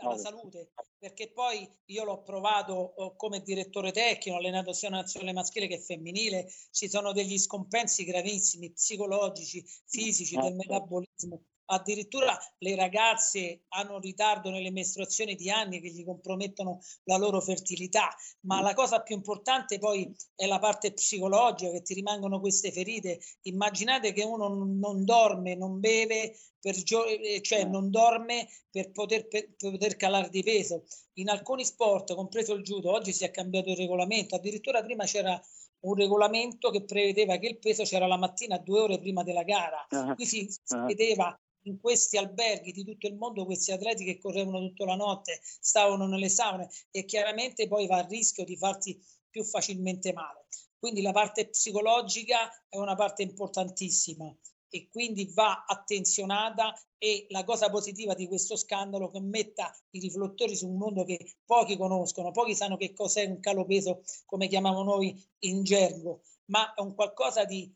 [0.08, 0.22] Ovvio.
[0.22, 5.66] salute, perché poi io l'ho provato oh, come direttore tecnico, ho allenato sia nazionale maschile
[5.66, 11.42] che femminile, ci sono degli scompensi gravissimi, psicologici, fisici, del metabolismo.
[11.66, 17.40] Addirittura le ragazze hanno un ritardo nelle mestruazioni di anni che gli compromettono la loro
[17.40, 22.72] fertilità, ma la cosa più importante poi è la parte psicologica, che ti rimangono queste
[22.72, 23.20] ferite.
[23.42, 29.26] Immaginate che uno non, dorme, non beve, per gio- eh, cioè non dorme per poter,
[29.28, 30.84] per, per poter calare di peso.
[31.14, 35.40] In alcuni sport, compreso il judo, oggi si è cambiato il regolamento, addirittura prima c'era
[35.84, 39.84] un regolamento che prevedeva che il peso c'era la mattina due ore prima della gara.
[39.88, 40.14] Ah.
[40.14, 40.84] Qui si, si Ah.
[40.84, 45.40] vedeva in questi alberghi di tutto il mondo questi atleti che correvano tutta la notte,
[45.42, 50.46] stavano nelle saune e chiaramente poi va a rischio di farti più facilmente male.
[50.78, 54.34] Quindi la parte psicologica è una parte importantissima
[54.74, 60.56] e quindi va attenzionata e la cosa positiva di questo scandalo che metta i riflettori
[60.56, 64.82] su un mondo che pochi conoscono, pochi sanno che cos'è un calo peso come chiamiamo
[64.82, 67.70] noi in gergo, ma è un qualcosa di,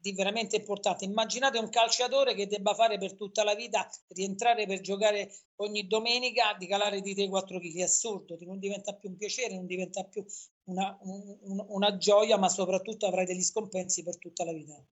[0.00, 1.04] di- veramente importante.
[1.04, 6.54] Immaginate un calciatore che debba fare per tutta la vita, rientrare per giocare ogni domenica,
[6.58, 10.24] di calare di 3-4 kg, è assurdo, non diventa più un piacere, non diventa più
[10.64, 14.82] una, un- un- una gioia, ma soprattutto avrai degli scompensi per tutta la vita.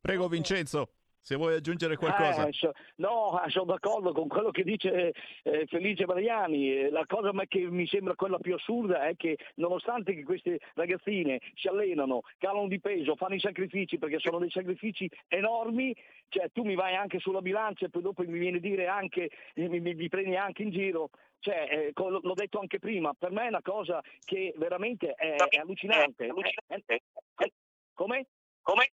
[0.00, 2.46] Prego Vincenzo, se vuoi aggiungere qualcosa.
[2.48, 5.12] Eh, no, eh, sono d'accordo con quello che dice
[5.44, 6.72] eh, Felice Mariani.
[6.78, 10.58] Eh, La cosa ma- che mi sembra quella più assurda è che nonostante che queste
[10.74, 15.94] ragazzine si allenano, calano di peso, fanno i sacrifici perché sono dei sacrifici enormi,
[16.28, 19.30] cioè tu mi vai anche sulla bilancia e poi dopo mi viene a dire anche,
[19.54, 21.10] eh, mi, mi- mi prendi anche in giro.
[21.38, 25.34] Cioè, eh, co- l'ho detto anche prima, per me è una cosa che veramente è,
[25.36, 26.26] è allucinante.
[26.26, 27.00] È- è-
[27.36, 27.52] è-
[27.94, 28.26] come?
[28.62, 28.90] Come?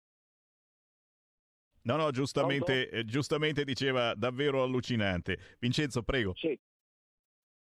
[1.84, 5.56] No, no, giustamente, eh, giustamente diceva davvero allucinante.
[5.58, 6.34] Vincenzo, prego.
[6.34, 6.58] Sì.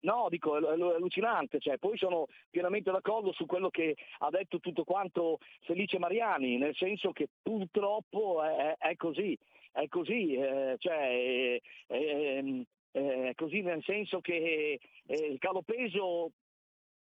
[0.02, 4.60] No, dico, è è allucinante, cioè, poi sono pienamente d'accordo su quello che ha detto
[4.60, 9.38] tutto quanto Felice Mariani, nel senso che purtroppo è, è così,
[9.72, 16.32] è così, eh, cioè, eh, ehm, eh, è così nel senso che il calo peso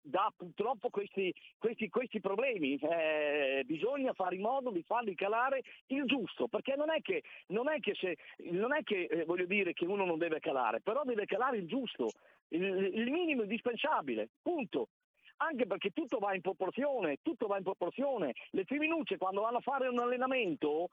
[0.01, 2.77] dà purtroppo questi, questi, questi problemi.
[2.77, 7.69] Eh, bisogna fare in modo di farli calare il giusto, perché non è che, non
[7.69, 8.17] è che, se,
[8.51, 11.67] non è che eh, voglio dire che uno non deve calare, però deve calare il
[11.67, 12.11] giusto,
[12.49, 14.89] il, il minimo indispensabile, punto.
[15.41, 18.35] Anche perché tutto va in proporzione, tutto va in proporzione.
[18.51, 20.89] Le femminucce quando vanno a fare un allenamento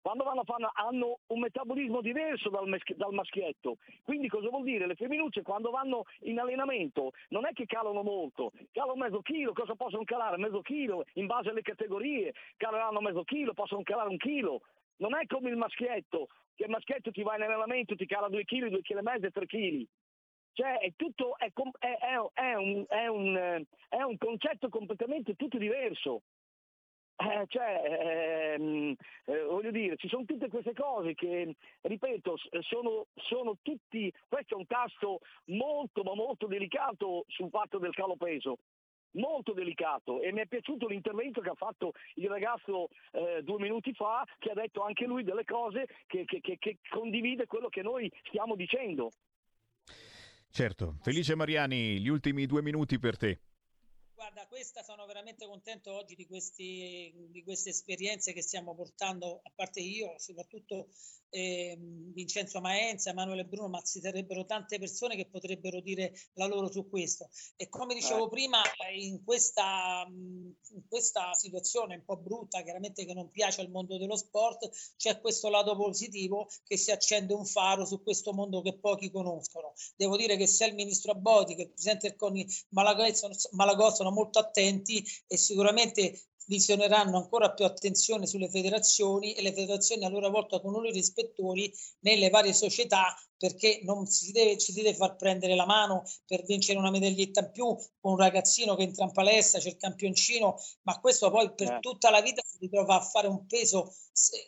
[0.00, 3.76] quando vanno a fare, hanno un metabolismo diverso dal, mesch- dal maschietto.
[4.02, 4.86] Quindi cosa vuol dire?
[4.86, 9.74] Le femminucce quando vanno in allenamento non è che calano molto, calano mezzo chilo, cosa
[9.74, 10.36] possono calare?
[10.38, 14.62] Mezzo chilo, in base alle categorie, caleranno mezzo chilo, possono calare un chilo.
[14.98, 18.44] Non è come il maschietto, che il maschietto ti va in allenamento, ti cala due
[18.44, 19.86] chili, due chili e mezzo e tre chili.
[20.52, 21.98] Cioè è tutto, è, com- è-
[22.34, 26.22] è- un, un, eh, è un concetto completamente tutto diverso.
[27.20, 33.56] Eh, cioè, ehm, eh, voglio dire, ci sono tutte queste cose che, ripeto, sono, sono,
[33.60, 38.58] tutti, questo è un tasto molto ma molto delicato sul fatto del calo peso,
[39.12, 43.92] molto delicato e mi è piaciuto l'intervento che ha fatto il ragazzo eh, due minuti
[43.94, 47.82] fa, che ha detto anche lui delle cose che, che, che, che condivide quello che
[47.82, 49.10] noi stiamo dicendo.
[50.50, 53.40] Certo, Felice Mariani, gli ultimi due minuti per te.
[54.18, 59.52] Guarda, questa sono veramente contento oggi di, questi, di queste esperienze che stiamo portando, a
[59.54, 60.88] parte io, soprattutto
[61.30, 66.68] eh, Vincenzo Maenza, Emanuele Bruno, ma ci sarebbero tante persone che potrebbero dire la loro
[66.68, 67.28] su questo.
[67.54, 68.28] E come dicevo eh.
[68.28, 68.60] prima,
[68.96, 74.16] in questa, in questa situazione un po' brutta, chiaramente che non piace al mondo dello
[74.16, 79.12] sport, c'è questo lato positivo che si accende un faro su questo mondo che pochi
[79.12, 79.74] conoscono.
[79.96, 84.38] Devo dire che sia il ministro Abodi che il presidente del CONI Malagozzo sono molto
[84.38, 90.60] attenti e sicuramente visioneranno ancora più attenzione sulle federazioni e le federazioni a loro volta
[90.60, 95.54] con loro rispettori nelle varie società perché non si deve, ci si deve far prendere
[95.54, 97.66] la mano per vincere una medaglietta in più
[98.00, 101.78] con un ragazzino che entra in palestra, c'è il campioncino, ma questo poi per eh.
[101.80, 103.94] tutta la vita si ritrova a fare un peso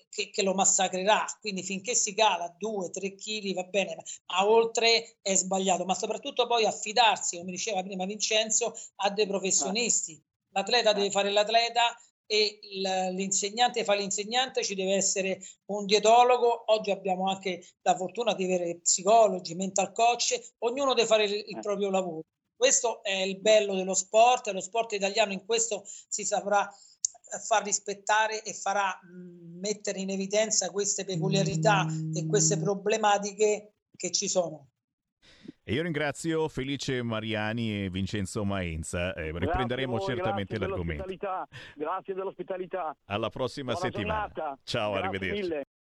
[0.09, 5.37] che, che lo massacrerà, quindi finché si cala 2-3 kg va bene, ma oltre è
[5.37, 10.15] sbagliato, ma soprattutto poi affidarsi, come diceva prima Vincenzo, a dei professionisti.
[10.15, 11.95] Eh l'atleta deve fare l'atleta
[12.27, 12.61] e
[13.11, 18.79] l'insegnante fa l'insegnante, ci deve essere un dietologo, oggi abbiamo anche la fortuna di avere
[18.79, 21.61] psicologi, mental coach, ognuno deve fare il, eh.
[21.61, 22.25] proprio lavoro.
[22.55, 26.73] Questo è il bello dello sport, lo sport italiano in questo si saprà
[27.45, 28.97] far rispettare e farà
[29.59, 34.70] mettere in evidenza queste peculiarità e queste problematiche che ci sono.
[35.71, 39.15] E io ringrazio Felice Mariani e Vincenzo Maenza.
[39.15, 41.05] Eh, riprenderemo voi, certamente grazie l'argomento.
[41.05, 41.49] Dell'ospitalità.
[41.77, 42.97] Grazie dell'ospitalità.
[43.05, 44.27] Alla prossima Buona settimana.
[44.35, 44.59] Giornata.
[44.65, 45.43] Ciao, grazie arrivederci.
[45.43, 45.65] Mille.